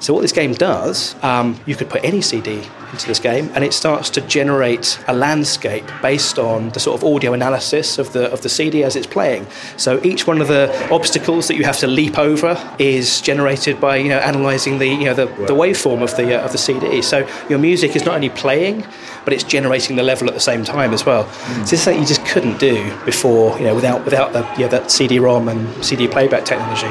So 0.00 0.14
what 0.14 0.22
this 0.22 0.32
game 0.32 0.54
does, 0.54 1.14
um, 1.22 1.60
you 1.66 1.74
could 1.74 1.90
put 1.90 2.04
any 2.04 2.22
CD 2.22 2.62
into 2.92 3.06
this 3.06 3.18
game, 3.18 3.50
and 3.54 3.64
it 3.64 3.74
starts 3.74 4.08
to 4.10 4.20
generate 4.22 4.98
a 5.08 5.12
landscape 5.12 5.84
based 6.00 6.38
on 6.38 6.70
the 6.70 6.80
sort 6.80 7.02
of 7.02 7.04
audio 7.04 7.32
analysis 7.32 7.98
of 7.98 8.12
the 8.12 8.32
of 8.32 8.40
the 8.42 8.48
CD 8.48 8.84
as 8.84 8.96
it's 8.96 9.08
playing. 9.08 9.46
So 9.76 10.00
each 10.04 10.26
one 10.26 10.40
of 10.40 10.48
the 10.48 10.64
obstacles 10.90 11.48
that 11.48 11.56
you 11.56 11.64
have 11.64 11.78
to 11.78 11.86
leap 11.86 12.16
over 12.16 12.56
is 12.78 13.20
generated 13.20 13.80
by 13.80 13.96
you 13.96 14.08
know 14.08 14.20
analysing 14.20 14.78
the 14.78 14.86
you 14.86 15.04
know 15.04 15.14
the, 15.14 15.26
the 15.26 15.56
waveform 15.62 16.00
of 16.02 16.16
the 16.16 16.40
uh, 16.40 16.44
of 16.44 16.52
the 16.52 16.58
CD. 16.58 17.02
So 17.02 17.28
your 17.48 17.58
music 17.58 17.96
is 17.96 18.04
not 18.04 18.14
only 18.14 18.30
playing, 18.30 18.86
but 19.28 19.34
it's 19.34 19.44
generating 19.44 19.94
the 19.96 20.02
level 20.02 20.26
at 20.26 20.32
the 20.32 20.40
same 20.40 20.64
time 20.64 20.94
as 20.94 21.04
well. 21.04 21.24
Mm. 21.24 21.54
So 21.56 21.60
this 21.60 21.72
is 21.74 21.82
something 21.82 22.00
you 22.00 22.08
just 22.08 22.24
couldn't 22.24 22.58
do 22.58 22.96
before, 23.04 23.58
you 23.58 23.64
know, 23.64 23.74
without 23.74 24.02
without 24.06 24.32
the 24.32 24.40
know, 24.60 24.68
that 24.68 24.90
CD-ROM 24.90 25.48
and 25.50 25.84
CD 25.84 26.08
playback 26.08 26.46
technology. 26.46 26.86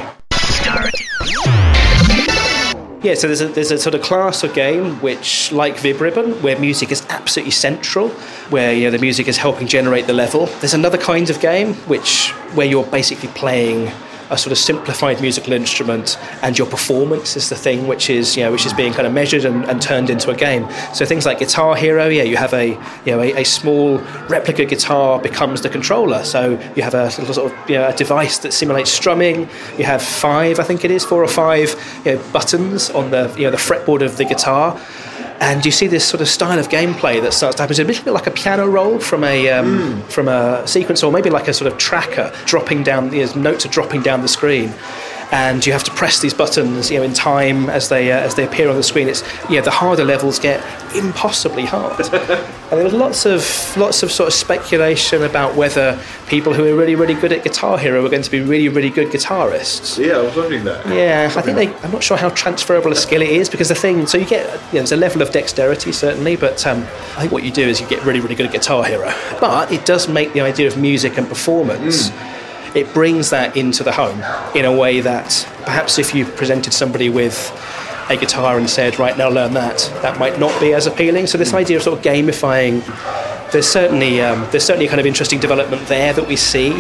Yeah, 3.02 3.16
so 3.16 3.26
there's 3.26 3.42
a, 3.42 3.48
there's 3.48 3.72
a 3.72 3.80
sort 3.80 3.96
of 3.96 4.04
class 4.04 4.44
of 4.44 4.54
game 4.54 5.02
which, 5.02 5.52
like 5.52 5.78
VibRibbon, 5.78 6.44
where 6.44 6.60
music 6.60 6.92
is 6.92 7.04
absolutely 7.10 7.54
central, 7.54 8.10
where 8.52 8.72
you 8.72 8.84
know 8.84 8.92
the 8.92 9.00
music 9.00 9.28
is 9.28 9.38
helping 9.38 9.66
generate 9.66 10.06
the 10.06 10.14
level. 10.14 10.46
There's 10.60 10.76
another 10.76 11.00
kind 11.00 11.32
of 11.32 11.40
game 11.40 11.74
which 11.88 12.30
where 12.54 12.68
you're 12.68 12.86
basically 12.86 13.30
playing 13.30 13.92
a 14.30 14.38
sort 14.38 14.52
of 14.52 14.58
simplified 14.58 15.22
musical 15.22 15.54
instrument, 15.54 16.18
and 16.42 16.58
your 16.58 16.68
performance 16.68 17.36
is 17.36 17.50
the 17.50 17.56
thing 17.56 17.88
which 17.88 18.10
is 18.10 18.36
you 18.36 18.44
know 18.44 18.52
which 18.52 18.66
is 18.66 18.74
being 18.74 18.94
kind 18.94 19.08
of 19.08 19.14
measured 19.14 19.46
and, 19.46 19.66
and 19.66 19.82
turned 19.82 20.10
into 20.10 20.30
a 20.32 20.36
game. 20.36 20.68
So 20.94 21.06
things 21.06 21.26
like 21.26 21.40
Guitar 21.40 21.76
Hero, 21.76 22.08
yeah, 22.08 22.24
you 22.24 22.38
have 22.38 22.54
a 22.54 22.68
you 23.06 23.12
know 23.12 23.22
a, 23.22 23.42
a 23.42 23.44
small 23.44 23.98
replica 24.30 24.66
guitar 24.66 25.20
becomes 25.20 25.62
the 25.62 25.70
controller. 25.70 26.24
So 26.24 26.52
you 26.76 26.84
have 26.84 26.94
a 26.94 27.10
sort 27.12 27.38
of 27.38 27.70
you 27.70 27.76
know, 27.76 27.88
a 27.88 27.94
device 27.94 28.38
that 28.40 28.54
simulates 28.54 28.92
strumming. 28.92 29.50
You 29.78 29.86
have 29.86 30.02
five, 30.02 30.60
I 30.60 30.64
think 30.64 30.84
it 30.84 30.92
is, 30.92 31.06
four 31.06 31.24
or 31.24 31.28
five 31.28 31.76
you 32.06 32.16
know, 32.16 32.32
buttons 32.32 32.90
on 32.90 33.12
the 33.12 33.34
you 33.38 33.44
know 33.44 33.52
the 33.52 33.58
fretboard 33.58 34.02
of 34.02 34.18
the 34.18 34.26
guitar. 34.26 34.80
And 35.40 35.64
you 35.66 35.72
see 35.72 35.88
this 35.88 36.04
sort 36.04 36.22
of 36.22 36.28
style 36.28 36.58
of 36.58 36.70
gameplay 36.70 37.22
that 37.22 37.32
starts 37.32 37.58
to 37.58 37.62
happen. 37.62 37.74
It's 37.74 37.80
a 37.80 37.84
little 37.84 38.04
bit 38.04 38.12
like 38.12 38.28
a 38.28 38.32
piano 38.32 38.68
roll 38.68 39.00
from 39.00 39.24
a 39.24 39.50
um, 39.50 40.02
from 40.04 40.28
a 40.28 40.68
sequence, 40.68 41.04
or 41.04 41.12
maybe 41.12 41.30
like 41.30 41.48
a 41.48 41.54
sort 41.54 41.72
of 41.72 41.78
tracker 41.78 42.34
dropping 42.46 42.84
down. 42.84 43.14
You 43.14 43.28
know, 43.28 43.34
notes 43.36 43.66
are 43.66 43.70
dropping 43.70 44.02
down 44.02 44.22
the 44.22 44.28
screen, 44.28 44.74
and 45.32 45.66
you 45.66 45.74
have 45.74 45.84
to 45.84 45.92
press 45.92 46.20
these 46.20 46.34
buttons, 46.34 46.90
you 46.90 46.98
know, 46.98 47.04
in 47.04 47.14
time 47.14 47.70
as 47.70 47.90
they 47.90 48.12
uh, 48.12 48.20
as 48.20 48.36
they 48.36 48.46
appear 48.46 48.70
on 48.70 48.76
the 48.76 48.84
screen. 48.84 49.08
It's 49.08 49.24
you 49.50 49.58
know, 49.58 49.62
the 49.62 49.72
harder 49.72 50.06
levels 50.06 50.40
get 50.40 50.64
impossibly 50.96 51.66
hard. 51.66 52.00
and 52.14 52.72
there 52.72 52.84
was 52.84 52.94
lots 52.94 53.26
of 53.26 53.76
lots 53.78 54.04
of 54.04 54.12
sort 54.12 54.28
of 54.28 54.34
speculation 54.34 55.24
about 55.24 55.56
whether 55.56 56.02
people 56.28 56.54
who 56.54 56.66
are 56.66 56.76
really 56.76 56.96
really 56.96 57.14
good 57.14 57.32
at 57.32 57.44
Guitar 57.44 57.78
Hero 57.78 58.02
were 58.02 58.10
going 58.10 58.22
to 58.22 58.32
be 58.32 58.42
really 58.42 58.70
really 58.70 58.90
good 58.90 59.10
guitarists. 59.10 60.04
Yeah, 60.04 60.18
I 60.18 60.22
was 60.22 60.36
wondering 60.36 60.64
that. 60.64 60.86
Yeah, 60.88 61.32
I 61.36 61.42
think 61.42 61.58
they. 61.58 61.74
I'm 61.84 61.92
not 61.92 62.04
sure 62.04 62.18
how 62.18 62.30
transferable 62.30 62.92
a 62.92 62.96
skill 62.96 63.22
it 63.22 63.30
is 63.30 63.50
because 63.50 63.70
the 63.70 63.76
thing. 63.76 64.08
So 64.08 64.18
you 64.18 64.26
get, 64.26 64.46
you 64.46 64.50
know, 64.50 64.62
there's 64.80 64.92
a 64.92 64.98
level 64.98 65.22
of 65.22 65.32
dexterity 65.32 65.92
certainly, 65.92 66.36
but 66.36 66.66
um, 66.66 66.84
I 67.16 67.22
think 67.22 67.32
what 67.32 67.44
you 67.44 67.52
do 67.52 67.68
is 67.68 67.82
you 67.82 67.88
get 67.88 68.04
really, 68.06 68.20
really 68.20 68.36
good 68.36 68.46
at 68.46 68.54
Guitar 68.54 68.86
Hero. 68.86 69.14
But 69.40 69.72
it 69.72 69.86
does 69.86 70.08
make 70.08 70.34
the 70.34 70.42
idea 70.42 70.68
of 70.68 70.78
music 70.78 71.18
and 71.18 71.28
performance. 71.28 72.12
It 72.78 72.94
brings 72.94 73.32
that 73.32 73.58
into 73.58 73.84
the 73.84 73.92
home 73.92 74.22
in 74.56 74.64
a 74.64 74.72
way 74.72 75.00
that 75.00 75.50
perhaps 75.64 75.98
if 75.98 76.14
you 76.14 76.26
presented 76.26 76.74
somebody 76.74 77.10
with 77.10 77.36
a 78.08 78.16
guitar 78.16 78.60
and 78.60 78.70
said, 78.70 79.00
"Right 79.00 79.18
now, 79.18 79.30
learn 79.30 79.56
that," 79.56 79.92
that 80.04 80.20
might 80.20 80.40
not 80.40 80.62
be 80.62 80.76
as 80.76 80.86
appealing. 80.86 81.26
So 81.26 81.40
this 81.40 81.56
idea 81.56 81.78
of 81.78 81.84
sort 81.84 81.98
of 81.98 82.06
gamifying. 82.06 82.84
There's 83.52 83.68
certainly 83.68 84.22
um, 84.22 84.48
there's 84.52 84.64
certainly 84.64 84.86
a 84.86 84.90
kind 84.90 85.00
of 85.00 85.08
interesting 85.08 85.40
development 85.40 85.88
there 85.88 86.14
that 86.14 86.28
we 86.28 86.36
see. 86.36 86.74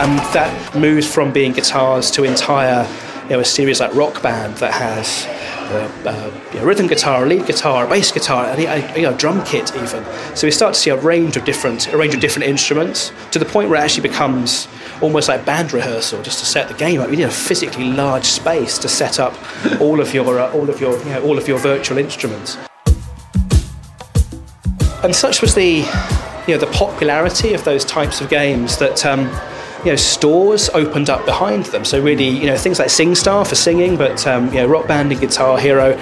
and 0.00 0.18
that 0.32 0.74
moves 0.76 1.12
from 1.12 1.32
being 1.32 1.52
guitars 1.52 2.10
to 2.12 2.24
entire, 2.24 2.88
you 3.24 3.30
know, 3.30 3.40
a 3.40 3.44
series 3.44 3.78
like 3.80 3.92
Rock 3.94 4.22
Band 4.22 4.56
that 4.58 4.72
has 4.72 5.26
uh, 5.70 6.30
rhythm 6.62 6.86
guitar, 6.86 7.24
a 7.24 7.26
lead 7.26 7.46
guitar, 7.46 7.86
a 7.86 7.88
bass 7.88 8.10
guitar, 8.12 8.46
and 8.46 8.60
a, 8.60 8.96
you 8.96 9.02
know, 9.02 9.16
drum 9.16 9.44
kit 9.44 9.74
even. 9.76 10.04
So 10.34 10.46
we 10.46 10.50
start 10.50 10.74
to 10.74 10.80
see 10.80 10.90
a 10.90 10.96
range 10.96 11.36
of 11.36 11.44
different, 11.44 11.92
a 11.92 11.96
range 11.96 12.14
of 12.14 12.20
different 12.20 12.48
instruments 12.48 13.12
to 13.32 13.38
the 13.38 13.44
point 13.44 13.68
where 13.68 13.78
it 13.78 13.82
actually 13.84 14.08
becomes 14.08 14.68
almost 15.00 15.28
like 15.28 15.44
band 15.44 15.72
rehearsal 15.72 16.22
just 16.22 16.38
to 16.40 16.46
set 16.46 16.68
the 16.68 16.74
game 16.74 17.00
up. 17.00 17.10
You 17.10 17.16
need 17.16 17.24
a 17.24 17.30
physically 17.30 17.92
large 17.92 18.24
space 18.24 18.78
to 18.78 18.88
set 18.88 19.20
up 19.20 19.34
all 19.80 20.00
of 20.00 20.14
your, 20.14 20.38
uh, 20.38 20.52
all 20.52 20.68
of 20.68 20.80
your, 20.80 20.98
you 20.98 21.10
know, 21.10 21.22
all 21.24 21.38
of 21.38 21.46
your 21.46 21.58
virtual 21.58 21.98
instruments. 21.98 22.56
And 25.02 25.14
such 25.14 25.40
was 25.40 25.54
the, 25.54 25.86
you 26.46 26.54
know, 26.54 26.58
the 26.58 26.70
popularity 26.72 27.54
of 27.54 27.64
those 27.64 27.84
types 27.84 28.20
of 28.20 28.28
games 28.28 28.78
that. 28.78 29.04
Um, 29.06 29.30
you 29.88 29.92
know, 29.92 29.96
stores 29.96 30.68
opened 30.74 31.08
up 31.08 31.24
behind 31.24 31.64
them. 31.66 31.82
So 31.82 31.98
really, 31.98 32.28
you 32.28 32.44
know, 32.44 32.58
things 32.58 32.78
like 32.78 32.88
SingStar 32.88 33.48
for 33.48 33.54
singing, 33.54 33.96
but 33.96 34.26
um, 34.26 34.48
you 34.48 34.56
know, 34.56 34.66
Rock 34.66 34.86
Band 34.86 35.10
and 35.10 35.18
Guitar 35.18 35.58
Hero. 35.58 35.98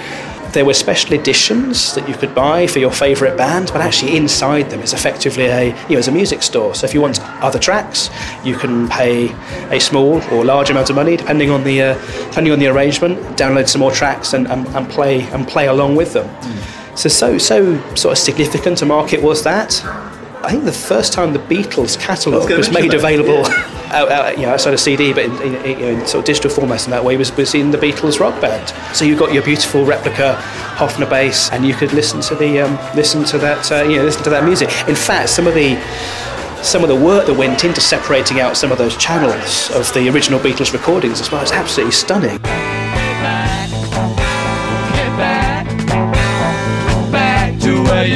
There 0.51 0.65
were 0.65 0.73
special 0.73 1.13
editions 1.13 1.95
that 1.95 2.07
you 2.09 2.13
could 2.15 2.35
buy 2.35 2.67
for 2.67 2.79
your 2.79 2.91
favourite 2.91 3.37
band, 3.37 3.69
but 3.71 3.79
actually 3.79 4.17
inside 4.17 4.69
them 4.69 4.81
is 4.81 4.91
effectively 4.91 5.45
a 5.45 5.67
you 5.87 5.93
know, 5.93 5.99
it's 5.99 6.09
a 6.09 6.11
music 6.11 6.43
store. 6.43 6.75
So 6.75 6.85
if 6.85 6.93
you 6.93 6.99
want 6.99 7.21
other 7.41 7.59
tracks, 7.59 8.09
you 8.43 8.55
can 8.57 8.89
pay 8.89 9.29
a 9.69 9.79
small 9.79 10.21
or 10.33 10.43
large 10.43 10.69
amount 10.69 10.89
of 10.89 10.97
money, 10.97 11.15
depending 11.15 11.49
on 11.49 11.63
the 11.63 11.81
uh, 11.81 11.93
depending 12.27 12.51
on 12.51 12.59
the 12.59 12.67
arrangement. 12.67 13.19
Download 13.37 13.69
some 13.69 13.79
more 13.79 13.91
tracks 13.91 14.33
and, 14.33 14.49
and, 14.49 14.67
and 14.75 14.89
play 14.89 15.21
and 15.31 15.47
play 15.47 15.67
along 15.67 15.95
with 15.95 16.11
them. 16.11 16.27
So 16.97 17.07
so 17.07 17.37
so 17.37 17.77
sort 17.95 18.11
of 18.11 18.17
significant 18.17 18.81
a 18.81 18.85
market 18.85 19.21
was 19.21 19.43
that. 19.43 19.81
I 20.47 20.51
think 20.51 20.63
the 20.63 20.71
first 20.71 21.11
time 21.11 21.33
the 21.33 21.39
Beatles 21.39 21.99
catalogue 21.99 22.43
gonna 22.43 22.59
was 22.59 22.71
made 22.71 22.91
that, 22.91 22.99
available 22.99 23.41
yeah. 23.41 23.89
out, 23.91 24.09
out, 24.09 24.37
you 24.37 24.45
know, 24.45 24.53
outside 24.53 24.73
of 24.73 24.79
CD, 24.79 25.11
but 25.11 25.25
in, 25.25 25.41
in, 25.41 25.55
in, 25.55 25.79
in 25.79 26.07
sort 26.07 26.21
of 26.21 26.25
digital 26.25 26.49
formats 26.49 26.85
in 26.85 26.91
that 26.91 27.03
way, 27.03 27.17
was, 27.17 27.35
was 27.35 27.53
in 27.53 27.69
the 27.69 27.77
Beatles 27.77 28.21
rock 28.21 28.39
band. 28.39 28.73
So 28.95 29.03
you 29.03 29.17
got 29.17 29.33
your 29.33 29.43
beautiful 29.43 29.83
replica 29.83 30.37
Hofner 30.77 31.09
bass, 31.09 31.51
and 31.51 31.65
you 31.65 31.73
could 31.73 31.91
listen 31.91 32.21
to 32.21 32.35
the 32.35 32.61
um, 32.61 32.79
listen 32.95 33.25
to 33.25 33.37
that 33.39 33.69
uh, 33.69 33.83
you 33.83 33.97
know 33.97 34.05
listen 34.05 34.23
to 34.23 34.29
that 34.29 34.45
music. 34.45 34.69
In 34.87 34.95
fact, 34.95 35.27
some 35.27 35.47
of 35.47 35.53
the 35.53 35.75
some 36.63 36.81
of 36.81 36.87
the 36.87 36.95
work 36.95 37.27
that 37.27 37.37
went 37.37 37.65
into 37.65 37.81
separating 37.81 38.39
out 38.39 38.55
some 38.55 38.71
of 38.71 38.77
those 38.77 38.95
channels 38.95 39.69
of 39.71 39.93
the 39.93 40.07
original 40.07 40.39
Beatles 40.39 40.71
recordings 40.71 41.19
as 41.19 41.29
well 41.29 41.43
is 41.43 41.51
absolutely 41.51 41.91
stunning. 41.91 42.37
Back 47.11 47.59
to 47.59 47.83
where 47.83 48.07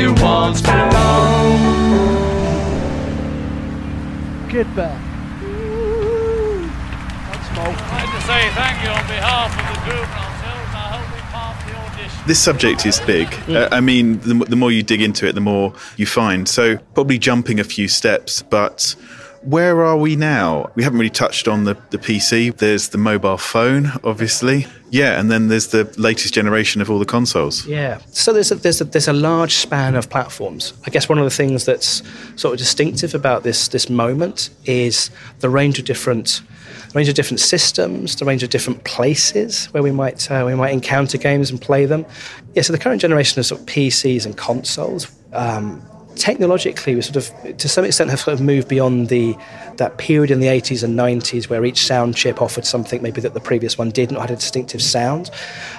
you 4.53 4.59
once 4.59 4.67
belonged. 4.67 4.67
Get 4.67 4.75
back. 4.75 5.01
I'd 7.61 7.91
like 7.91 8.11
to 8.15 8.21
say 8.27 8.49
thank 8.55 8.83
you 8.83 8.89
on 8.89 9.07
behalf 9.07 9.51
of 9.51 9.65
the 9.67 9.91
group 9.91 10.07
and 10.07 10.25
ourselves. 10.25 10.71
I 10.73 10.77
hope 10.97 11.07
we 11.13 11.21
pass 11.31 11.55
the 11.65 11.73
audition. 11.77 12.27
This 12.27 12.39
subject 12.39 12.85
is 12.85 12.99
big. 13.01 13.27
Uh, 13.49 13.69
I 13.71 13.81
mean, 13.81 14.19
the, 14.19 14.33
the 14.45 14.55
more 14.55 14.71
you 14.71 14.83
dig 14.83 15.01
into 15.01 15.27
it, 15.27 15.35
the 15.35 15.41
more 15.41 15.73
you 15.97 16.05
find. 16.05 16.47
So, 16.47 16.77
probably 16.93 17.17
jumping 17.19 17.59
a 17.59 17.63
few 17.63 17.87
steps, 17.87 18.41
but 18.41 18.95
where 19.43 19.83
are 19.83 19.97
we 19.97 20.15
now? 20.15 20.69
We 20.75 20.83
haven't 20.83 20.99
really 20.99 21.09
touched 21.09 21.47
on 21.47 21.63
the, 21.63 21.75
the 21.89 21.97
PC. 21.97 22.55
There's 22.57 22.89
the 22.89 22.97
mobile 22.97 23.37
phone, 23.37 23.91
obviously. 24.03 24.67
Yeah, 24.91 25.19
and 25.19 25.31
then 25.31 25.47
there's 25.47 25.67
the 25.67 25.91
latest 25.97 26.33
generation 26.33 26.81
of 26.81 26.91
all 26.91 26.99
the 26.99 27.05
consoles. 27.05 27.65
Yeah. 27.65 27.99
So 28.11 28.33
there's 28.33 28.51
a, 28.51 28.55
there's 28.55 28.81
a, 28.81 28.83
there's 28.83 29.07
a 29.07 29.13
large 29.13 29.53
span 29.53 29.95
of 29.95 30.09
platforms. 30.09 30.73
I 30.85 30.89
guess 30.89 31.09
one 31.09 31.17
of 31.17 31.23
the 31.23 31.31
things 31.31 31.65
that's 31.65 32.03
sort 32.35 32.53
of 32.53 32.59
distinctive 32.59 33.15
about 33.15 33.43
this 33.43 33.69
this 33.69 33.89
moment 33.89 34.49
is 34.65 35.09
the 35.39 35.49
range 35.49 35.79
of 35.79 35.85
different 35.85 36.41
range 36.93 37.07
of 37.07 37.15
different 37.15 37.39
systems, 37.39 38.17
the 38.17 38.25
range 38.25 38.43
of 38.43 38.49
different 38.49 38.83
places 38.83 39.67
where 39.67 39.81
we 39.81 39.91
might 39.91 40.29
uh, 40.29 40.43
we 40.45 40.53
might 40.55 40.71
encounter 40.71 41.17
games 41.17 41.49
and 41.49 41.61
play 41.61 41.85
them. 41.85 42.05
Yeah. 42.53 42.61
So 42.61 42.73
the 42.73 42.79
current 42.79 43.01
generation 43.01 43.39
of 43.39 43.45
sort 43.45 43.61
of 43.61 43.67
PCs 43.67 44.25
and 44.25 44.37
consoles. 44.37 45.09
Um, 45.33 45.81
technologically 46.15 46.95
we 46.95 47.01
sort 47.01 47.15
of 47.15 47.57
to 47.57 47.69
some 47.69 47.85
extent 47.85 48.09
have 48.09 48.19
sort 48.19 48.33
of 48.33 48.41
moved 48.41 48.67
beyond 48.67 49.09
the 49.09 49.35
that 49.77 49.97
period 49.97 50.31
in 50.31 50.39
the 50.39 50.47
80s 50.47 50.83
and 50.83 50.97
90s 50.97 51.49
where 51.49 51.63
each 51.65 51.85
sound 51.85 52.15
chip 52.15 52.41
offered 52.41 52.65
something 52.65 53.01
maybe 53.01 53.21
that 53.21 53.33
the 53.33 53.39
previous 53.39 53.77
one 53.77 53.89
didn't 53.89 54.17
or 54.17 54.21
had 54.21 54.31
a 54.31 54.35
distinctive 54.35 54.81
sound. 54.81 55.31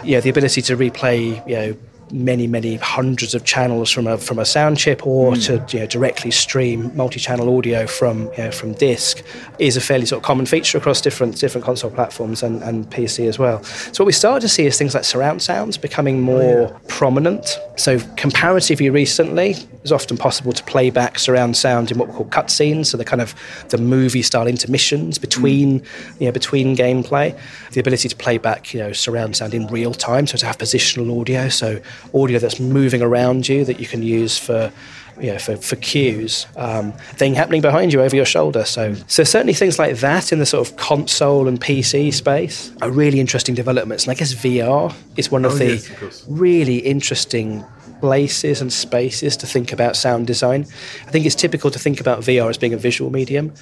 You 0.02 0.16
know 0.16 0.20
the 0.20 0.30
ability 0.30 0.62
to 0.62 0.76
replay 0.76 1.46
you 1.48 1.54
know 1.54 1.76
many 2.12 2.46
many 2.46 2.76
hundreds 2.76 3.34
of 3.34 3.44
channels 3.44 3.90
from 3.90 4.06
a 4.06 4.18
from 4.18 4.38
a 4.38 4.44
sound 4.44 4.76
chip 4.76 5.06
or 5.06 5.34
hmm. 5.34 5.40
to 5.40 5.64
you 5.70 5.80
know, 5.80 5.86
directly 5.86 6.30
stream 6.30 6.94
multi-channel 6.94 7.56
audio 7.56 7.86
from 7.86 8.24
you 8.32 8.38
know, 8.38 8.50
from 8.50 8.74
disc 8.74 9.22
is 9.58 9.76
a 9.76 9.80
fairly 9.80 10.04
sort 10.04 10.18
of 10.18 10.24
common 10.24 10.44
feature 10.44 10.76
across 10.76 11.00
different 11.00 11.38
different 11.38 11.64
console 11.64 11.90
platforms 11.90 12.42
and, 12.42 12.62
and 12.62 12.90
PC 12.90 13.26
as 13.26 13.38
well. 13.38 13.62
So 13.64 14.04
what 14.04 14.06
we 14.06 14.12
started 14.12 14.40
to 14.42 14.48
see 14.48 14.66
is 14.66 14.76
things 14.76 14.94
like 14.94 15.04
surround 15.04 15.42
sounds 15.42 15.78
becoming 15.78 16.18
oh, 16.18 16.20
more 16.20 16.80
prominent. 16.88 17.58
So 17.76 17.98
comparatively 18.16 18.90
recently, 18.90 19.50
it 19.50 19.82
was 19.82 19.92
often 19.92 20.16
possible 20.16 20.52
to 20.52 20.62
play 20.64 20.90
back 20.90 21.18
surround 21.18 21.56
sound 21.56 21.90
in 21.90 21.98
what 21.98 22.08
we 22.08 22.14
call 22.14 22.26
cutscenes, 22.26 22.86
so 22.86 22.98
the 22.98 23.04
kind 23.04 23.22
of 23.22 23.34
the 23.70 23.78
movie 23.78 24.22
style 24.22 24.46
intermissions 24.46 25.16
hmm. 25.16 25.22
between 25.22 25.82
you 26.18 26.26
know 26.26 26.32
between 26.32 26.76
gameplay. 26.76 27.38
The 27.72 27.80
ability 27.80 28.10
to 28.10 28.16
play 28.16 28.36
back 28.36 28.74
you 28.74 28.80
know 28.80 28.92
surround 28.92 29.36
sound 29.36 29.54
in 29.54 29.66
real 29.68 29.94
time, 29.94 30.26
so 30.26 30.36
to 30.36 30.46
have 30.46 30.58
positional 30.58 31.18
audio, 31.18 31.48
so 31.48 31.80
audio 32.14 32.38
that's 32.38 32.60
moving 32.60 33.02
around 33.02 33.48
you 33.48 33.64
that 33.64 33.80
you 33.80 33.86
can 33.86 34.02
use 34.02 34.38
for 34.38 34.72
you 35.20 35.32
know, 35.32 35.38
for, 35.38 35.56
for 35.56 35.76
cues, 35.76 36.46
um, 36.56 36.92
thing 36.92 37.34
happening 37.34 37.60
behind 37.60 37.92
you 37.92 38.00
over 38.00 38.16
your 38.16 38.24
shoulder. 38.24 38.64
So, 38.64 38.94
so 39.06 39.24
certainly 39.24 39.52
things 39.52 39.78
like 39.78 39.98
that 39.98 40.32
in 40.32 40.38
the 40.38 40.46
sort 40.46 40.66
of 40.66 40.76
console 40.76 41.48
and 41.48 41.60
PC 41.60 42.12
space 42.14 42.72
are 42.80 42.90
really 42.90 43.20
interesting 43.20 43.54
developments. 43.54 44.04
And 44.04 44.10
I 44.10 44.14
guess 44.14 44.34
VR 44.34 44.94
is 45.16 45.30
one 45.30 45.44
of 45.44 45.52
Oh, 45.52 45.58
the 45.58 45.74
yes, 45.74 46.22
of 46.22 46.40
really 46.40 46.78
interesting 46.78 47.64
places 48.00 48.60
and 48.60 48.72
spaces 48.72 49.36
to 49.36 49.46
think 49.46 49.72
about 49.72 49.96
sound 49.96 50.26
design. 50.26 50.62
I 51.06 51.10
think 51.10 51.24
it's 51.24 51.36
typical 51.36 51.70
to 51.70 51.78
think 51.78 52.00
about 52.00 52.20
VR 52.20 52.50
as 52.50 52.58
being 52.58 52.74
a 52.74 52.78
visual 52.78 53.12
medium, 53.12 53.52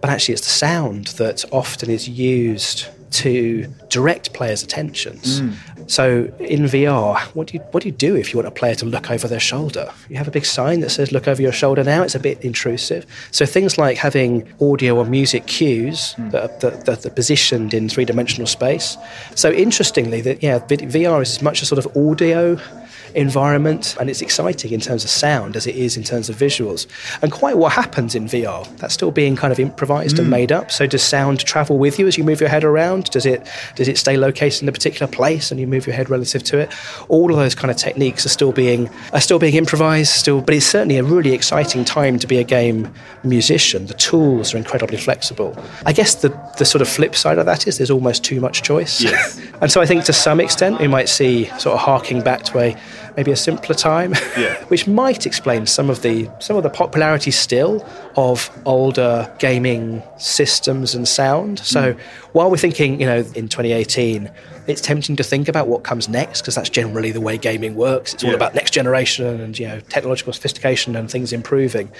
but 0.00 0.08
actually 0.08 0.34
it's 0.34 0.44
the 0.44 0.50
sound 0.50 1.08
that 1.18 1.44
often 1.52 1.90
is 1.90 2.08
used 2.08 2.86
to 3.10 3.66
direct 3.90 4.32
players' 4.32 4.62
attentions. 4.62 5.40
So 5.86 6.32
in 6.38 6.64
VR, 6.64 7.18
what 7.34 7.48
do 7.48 7.54
you 7.54 7.60
what 7.72 7.82
do 7.82 7.88
you 7.88 7.94
do 7.94 8.16
if 8.16 8.32
you 8.32 8.38
want 8.38 8.48
a 8.48 8.50
player 8.50 8.74
to 8.76 8.86
look 8.86 9.10
over 9.10 9.28
their 9.28 9.40
shoulder? 9.40 9.92
You 10.08 10.16
have 10.16 10.28
a 10.28 10.30
big 10.30 10.44
sign 10.44 10.80
that 10.80 10.90
says 10.90 11.12
"Look 11.12 11.28
over 11.28 11.40
your 11.42 11.52
shoulder." 11.52 11.84
Now 11.84 12.02
it's 12.02 12.14
a 12.14 12.20
bit 12.20 12.40
intrusive. 12.42 13.06
So 13.30 13.46
things 13.46 13.78
like 13.78 13.96
having 13.98 14.46
audio 14.60 14.96
or 14.96 15.04
music 15.04 15.46
cues 15.46 16.14
hmm. 16.14 16.30
that, 16.30 16.44
are, 16.44 16.70
that, 16.70 16.84
that 16.86 17.06
are 17.06 17.10
positioned 17.10 17.74
in 17.74 17.88
three 17.88 18.04
dimensional 18.04 18.46
space. 18.46 18.96
So 19.34 19.50
interestingly, 19.50 20.20
that 20.22 20.42
yeah, 20.42 20.58
VR 20.60 21.22
is 21.22 21.36
as 21.36 21.42
much 21.42 21.62
a 21.62 21.66
sort 21.66 21.84
of 21.84 21.96
audio 21.96 22.58
environment 23.14 23.96
and 23.98 24.10
it's 24.10 24.22
exciting 24.22 24.72
in 24.72 24.80
terms 24.80 25.04
of 25.04 25.10
sound 25.10 25.56
as 25.56 25.66
it 25.66 25.76
is 25.76 25.96
in 25.96 26.02
terms 26.02 26.28
of 26.28 26.36
visuals. 26.36 26.86
And 27.22 27.30
quite 27.32 27.56
what 27.56 27.72
happens 27.72 28.14
in 28.14 28.26
VR, 28.26 28.64
that's 28.78 28.94
still 28.94 29.10
being 29.10 29.36
kind 29.36 29.52
of 29.52 29.60
improvised 29.60 30.18
and 30.18 30.26
mm. 30.28 30.30
made 30.30 30.52
up. 30.52 30.70
So 30.70 30.86
does 30.86 31.02
sound 31.02 31.40
travel 31.40 31.78
with 31.78 31.98
you 31.98 32.06
as 32.06 32.18
you 32.18 32.24
move 32.24 32.40
your 32.40 32.48
head 32.48 32.64
around? 32.64 33.10
Does 33.10 33.26
it 33.26 33.48
does 33.76 33.88
it 33.88 33.98
stay 33.98 34.16
located 34.16 34.62
in 34.62 34.68
a 34.68 34.72
particular 34.72 35.10
place 35.10 35.50
and 35.50 35.60
you 35.60 35.66
move 35.66 35.86
your 35.86 35.94
head 35.94 36.10
relative 36.10 36.42
to 36.44 36.58
it? 36.58 36.72
All 37.08 37.30
of 37.30 37.36
those 37.36 37.54
kind 37.54 37.70
of 37.70 37.76
techniques 37.76 38.26
are 38.26 38.30
still 38.30 38.52
being 38.52 38.90
are 39.12 39.20
still 39.20 39.38
being 39.38 39.54
improvised 39.54 40.12
still, 40.12 40.40
but 40.40 40.54
it's 40.54 40.66
certainly 40.66 40.96
a 40.96 41.04
really 41.04 41.32
exciting 41.32 41.84
time 41.84 42.18
to 42.18 42.26
be 42.26 42.38
a 42.38 42.44
game 42.44 42.92
musician. 43.22 43.86
The 43.86 43.94
tools 43.94 44.54
are 44.54 44.58
incredibly 44.58 44.98
flexible. 44.98 45.56
I 45.86 45.92
guess 45.92 46.16
the 46.16 46.28
the 46.58 46.64
sort 46.64 46.82
of 46.82 46.88
flip 46.88 47.14
side 47.14 47.38
of 47.38 47.46
that 47.46 47.66
is 47.66 47.78
there's 47.78 47.90
almost 47.90 48.24
too 48.24 48.40
much 48.40 48.62
choice. 48.62 49.00
Yes. 49.00 49.40
and 49.60 49.70
so 49.70 49.80
I 49.80 49.86
think 49.86 50.04
to 50.04 50.12
some 50.12 50.40
extent 50.40 50.80
we 50.80 50.88
might 50.88 51.08
see 51.08 51.46
sort 51.58 51.74
of 51.74 51.80
harking 51.80 52.22
back 52.22 52.42
to 52.44 52.58
a 52.58 52.76
maybe 53.16 53.30
a 53.30 53.36
simpler 53.36 53.74
time, 53.74 54.14
Yeah. 54.36 54.62
which 54.68 54.86
might 54.86 55.26
explain 55.26 55.66
some 55.66 55.90
of 55.90 56.02
the 56.02 56.28
some 56.38 56.56
of 56.56 56.62
the 56.62 56.70
popularity 56.70 57.30
still 57.30 57.86
of 58.16 58.50
older 58.64 59.32
gaming 59.38 60.02
systems 60.18 60.94
and 60.94 61.06
sound. 61.06 61.58
So 61.60 61.94
mm. 61.94 62.00
while 62.32 62.50
we're 62.50 62.56
thinking, 62.56 63.00
you 63.00 63.06
know, 63.06 63.18
in 63.34 63.48
2018, 63.48 64.30
it's 64.66 64.80
tempting 64.80 65.16
to 65.16 65.24
think 65.24 65.48
about 65.48 65.68
what 65.68 65.82
comes 65.82 66.08
next 66.08 66.40
because 66.40 66.54
that's 66.54 66.70
generally 66.70 67.10
the 67.10 67.20
way 67.20 67.36
gaming 67.36 67.74
works. 67.74 68.14
It's 68.14 68.24
all 68.24 68.34
about 68.34 68.54
next 68.54 68.72
generation 68.72 69.40
and 69.40 69.58
you 69.58 69.68
know 69.68 69.80
technological 69.80 70.32
sophistication 70.32 70.96
and 70.96 71.10
things 71.10 71.32
improving. 71.32 71.90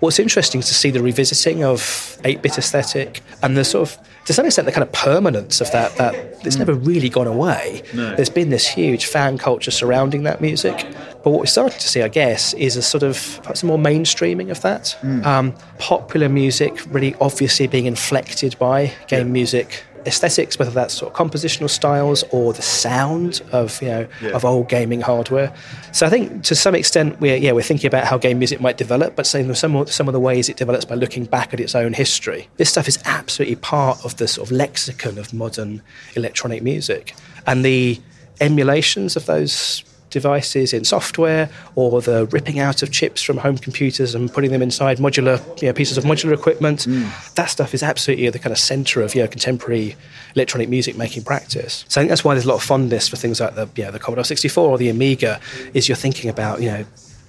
What's 0.00 0.18
interesting 0.18 0.60
is 0.60 0.68
to 0.68 0.74
see 0.74 0.90
the 0.90 1.02
revisiting 1.02 1.64
of 1.64 1.80
8-bit 2.22 2.58
aesthetic 2.58 3.22
and 3.42 3.56
the 3.56 3.64
sort 3.64 3.88
of, 3.88 3.98
to 4.26 4.32
some 4.32 4.44
extent, 4.44 4.66
the 4.66 4.72
kind 4.72 4.82
of 4.82 4.92
permanence 4.92 5.60
of 5.60 5.70
that. 5.72 5.96
That 5.96 6.14
it's 6.44 6.56
never 6.56 6.74
really 6.74 7.08
gone 7.08 7.26
away. 7.26 7.82
No. 7.94 8.14
There's 8.14 8.30
been 8.30 8.50
this 8.50 8.66
huge 8.66 9.06
fan 9.06 9.38
culture 9.38 9.70
surrounding 9.70 10.24
that 10.24 10.40
music. 10.40 10.86
But 11.22 11.30
what 11.30 11.40
we're 11.40 11.46
starting 11.46 11.78
to 11.78 11.88
see, 11.88 12.02
I 12.02 12.08
guess, 12.08 12.52
is 12.54 12.76
a 12.76 12.82
sort 12.82 13.02
of 13.02 13.40
perhaps 13.42 13.62
a 13.62 13.66
more 13.66 13.78
mainstreaming 13.78 14.50
of 14.50 14.60
that. 14.62 14.96
Um, 15.24 15.54
popular 15.78 16.28
music 16.28 16.78
really 16.92 17.14
obviously 17.20 17.66
being 17.66 17.86
inflected 17.86 18.58
by 18.58 18.92
game 19.08 19.32
music 19.32 19.84
aesthetics, 20.06 20.58
whether 20.58 20.70
that's 20.70 20.94
sort 20.94 21.12
of 21.12 21.16
compositional 21.18 21.68
styles 21.68 22.24
or 22.30 22.52
the 22.52 22.62
sound 22.62 23.42
of 23.52 23.80
you 23.82 23.88
know 23.88 24.06
Yeah. 24.22 24.30
of 24.30 24.44
old 24.44 24.68
gaming 24.68 25.00
hardware. 25.00 25.52
So 25.92 26.06
I 26.06 26.10
think 26.10 26.42
to 26.44 26.54
some 26.54 26.74
extent 26.74 27.20
we're 27.20 27.36
yeah 27.36 27.52
we're 27.52 27.62
thinking 27.62 27.88
about 27.88 28.04
how 28.04 28.18
game 28.18 28.38
music 28.38 28.60
might 28.60 28.76
develop, 28.76 29.16
but 29.16 29.26
saying 29.26 29.52
some 29.54 29.74
of- 29.76 29.92
some 29.92 30.08
of 30.08 30.12
the 30.12 30.20
ways 30.20 30.48
it 30.48 30.56
develops 30.56 30.84
by 30.84 30.94
looking 30.94 31.24
back 31.24 31.52
at 31.54 31.60
its 31.60 31.74
own 31.74 31.92
history. 31.92 32.48
This 32.56 32.70
stuff 32.70 32.88
is 32.88 32.98
absolutely 33.04 33.56
part 33.56 34.04
of 34.04 34.16
the 34.16 34.28
sort 34.28 34.48
of 34.48 34.52
lexicon 34.52 35.18
of 35.18 35.32
modern 35.34 35.82
electronic 36.14 36.62
music, 36.62 37.14
and 37.46 37.64
the 37.64 38.00
emulations 38.40 39.16
of 39.16 39.26
those 39.26 39.82
devices 40.20 40.72
in 40.72 40.82
software 40.84 41.50
or 41.74 42.00
the 42.00 42.24
ripping 42.36 42.58
out 42.58 42.82
of 42.82 42.90
chips 42.90 43.20
from 43.20 43.36
home 43.36 43.58
computers 43.58 44.14
and 44.14 44.32
putting 44.32 44.50
them 44.50 44.62
inside 44.62 44.96
modular 44.96 45.38
you 45.60 45.68
know, 45.68 45.74
pieces 45.74 45.98
of 45.98 46.04
modular 46.04 46.32
equipment. 46.32 46.86
That 47.34 47.50
stuff 47.50 47.74
is 47.74 47.82
absolutely 47.82 48.26
at 48.26 48.32
the 48.32 48.38
kind 48.38 48.52
of 48.52 48.58
center 48.58 49.02
of 49.02 49.14
you 49.14 49.20
know, 49.20 49.28
contemporary 49.28 49.94
electronic 50.34 50.70
music 50.70 50.96
making 50.96 51.24
practice. 51.24 51.84
So 51.88 52.00
I 52.00 52.02
think 52.02 52.08
that's 52.08 52.24
why 52.24 52.32
there's 52.32 52.46
a 52.46 52.48
lot 52.48 52.56
of 52.56 52.62
fondness 52.62 53.08
for 53.08 53.16
things 53.16 53.40
like 53.40 53.54
the, 53.56 53.68
you 53.76 53.84
know, 53.84 53.90
the 53.90 53.98
Commodore 53.98 54.24
64 54.24 54.70
or 54.70 54.78
the 54.78 54.88
Amiga 54.88 55.38
is 55.74 55.86
you're 55.86 55.96
thinking 55.96 56.30
about 56.30 56.62
you 56.62 56.70
know 56.70 56.84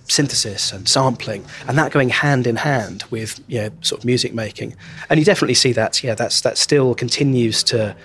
synthesis 0.10 0.72
and 0.72 0.88
sampling 0.88 1.44
and 1.68 1.78
that 1.78 1.92
going 1.92 2.08
hand 2.08 2.48
in 2.48 2.56
hand 2.56 3.04
with 3.10 3.44
you 3.48 3.60
know 3.60 3.70
sort 3.82 4.00
of 4.00 4.06
music 4.06 4.34
making. 4.34 4.76
And 5.10 5.20
you 5.20 5.26
definitely 5.26 5.56
see 5.56 5.74
that 5.74 6.04
yeah 6.04 6.16
that's 6.16 6.42
that 6.42 6.58
still 6.58 6.96
continues 6.96 7.64
to 7.64 7.96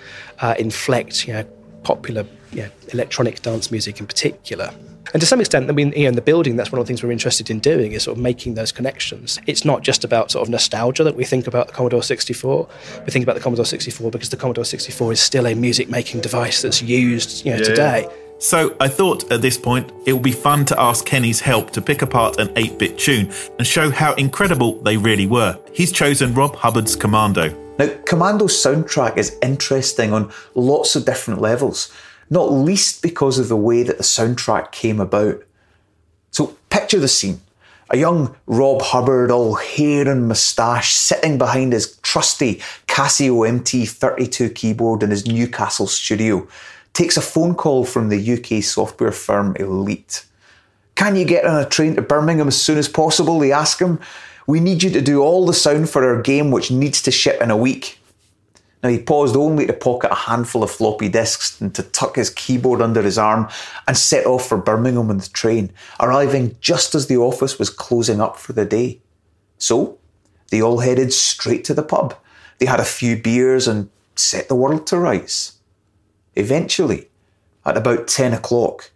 uh, 0.40 0.54
inflect 0.58 1.26
you 1.26 1.34
know 1.34 1.44
popular 1.84 2.26
you 2.52 2.62
know, 2.62 2.68
electronic 2.92 3.42
dance 3.42 3.70
music 3.70 4.00
in 4.00 4.06
particular 4.06 4.72
and 5.12 5.20
to 5.20 5.26
some 5.26 5.40
extent, 5.40 5.68
I 5.68 5.72
mean, 5.72 5.92
you 5.94 6.04
know, 6.04 6.08
in 6.10 6.14
the 6.14 6.22
building, 6.22 6.56
that's 6.56 6.72
one 6.72 6.80
of 6.80 6.86
the 6.86 6.88
things 6.88 7.02
we're 7.02 7.10
interested 7.10 7.50
in 7.50 7.58
doing 7.58 7.92
is 7.92 8.04
sort 8.04 8.16
of 8.16 8.22
making 8.22 8.54
those 8.54 8.72
connections. 8.72 9.38
It's 9.46 9.64
not 9.64 9.82
just 9.82 10.04
about 10.04 10.30
sort 10.30 10.46
of 10.46 10.50
nostalgia 10.50 11.04
that 11.04 11.16
we 11.16 11.24
think 11.24 11.46
about 11.46 11.66
the 11.66 11.72
Commodore 11.74 12.02
64. 12.02 12.68
We 13.04 13.10
think 13.10 13.22
about 13.22 13.34
the 13.34 13.42
Commodore 13.42 13.66
64 13.66 14.10
because 14.10 14.30
the 14.30 14.38
Commodore 14.38 14.64
64 14.64 15.12
is 15.12 15.20
still 15.20 15.46
a 15.46 15.54
music-making 15.54 16.22
device 16.22 16.62
that's 16.62 16.80
used, 16.80 17.44
you 17.44 17.52
know, 17.52 17.58
Yeah. 17.58 17.64
today. 17.64 18.08
So 18.38 18.74
I 18.80 18.88
thought 18.88 19.30
at 19.30 19.42
this 19.42 19.58
point 19.58 19.92
it 20.06 20.14
would 20.14 20.22
be 20.22 20.32
fun 20.32 20.64
to 20.66 20.80
ask 20.80 21.04
Kenny's 21.04 21.40
help 21.40 21.70
to 21.72 21.82
pick 21.82 22.00
apart 22.02 22.40
an 22.40 22.50
8 22.56 22.78
bit 22.78 22.96
tune 22.98 23.30
and 23.58 23.66
show 23.66 23.90
how 23.90 24.14
incredible 24.14 24.80
they 24.82 24.96
really 24.96 25.26
were. 25.26 25.58
He's 25.72 25.92
chosen 25.92 26.32
Rob 26.32 26.56
Hubbard's 26.56 26.96
Commando. 26.96 27.54
Now, 27.78 27.88
Commando's 28.06 28.54
soundtrack 28.54 29.16
is 29.18 29.36
interesting 29.42 30.12
on 30.12 30.30
lots 30.54 30.96
of 30.96 31.04
different 31.04 31.40
levels, 31.40 31.90
not 32.32 32.50
least 32.50 33.02
because 33.02 33.38
of 33.38 33.48
the 33.48 33.56
way 33.56 33.82
that 33.82 33.98
the 33.98 34.02
soundtrack 34.02 34.72
came 34.72 35.00
about. 35.00 35.42
So, 36.30 36.56
picture 36.70 36.98
the 36.98 37.06
scene. 37.06 37.42
A 37.90 37.98
young 37.98 38.34
Rob 38.46 38.80
Hubbard, 38.80 39.30
all 39.30 39.56
hair 39.56 40.08
and 40.08 40.26
moustache, 40.28 40.94
sitting 40.94 41.36
behind 41.36 41.74
his 41.74 41.98
trusty 41.98 42.62
Casio 42.86 43.46
MT32 43.46 44.54
keyboard 44.54 45.02
in 45.02 45.10
his 45.10 45.26
Newcastle 45.26 45.86
studio, 45.86 46.48
takes 46.94 47.18
a 47.18 47.20
phone 47.20 47.54
call 47.54 47.84
from 47.84 48.08
the 48.08 48.32
UK 48.32 48.64
software 48.64 49.12
firm 49.12 49.54
Elite. 49.56 50.24
Can 50.94 51.16
you 51.16 51.26
get 51.26 51.44
on 51.44 51.60
a 51.60 51.68
train 51.68 51.96
to 51.96 52.02
Birmingham 52.02 52.48
as 52.48 52.58
soon 52.58 52.78
as 52.78 52.88
possible? 52.88 53.40
They 53.40 53.52
ask 53.52 53.78
him. 53.78 54.00
We 54.46 54.58
need 54.58 54.82
you 54.82 54.88
to 54.90 55.02
do 55.02 55.20
all 55.20 55.44
the 55.44 55.52
sound 55.52 55.90
for 55.90 56.02
our 56.02 56.22
game, 56.22 56.50
which 56.50 56.70
needs 56.70 57.02
to 57.02 57.10
ship 57.10 57.42
in 57.42 57.50
a 57.50 57.56
week. 57.58 57.98
Now, 58.82 58.88
he 58.88 59.00
paused 59.00 59.36
only 59.36 59.66
to 59.66 59.72
pocket 59.72 60.10
a 60.10 60.16
handful 60.16 60.64
of 60.64 60.70
floppy 60.70 61.08
disks 61.08 61.60
and 61.60 61.72
to 61.74 61.84
tuck 61.84 62.16
his 62.16 62.30
keyboard 62.30 62.82
under 62.82 63.00
his 63.00 63.16
arm 63.16 63.48
and 63.86 63.96
set 63.96 64.26
off 64.26 64.48
for 64.48 64.58
Birmingham 64.58 65.08
on 65.08 65.18
the 65.18 65.28
train, 65.28 65.72
arriving 66.00 66.56
just 66.60 66.94
as 66.96 67.06
the 67.06 67.16
office 67.16 67.60
was 67.60 67.70
closing 67.70 68.20
up 68.20 68.36
for 68.36 68.52
the 68.52 68.64
day. 68.64 69.00
So, 69.56 69.98
they 70.50 70.60
all 70.60 70.80
headed 70.80 71.12
straight 71.12 71.64
to 71.64 71.74
the 71.74 71.84
pub. 71.84 72.14
They 72.58 72.66
had 72.66 72.80
a 72.80 72.84
few 72.84 73.16
beers 73.16 73.68
and 73.68 73.88
set 74.16 74.48
the 74.48 74.56
world 74.56 74.86
to 74.88 74.98
rights. 74.98 75.58
Eventually, 76.34 77.08
at 77.64 77.76
about 77.76 78.08
10 78.08 78.34
o'clock, 78.34 78.90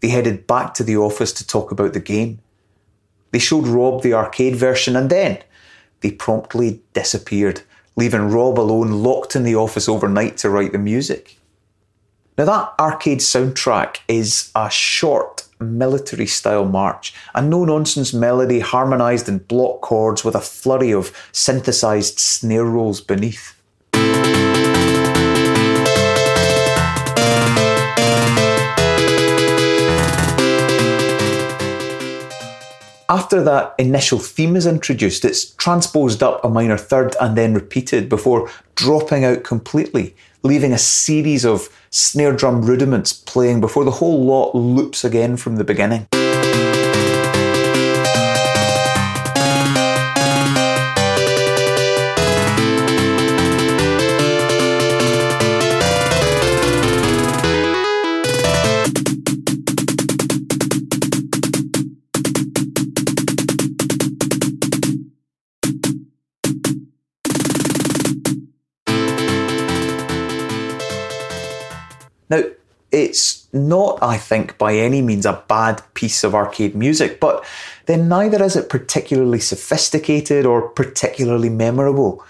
they 0.00 0.08
headed 0.08 0.46
back 0.46 0.74
to 0.74 0.84
the 0.84 0.96
office 0.96 1.32
to 1.32 1.46
talk 1.46 1.72
about 1.72 1.92
the 1.92 2.00
game. 2.00 2.40
They 3.32 3.38
showed 3.40 3.66
Rob 3.66 4.02
the 4.02 4.14
arcade 4.14 4.54
version 4.54 4.94
and 4.94 5.10
then 5.10 5.42
they 6.00 6.12
promptly 6.12 6.82
disappeared, 6.92 7.62
leaving 7.96 8.30
Rob 8.30 8.58
alone 8.58 9.02
locked 9.02 9.36
in 9.36 9.44
the 9.44 9.54
office 9.54 9.88
overnight 9.88 10.36
to 10.38 10.50
write 10.50 10.72
the 10.72 10.78
music. 10.78 11.38
Now, 12.36 12.46
that 12.46 12.74
arcade 12.80 13.20
soundtrack 13.20 13.98
is 14.08 14.50
a 14.56 14.68
short 14.68 15.46
military 15.60 16.26
style 16.26 16.64
march, 16.64 17.14
a 17.34 17.40
no 17.40 17.64
nonsense 17.64 18.12
melody 18.12 18.60
harmonised 18.60 19.28
in 19.28 19.38
block 19.38 19.80
chords 19.82 20.24
with 20.24 20.34
a 20.34 20.40
flurry 20.40 20.92
of 20.92 21.12
synthesised 21.32 22.18
snare 22.18 22.64
rolls 22.64 23.00
beneath. 23.00 23.53
After 33.08 33.42
that 33.42 33.74
initial 33.78 34.18
theme 34.18 34.56
is 34.56 34.66
introduced, 34.66 35.26
it's 35.26 35.50
transposed 35.56 36.22
up 36.22 36.42
a 36.42 36.48
minor 36.48 36.78
third 36.78 37.14
and 37.20 37.36
then 37.36 37.52
repeated 37.52 38.08
before 38.08 38.50
dropping 38.76 39.26
out 39.26 39.44
completely, 39.44 40.16
leaving 40.42 40.72
a 40.72 40.78
series 40.78 41.44
of 41.44 41.68
snare 41.90 42.32
drum 42.32 42.62
rudiments 42.62 43.12
playing 43.12 43.60
before 43.60 43.84
the 43.84 43.90
whole 43.90 44.24
lot 44.24 44.54
loops 44.54 45.04
again 45.04 45.36
from 45.36 45.56
the 45.56 45.64
beginning. 45.64 46.06
Not, 73.54 73.98
I 74.02 74.18
think, 74.18 74.58
by 74.58 74.74
any 74.74 75.00
means 75.00 75.24
a 75.24 75.42
bad 75.48 75.82
piece 75.94 76.24
of 76.24 76.34
arcade 76.34 76.74
music, 76.74 77.20
but 77.20 77.44
then 77.86 78.08
neither 78.08 78.42
is 78.42 78.56
it 78.56 78.68
particularly 78.68 79.38
sophisticated 79.38 80.44
or 80.44 80.68
particularly 80.68 81.48
memorable. 81.48 82.24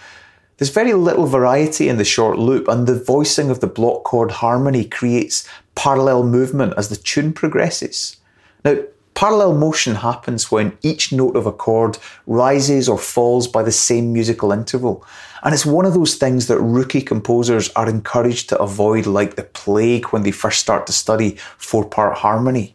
There's 0.58 0.70
very 0.70 0.92
little 0.92 1.26
variety 1.26 1.88
in 1.88 1.96
the 1.96 2.04
short 2.04 2.38
loop, 2.38 2.68
and 2.68 2.86
the 2.86 3.02
voicing 3.02 3.50
of 3.50 3.60
the 3.60 3.66
block 3.66 4.04
chord 4.04 4.30
harmony 4.30 4.84
creates 4.84 5.48
parallel 5.74 6.24
movement 6.24 6.74
as 6.76 6.90
the 6.90 6.96
tune 6.96 7.32
progresses. 7.32 8.18
Now, 8.64 8.76
parallel 9.14 9.54
motion 9.54 9.96
happens 9.96 10.50
when 10.50 10.76
each 10.82 11.12
note 11.12 11.36
of 11.36 11.46
a 11.46 11.52
chord 11.52 11.98
rises 12.26 12.88
or 12.88 12.98
falls 12.98 13.46
by 13.48 13.62
the 13.62 13.72
same 13.72 14.12
musical 14.12 14.52
interval, 14.52 15.04
and 15.42 15.54
it's 15.54 15.66
one 15.66 15.86
of 15.86 15.94
those 15.94 16.16
things 16.16 16.46
that 16.48 16.60
rookie 16.60 17.02
composers 17.02 17.70
are 17.70 17.88
encouraged 17.88 18.48
to 18.48 18.58
avoid 18.58 19.06
like 19.06 19.36
the 19.36 19.42
plague 19.42 20.06
when 20.06 20.22
they 20.22 20.30
first 20.30 20.60
start 20.60 20.86
to 20.86 20.92
study 20.92 21.36
four 21.58 21.84
part 21.84 22.18
harmony. 22.18 22.74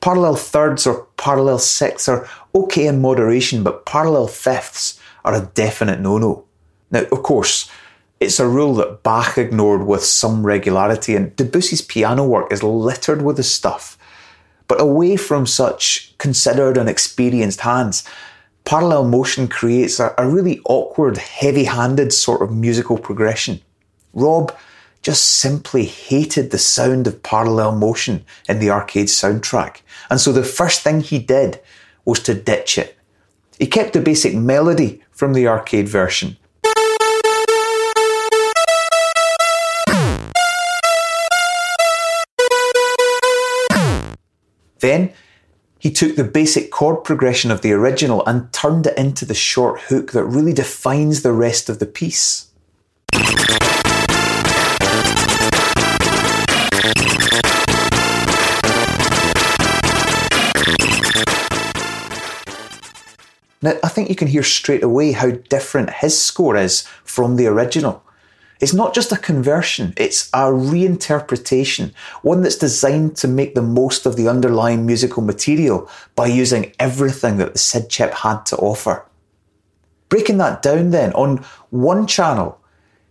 Parallel 0.00 0.36
thirds 0.36 0.86
or 0.86 1.06
parallel 1.16 1.58
sixths 1.58 2.08
are 2.08 2.28
okay 2.54 2.86
in 2.86 3.00
moderation, 3.00 3.62
but 3.62 3.84
parallel 3.84 4.28
fifths 4.28 4.98
are 5.24 5.34
a 5.34 5.50
definite 5.54 6.00
no 6.00 6.18
no. 6.18 6.44
Now, 6.90 7.02
of 7.12 7.22
course, 7.22 7.68
it's 8.20 8.40
a 8.40 8.48
rule 8.48 8.74
that 8.74 9.02
Bach 9.02 9.36
ignored 9.36 9.86
with 9.86 10.04
some 10.04 10.46
regularity, 10.46 11.14
and 11.14 11.34
Debussy's 11.36 11.82
piano 11.82 12.24
work 12.24 12.52
is 12.52 12.62
littered 12.62 13.22
with 13.22 13.36
this 13.36 13.52
stuff. 13.52 13.97
But 14.68 14.80
away 14.80 15.16
from 15.16 15.46
such 15.46 16.14
considered 16.18 16.76
and 16.76 16.88
experienced 16.88 17.62
hands, 17.62 18.04
parallel 18.64 19.08
motion 19.08 19.48
creates 19.48 19.98
a, 19.98 20.14
a 20.18 20.28
really 20.28 20.60
awkward, 20.66 21.16
heavy 21.16 21.64
handed 21.64 22.12
sort 22.12 22.42
of 22.42 22.54
musical 22.54 22.98
progression. 22.98 23.60
Rob 24.12 24.54
just 25.02 25.24
simply 25.24 25.84
hated 25.84 26.50
the 26.50 26.58
sound 26.58 27.06
of 27.06 27.22
parallel 27.22 27.74
motion 27.74 28.24
in 28.48 28.58
the 28.58 28.70
arcade 28.70 29.06
soundtrack, 29.06 29.78
and 30.10 30.20
so 30.20 30.32
the 30.32 30.42
first 30.42 30.82
thing 30.82 31.00
he 31.00 31.18
did 31.18 31.60
was 32.04 32.20
to 32.20 32.34
ditch 32.34 32.78
it. 32.78 32.96
He 33.58 33.66
kept 33.66 33.92
the 33.92 34.00
basic 34.00 34.34
melody 34.34 35.02
from 35.10 35.32
the 35.32 35.48
arcade 35.48 35.88
version. 35.88 36.36
Then 44.80 45.12
he 45.78 45.90
took 45.90 46.16
the 46.16 46.24
basic 46.24 46.70
chord 46.70 47.04
progression 47.04 47.50
of 47.50 47.62
the 47.62 47.72
original 47.72 48.24
and 48.26 48.52
turned 48.52 48.86
it 48.86 48.98
into 48.98 49.24
the 49.24 49.34
short 49.34 49.80
hook 49.82 50.12
that 50.12 50.24
really 50.24 50.52
defines 50.52 51.22
the 51.22 51.32
rest 51.32 51.68
of 51.68 51.78
the 51.78 51.86
piece. 51.86 52.46
Now, 63.60 63.74
I 63.82 63.88
think 63.88 64.08
you 64.08 64.14
can 64.14 64.28
hear 64.28 64.44
straight 64.44 64.84
away 64.84 65.12
how 65.12 65.32
different 65.32 65.90
his 65.90 66.18
score 66.18 66.56
is 66.56 66.82
from 67.02 67.34
the 67.34 67.48
original. 67.48 68.04
It's 68.60 68.74
not 68.74 68.92
just 68.92 69.12
a 69.12 69.16
conversion, 69.16 69.94
it's 69.96 70.28
a 70.30 70.50
reinterpretation, 70.50 71.94
one 72.22 72.42
that's 72.42 72.56
designed 72.56 73.16
to 73.18 73.28
make 73.28 73.54
the 73.54 73.62
most 73.62 74.04
of 74.04 74.16
the 74.16 74.28
underlying 74.28 74.84
musical 74.84 75.22
material 75.22 75.88
by 76.16 76.26
using 76.26 76.72
everything 76.80 77.36
that 77.36 77.52
the 77.52 77.58
SID 77.58 77.88
chip 77.88 78.14
had 78.14 78.44
to 78.46 78.56
offer. 78.56 79.06
Breaking 80.08 80.38
that 80.38 80.62
down 80.62 80.90
then, 80.90 81.12
on 81.12 81.44
one 81.70 82.06
channel, 82.08 82.60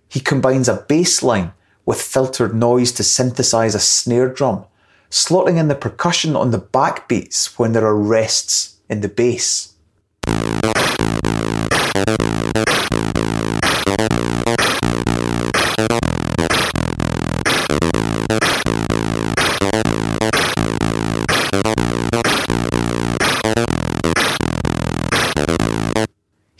he 0.10 0.20
combines 0.20 0.68
a 0.68 0.86
bass 0.90 1.24
line 1.24 1.54
with 1.86 2.02
filtered 2.02 2.54
noise 2.54 2.92
to 2.94 3.04
synthesize 3.04 3.74
a 3.74 3.80
snare 3.80 4.28
drum, 4.28 4.66
slotting 5.10 5.58
in 5.58 5.70
the 5.70 5.76
percussion 5.76 6.36
on 6.36 6.52
the 6.52 6.60
backbeats 6.60 7.58
when 7.58 7.72
there 7.72 7.86
are 7.86 7.96
rests 7.96 8.78
in 8.90 9.00
the 9.00 9.08
bass. 9.08 9.74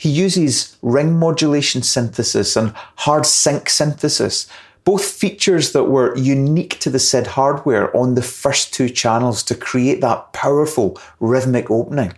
He 0.08 0.14
uses 0.14 0.78
ring 0.80 1.18
modulation 1.18 1.82
synthesis 1.82 2.56
and 2.56 2.72
hard 2.96 3.26
sync 3.26 3.68
synthesis, 3.68 4.48
both 4.84 5.04
features 5.04 5.72
that 5.72 5.84
were 5.84 6.16
unique 6.16 6.80
to 6.80 6.88
the 6.88 6.98
SID 6.98 7.26
hardware 7.26 7.94
on 7.94 8.14
the 8.14 8.22
first 8.22 8.72
two 8.72 8.88
channels 8.88 9.42
to 9.42 9.54
create 9.54 10.00
that 10.00 10.32
powerful 10.32 10.98
rhythmic 11.20 11.70
opening. 11.70 12.14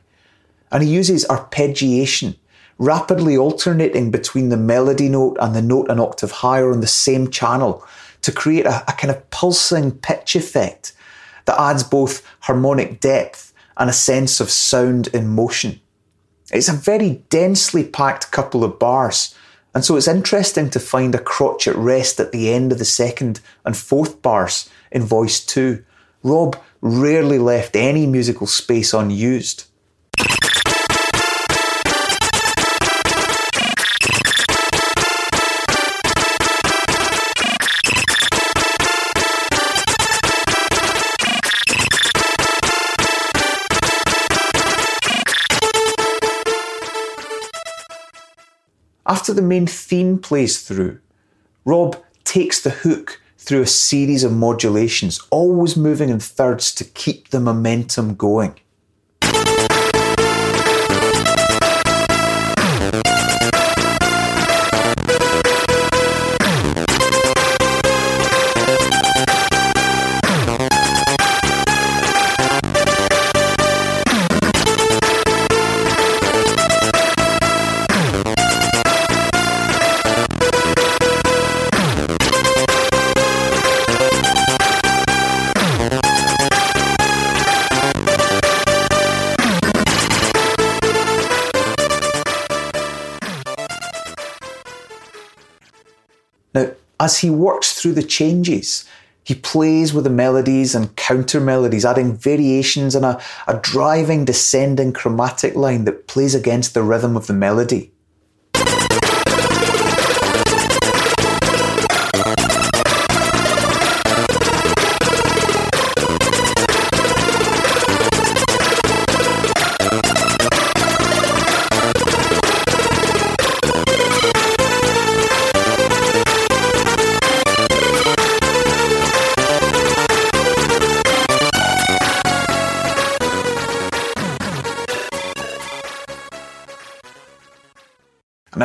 And 0.71 0.85
he 0.85 0.89
uses 0.89 1.27
arpeggiation, 1.27 2.37
rapidly 2.79 3.37
alternating 3.37 4.13
between 4.13 4.51
the 4.51 4.57
melody 4.57 5.09
note 5.09 5.37
and 5.41 5.53
the 5.53 5.61
note 5.61 5.91
an 5.91 5.99
octave 5.99 6.31
higher 6.31 6.71
on 6.71 6.83
the 6.83 6.87
same 6.87 7.29
channel 7.29 7.85
to 8.23 8.31
create 8.31 8.67
a, 8.67 8.85
a 8.89 8.93
kind 8.93 9.11
of 9.11 9.29
pulsing 9.31 9.91
pitch 9.91 10.37
effect 10.37 10.93
that 11.47 11.61
adds 11.61 11.83
both 11.83 12.25
harmonic 12.43 13.01
depth 13.01 13.53
and 13.79 13.91
a 13.91 13.93
sense 13.93 14.39
of 14.39 14.49
sound 14.49 15.09
in 15.09 15.27
motion. 15.27 15.81
It's 16.53 16.69
a 16.69 16.73
very 16.73 17.23
densely 17.31 17.85
packed 17.85 18.33
couple 18.33 18.65
of 18.65 18.79
bars, 18.79 19.35
and 19.73 19.85
so 19.85 19.97
it's 19.97 20.09
interesting 20.09 20.69
to 20.71 20.81
find 20.81 21.15
a 21.15 21.19
crotchet 21.19 21.77
rest 21.77 22.19
at 22.19 22.33
the 22.33 22.53
end 22.53 22.73
of 22.73 22.79
the 22.79 22.85
second 22.85 23.41
and 23.65 23.77
fourth 23.77 24.21
bars 24.21 24.69
in 24.91 25.03
Voice 25.03 25.45
2. 25.47 25.85
Rob 26.25 26.61
rarely 26.81 27.39
left 27.39 27.77
any 27.77 28.05
musical 28.07 28.49
space 28.49 28.93
unused. 28.93 29.70
After 49.11 49.35
the 49.35 49.43
main 49.43 49.67
theme 49.67 50.21
plays 50.21 50.63
through, 50.63 51.01
Rob 51.65 52.01
takes 52.23 52.63
the 52.63 52.71
hook 52.71 53.21
through 53.39 53.63
a 53.63 53.67
series 53.67 54.23
of 54.23 54.33
modulations, 54.33 55.21
always 55.31 55.77
moving 55.77 56.11
in 56.11 56.21
thirds 56.21 56.73
to 56.77 56.85
keep 56.85 57.31
the 57.31 57.41
momentum 57.41 58.15
going. 58.15 58.55
As 97.01 97.19
he 97.19 97.31
works 97.31 97.81
through 97.81 97.95
the 97.95 98.03
changes, 98.03 98.85
he 99.25 99.35
plays 99.35 99.93
with 99.93 100.05
the 100.05 100.11
melodies 100.11 100.75
and 100.75 100.95
counter 100.97 101.41
melodies, 101.41 101.85
adding 101.85 102.17
variations 102.17 102.95
and 102.95 103.05
a, 103.05 103.21
a 103.49 103.59
driving 103.59 104.25
descending 104.25 104.93
chromatic 104.93 105.55
line 105.57 105.85
that 105.85 106.07
plays 106.07 106.35
against 106.35 106.75
the 106.75 106.83
rhythm 106.83 107.17
of 107.17 107.27
the 107.27 107.33
melody. 107.33 107.90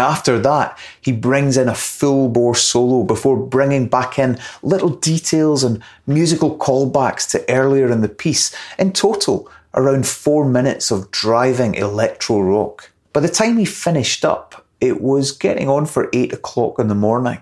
After 0.05 0.39
that, 0.39 0.77
he 1.01 1.11
brings 1.11 1.57
in 1.57 1.67
a 1.67 1.75
full 1.75 2.29
bore 2.29 2.55
solo 2.55 3.03
before 3.03 3.37
bringing 3.37 3.87
back 3.87 4.19
in 4.19 4.39
little 4.61 4.89
details 4.89 5.63
and 5.63 5.81
musical 6.05 6.57
callbacks 6.57 7.29
to 7.31 7.43
earlier 7.49 7.91
in 7.91 8.01
the 8.01 8.09
piece. 8.09 8.55
In 8.77 8.93
total, 8.93 9.49
around 9.73 10.07
four 10.07 10.45
minutes 10.45 10.91
of 10.91 11.11
driving 11.11 11.75
electro 11.75 12.39
rock. 12.39 12.91
By 13.13 13.21
the 13.21 13.29
time 13.29 13.57
he 13.57 13.65
finished 13.65 14.23
up, 14.23 14.65
it 14.79 15.01
was 15.01 15.31
getting 15.31 15.69
on 15.69 15.85
for 15.85 16.09
eight 16.13 16.33
o'clock 16.33 16.79
in 16.79 16.87
the 16.87 16.95
morning. 16.95 17.41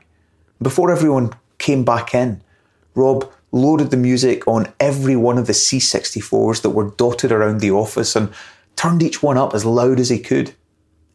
Before 0.62 0.92
everyone 0.92 1.34
came 1.58 1.84
back 1.84 2.14
in, 2.16 2.42
Rob 2.96 3.30
loaded 3.52 3.92
the 3.92 3.98
music 3.98 4.48
on 4.48 4.72
every 4.80 5.16
one 5.16 5.38
of 5.38 5.48
the 5.48 5.54
C64s 5.54 6.62
that 6.62 6.72
were 6.72 6.92
dotted 6.92 7.32
around 7.32 7.60
the 7.60 7.72
office 7.72 8.16
and 8.16 8.34
turned 8.76 9.04
each 9.04 9.22
one 9.22 9.38
up 9.38 9.54
as 9.54 9.66
loud 9.66 10.00
as 10.00 10.10
he 10.10 10.20
could. 10.20 10.54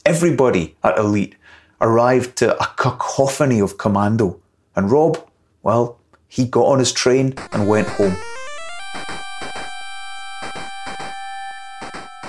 Everybody 0.04 0.76
at 0.82 0.98
Elite 0.98 1.34
arrived 1.80 2.36
to 2.36 2.56
a 2.60 2.66
cacophony 2.76 3.60
of 3.60 3.78
commando, 3.78 4.40
and 4.76 4.90
Rob, 4.90 5.18
well, 5.62 5.98
he 6.28 6.44
got 6.44 6.66
on 6.66 6.78
his 6.78 6.92
train 6.92 7.34
and 7.52 7.68
went 7.68 7.88
home. 7.88 8.16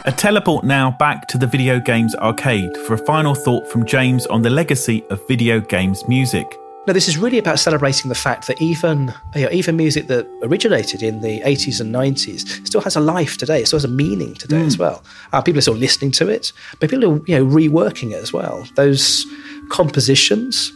A 0.06 0.12
teleport 0.12 0.64
now 0.64 0.92
back 0.92 1.28
to 1.28 1.38
the 1.38 1.46
video 1.46 1.80
games 1.80 2.16
arcade 2.16 2.76
for 2.78 2.94
a 2.94 3.06
final 3.06 3.36
thought 3.36 3.68
from 3.68 3.86
James 3.86 4.26
on 4.28 4.42
the 4.42 4.50
legacy 4.50 5.04
of 5.10 5.28
video 5.28 5.60
games 5.60 6.08
music. 6.08 6.58
No, 6.90 6.94
this 6.94 7.08
is 7.08 7.20
really 7.20 7.38
about 7.38 7.60
celebrating 7.60 8.10
the 8.10 8.16
fact 8.16 8.48
that 8.48 8.60
even 8.60 9.14
you 9.36 9.44
know, 9.44 9.52
even 9.52 9.78
music 9.78 10.08
that 10.08 10.28
originated 10.42 11.04
in 11.04 11.22
the 11.22 11.40
80s 11.42 11.80
and 11.80 11.94
90s 11.94 12.66
still 12.66 12.82
has 12.82 12.96
a 12.96 13.00
life 13.00 13.38
today. 13.38 13.62
It 13.62 13.68
still 13.68 13.78
has 13.78 13.86
a 13.86 13.90
meaning 13.90 14.34
today 14.34 14.62
as 14.62 14.76
well. 14.76 15.04
Uh, 15.32 15.40
people 15.40 15.60
are 15.60 15.62
still 15.62 15.76
listening 15.76 16.10
to 16.14 16.28
it, 16.30 16.52
but 16.80 16.90
people 16.90 17.06
are 17.06 17.22
you 17.28 17.38
know 17.38 17.46
reworking 17.46 18.10
it 18.10 18.16
as 18.16 18.34
well. 18.34 18.68
Those 18.74 19.28
compositions 19.70 20.74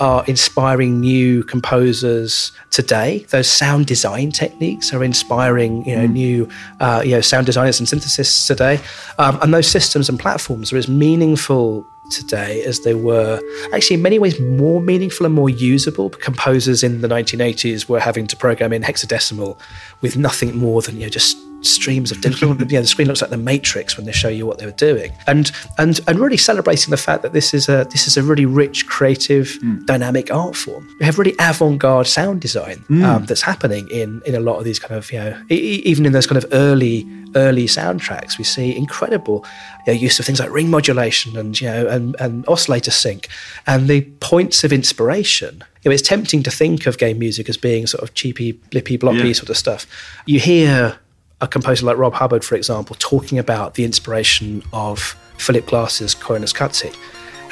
are 0.00 0.24
inspiring 0.26 0.98
new 0.98 1.44
composers 1.44 2.50
today. 2.70 3.24
Those 3.30 3.46
sound 3.46 3.86
design 3.86 4.32
techniques 4.32 4.92
are 4.92 5.04
inspiring, 5.04 5.86
you 5.86 5.94
know, 5.94 6.06
new, 6.06 6.48
uh, 6.80 7.02
you 7.04 7.12
know, 7.12 7.20
sound 7.20 7.46
designers 7.46 7.78
and 7.78 7.88
synthesists 7.88 8.48
today. 8.48 8.80
Um, 9.20 9.38
and 9.40 9.54
those 9.54 9.68
systems 9.68 10.08
and 10.08 10.18
platforms 10.18 10.72
are 10.72 10.76
as 10.76 10.88
meaningful 10.88 11.86
today 12.10 12.62
as 12.64 12.80
they 12.80 12.94
were 12.94 13.40
actually 13.72 13.94
in 13.94 14.02
many 14.02 14.18
ways 14.18 14.38
more 14.40 14.80
meaningful 14.80 15.26
and 15.26 15.34
more 15.34 15.50
usable. 15.50 16.10
Composers 16.10 16.82
in 16.82 17.00
the 17.00 17.08
1980s 17.08 17.88
were 17.88 18.00
having 18.00 18.26
to 18.26 18.36
program 18.36 18.72
in 18.72 18.82
hexadecimal 18.82 19.58
with 20.00 20.16
nothing 20.16 20.56
more 20.56 20.82
than 20.82 20.96
you 20.96 21.02
know 21.02 21.08
just 21.08 21.38
streams 21.62 22.10
of 22.12 22.20
digital. 22.26 22.50
you 22.50 22.54
know, 22.66 22.80
the 22.80 22.86
screen 22.86 23.08
looks 23.08 23.20
like 23.22 23.30
the 23.30 23.36
Matrix 23.36 23.96
when 23.96 24.06
they 24.06 24.12
show 24.12 24.28
you 24.28 24.46
what 24.46 24.58
they 24.58 24.66
were 24.66 24.72
doing, 24.72 25.12
and 25.26 25.50
and 25.78 26.00
and 26.06 26.18
really 26.18 26.36
celebrating 26.36 26.90
the 26.90 26.96
fact 26.96 27.22
that 27.22 27.32
this 27.32 27.54
is 27.54 27.68
a 27.68 27.86
this 27.90 28.06
is 28.06 28.16
a 28.16 28.22
really 28.22 28.46
rich, 28.46 28.86
creative, 28.86 29.58
dynamic 29.86 30.32
art 30.32 30.56
form. 30.56 30.88
We 31.00 31.06
have 31.06 31.18
really 31.18 31.34
avant-garde 31.38 32.06
sound 32.06 32.40
design 32.40 32.84
um, 33.04 33.24
that's 33.26 33.42
happening 33.42 33.88
in 33.90 34.22
in 34.26 34.34
a 34.34 34.40
lot 34.40 34.58
of 34.58 34.64
these 34.64 34.78
kind 34.78 34.94
of 34.98 35.10
you 35.12 35.18
know 35.18 35.42
e- 35.50 35.82
even 35.84 36.06
in 36.06 36.12
those 36.12 36.26
kind 36.26 36.42
of 36.42 36.48
early 36.52 37.06
early 37.34 37.64
soundtracks, 37.64 38.36
we 38.36 38.44
see 38.44 38.76
incredible 38.76 39.42
you 39.86 39.94
know, 39.94 39.98
use 39.98 40.18
of 40.20 40.26
things 40.26 40.38
like 40.38 40.50
ring 40.50 40.68
modulation 40.68 41.34
and 41.38 41.58
you 41.60 41.66
know 41.66 41.86
and, 41.86 42.14
and 42.20 42.46
oscillator 42.48 42.90
sync, 42.90 43.28
and 43.66 43.88
the 43.88 44.02
points 44.20 44.64
of 44.64 44.72
inspiration. 44.72 45.64
You 45.82 45.88
know, 45.90 45.94
it's 45.94 46.02
tempting 46.08 46.42
to 46.44 46.50
think 46.50 46.86
of 46.86 46.96
game 46.98 47.18
music 47.18 47.48
as 47.48 47.56
being 47.56 47.86
sort 47.88 48.04
of 48.04 48.14
cheapy, 48.14 48.52
blippy, 48.52 48.96
bloppy 48.98 49.26
Yeah. 49.28 49.32
sort 49.32 49.50
of 49.50 49.56
stuff. 49.56 49.86
You 50.26 50.38
hear 50.38 50.98
a 51.42 51.48
composer 51.48 51.84
like 51.84 51.98
Rob 51.98 52.14
Hubbard, 52.14 52.44
for 52.44 52.54
example, 52.54 52.96
talking 52.98 53.38
about 53.38 53.74
the 53.74 53.84
inspiration 53.84 54.62
of 54.72 54.98
Philip 55.36 55.66
Glass's 55.66 56.14
Cutsy 56.14 56.96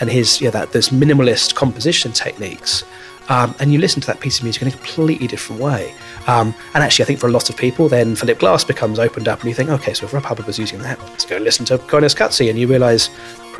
and 0.00 0.08
his 0.08 0.40
yeah 0.40 0.50
that 0.50 0.72
those 0.72 0.88
minimalist 0.88 1.54
composition 1.54 2.12
techniques. 2.12 2.84
Um, 3.28 3.54
and 3.60 3.72
you 3.72 3.78
listen 3.78 4.00
to 4.00 4.06
that 4.08 4.18
piece 4.18 4.38
of 4.38 4.44
music 4.44 4.62
in 4.62 4.68
a 4.68 4.72
completely 4.72 5.28
different 5.28 5.62
way. 5.62 5.94
Um, 6.26 6.52
and 6.74 6.82
actually, 6.82 7.04
I 7.04 7.06
think 7.06 7.20
for 7.20 7.28
a 7.28 7.30
lot 7.30 7.48
of 7.48 7.56
people, 7.56 7.88
then 7.88 8.16
Philip 8.16 8.40
Glass 8.40 8.64
becomes 8.64 8.98
opened 8.98 9.28
up, 9.28 9.40
and 9.40 9.48
you 9.48 9.54
think, 9.54 9.70
okay, 9.70 9.94
so 9.94 10.06
if 10.06 10.12
Rob 10.12 10.24
Hubbard 10.24 10.46
was 10.46 10.58
using 10.58 10.80
that, 10.80 10.98
let's 11.00 11.24
go 11.24 11.36
listen 11.36 11.64
to 11.66 11.78
Cutsy, 11.78 12.50
and 12.50 12.58
you 12.58 12.66
realise, 12.66 13.08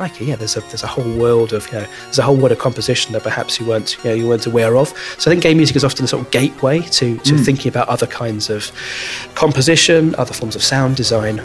crikey, 0.01 0.25
yeah, 0.25 0.35
there's 0.35 0.57
a 0.57 0.61
there's 0.61 0.81
a 0.81 0.87
whole 0.87 1.15
world 1.15 1.53
of 1.53 1.67
you 1.67 1.73
know, 1.73 1.85
there's 2.05 2.17
a 2.17 2.23
whole 2.23 2.35
world 2.35 2.51
of 2.51 2.57
composition 2.57 3.13
that 3.13 3.21
perhaps 3.21 3.59
you 3.59 3.67
weren't 3.67 3.97
you 4.03 4.09
know 4.09 4.15
you 4.15 4.27
weren't 4.27 4.47
aware 4.47 4.75
of. 4.75 4.87
So 5.19 5.29
I 5.29 5.33
think 5.33 5.43
game 5.43 5.57
music 5.57 5.75
is 5.75 5.83
often 5.83 6.05
a 6.05 6.07
sort 6.07 6.25
of 6.25 6.31
gateway 6.31 6.79
to 6.81 7.17
to 7.19 7.33
Mm. 7.35 7.45
thinking 7.45 7.69
about 7.69 7.87
other 7.87 8.07
kinds 8.07 8.49
of 8.49 8.71
composition, 9.35 10.15
other 10.15 10.33
forms 10.33 10.55
of 10.55 10.63
sound 10.63 10.95
design. 10.95 11.39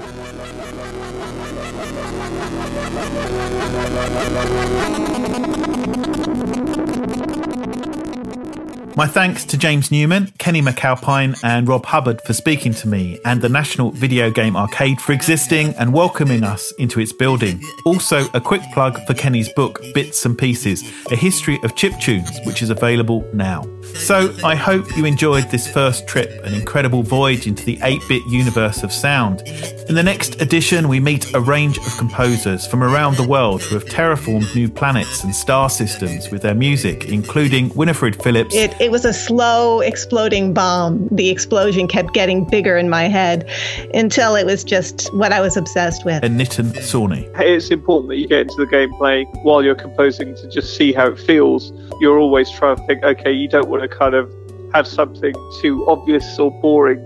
My 8.97 9.07
thanks 9.07 9.45
to 9.45 9.59
James 9.59 9.91
Newman, 9.91 10.33
Kenny 10.39 10.63
McAlpine, 10.63 11.39
and 11.45 11.69
Rob 11.69 11.85
Hubbard 11.85 12.23
for 12.23 12.33
speaking 12.33 12.73
to 12.73 12.89
me, 12.89 13.21
and 13.27 13.43
the 13.43 13.49
National 13.51 13.91
Video 13.91 14.31
Game 14.31 14.57
Arcade 14.57 15.03
for 15.03 15.13
existing 15.13 15.75
and 15.75 15.93
welcoming 15.93 16.43
us 16.43 16.73
into 16.79 17.01
its 17.01 17.13
building. 17.13 17.63
Also, 17.85 18.25
a 18.33 18.41
quick 18.41 18.63
plug 18.73 18.99
for 19.07 19.13
Kenny's 19.13 19.51
book, 19.51 19.83
Bits 19.93 20.25
and 20.25 20.39
Pieces 20.39 20.83
A 21.11 21.17
History 21.17 21.59
of 21.63 21.77
Chip 21.77 21.93
Tunes, 22.01 22.41
which 22.45 22.63
is 22.63 22.71
available 22.71 23.29
now. 23.35 23.67
So, 23.97 24.35
I 24.43 24.55
hope 24.55 24.97
you 24.97 25.05
enjoyed 25.05 25.51
this 25.51 25.71
first 25.71 26.09
trip, 26.09 26.31
an 26.47 26.55
incredible 26.55 27.03
voyage 27.03 27.47
into 27.47 27.67
the 27.67 27.79
8 27.83 28.01
bit 28.09 28.23
universe 28.29 28.83
of 28.83 28.91
sound. 28.93 29.43
In 29.91 29.95
the 29.95 30.03
next 30.03 30.41
edition, 30.41 30.89
we 30.89 31.01
meet 31.01 31.35
a 31.35 31.41
range 31.41 31.77
of 31.77 31.99
composers 31.99 32.67
from 32.67 32.83
around 32.83 33.19
the 33.19 33.29
world 33.29 33.63
who 33.63 33.75
have 33.75 33.85
terraformed 33.85 34.55
new 34.55 34.71
planets 34.71 35.23
and 35.23 35.35
star 35.35 35.69
systems 35.69 36.31
with 36.31 36.41
their 36.41 36.55
music, 36.55 37.05
including 37.11 37.69
Winifred 37.75 38.23
Phillips. 38.23 38.55
It, 38.55 38.75
it 38.87 38.93
was 38.93 39.05
a 39.05 39.13
slow 39.13 39.81
exploding 39.81 40.55
bomb. 40.55 41.09
The 41.11 41.29
explosion 41.29 41.89
kept 41.89 42.15
getting 42.15 42.45
bigger 42.45 42.77
in 42.77 42.89
my 42.89 43.09
head 43.09 43.51
until 43.95 44.37
it 44.37 44.47
was 44.47 44.63
just 44.63 45.13
what 45.13 45.33
I 45.33 45.41
was 45.41 45.57
obsessed 45.57 46.05
with. 46.05 46.23
And 46.23 46.39
Nitin 46.39 46.71
Sawhney. 46.77 47.29
It's 47.41 47.73
important 47.73 48.11
that 48.11 48.19
you 48.19 48.29
get 48.29 48.43
into 48.43 48.55
the 48.55 48.67
gameplay 48.67 49.27
while 49.43 49.65
you're 49.65 49.75
composing 49.75 50.37
to 50.37 50.49
just 50.49 50.77
see 50.77 50.93
how 50.93 51.09
it 51.09 51.19
feels. 51.19 51.73
You're 52.01 52.21
always 52.21 52.49
trying 52.49 52.77
to 52.77 52.87
think, 52.87 53.03
okay, 53.03 53.33
you 53.33 53.49
don't 53.49 53.69
want 53.69 53.83
to 53.83 53.89
kind 53.89 54.15
of 54.15 54.33
have 54.73 54.87
something 54.87 55.35
too 55.61 55.85
obvious 55.89 56.39
or 56.39 56.53
boring. 56.61 57.05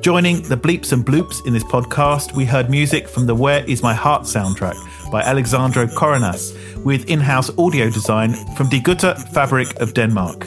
Joining 0.00 0.40
the 0.44 0.56
bleeps 0.56 0.94
and 0.94 1.04
bloops 1.04 1.46
in 1.46 1.52
this 1.52 1.64
podcast, 1.64 2.34
we 2.34 2.46
heard 2.46 2.70
music 2.70 3.06
from 3.06 3.26
the 3.26 3.34
Where 3.34 3.62
Is 3.66 3.82
My 3.82 3.92
Heart 3.92 4.22
soundtrack 4.22 4.76
by 5.10 5.20
Alexandro 5.20 5.88
Coronas, 5.88 6.56
with 6.86 7.10
in 7.10 7.20
house 7.20 7.50
audio 7.58 7.90
design 7.90 8.32
from 8.56 8.70
Die 8.70 8.78
Gute 8.78 9.14
Fabrik 9.34 9.76
of 9.76 9.92
Denmark. 9.92 10.46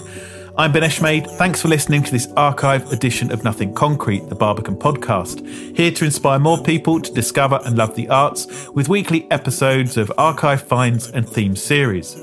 I'm 0.62 0.72
Ben 0.72 0.84
Eshmade. 0.84 1.26
Thanks 1.39 1.59
for 1.59 1.70
listening 1.70 2.03
to 2.03 2.12
this 2.12 2.32
archive 2.38 2.91
edition 2.91 3.32
of 3.32 3.43
Nothing 3.43 3.74
Concrete, 3.74 4.30
the 4.30 4.36
Barbican 4.36 4.76
podcast. 4.76 5.43
Here 5.76 5.89
to 5.89 6.05
inspire 6.05 6.38
more 6.38 6.62
people 6.62 7.01
to 7.01 7.12
discover 7.12 7.59
and 7.66 7.76
love 7.76 7.95
the 7.95 8.07
arts 8.09 8.70
with 8.70 8.88
weekly 8.88 9.26
episodes 9.32 9.97
of 9.97 10.12
archive 10.20 10.62
finds 10.62 11.09
and 11.09 11.28
theme 11.28 11.55
series. 11.55 12.16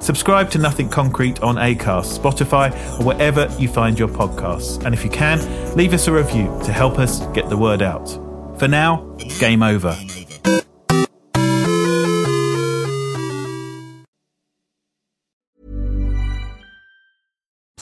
Subscribe 0.00 0.50
to 0.50 0.58
Nothing 0.58 0.88
Concrete 0.88 1.40
on 1.40 1.54
Acast, 1.54 2.18
Spotify, 2.18 2.72
or 2.98 3.04
wherever 3.04 3.46
you 3.60 3.68
find 3.68 3.96
your 3.96 4.08
podcasts. 4.08 4.84
And 4.84 4.92
if 4.92 5.04
you 5.04 5.10
can, 5.10 5.76
leave 5.76 5.94
us 5.94 6.08
a 6.08 6.12
review 6.12 6.46
to 6.64 6.72
help 6.72 6.98
us 6.98 7.24
get 7.26 7.48
the 7.48 7.56
word 7.56 7.80
out. 7.80 8.08
For 8.58 8.66
now, 8.66 9.04
game 9.38 9.62
over. 9.62 9.96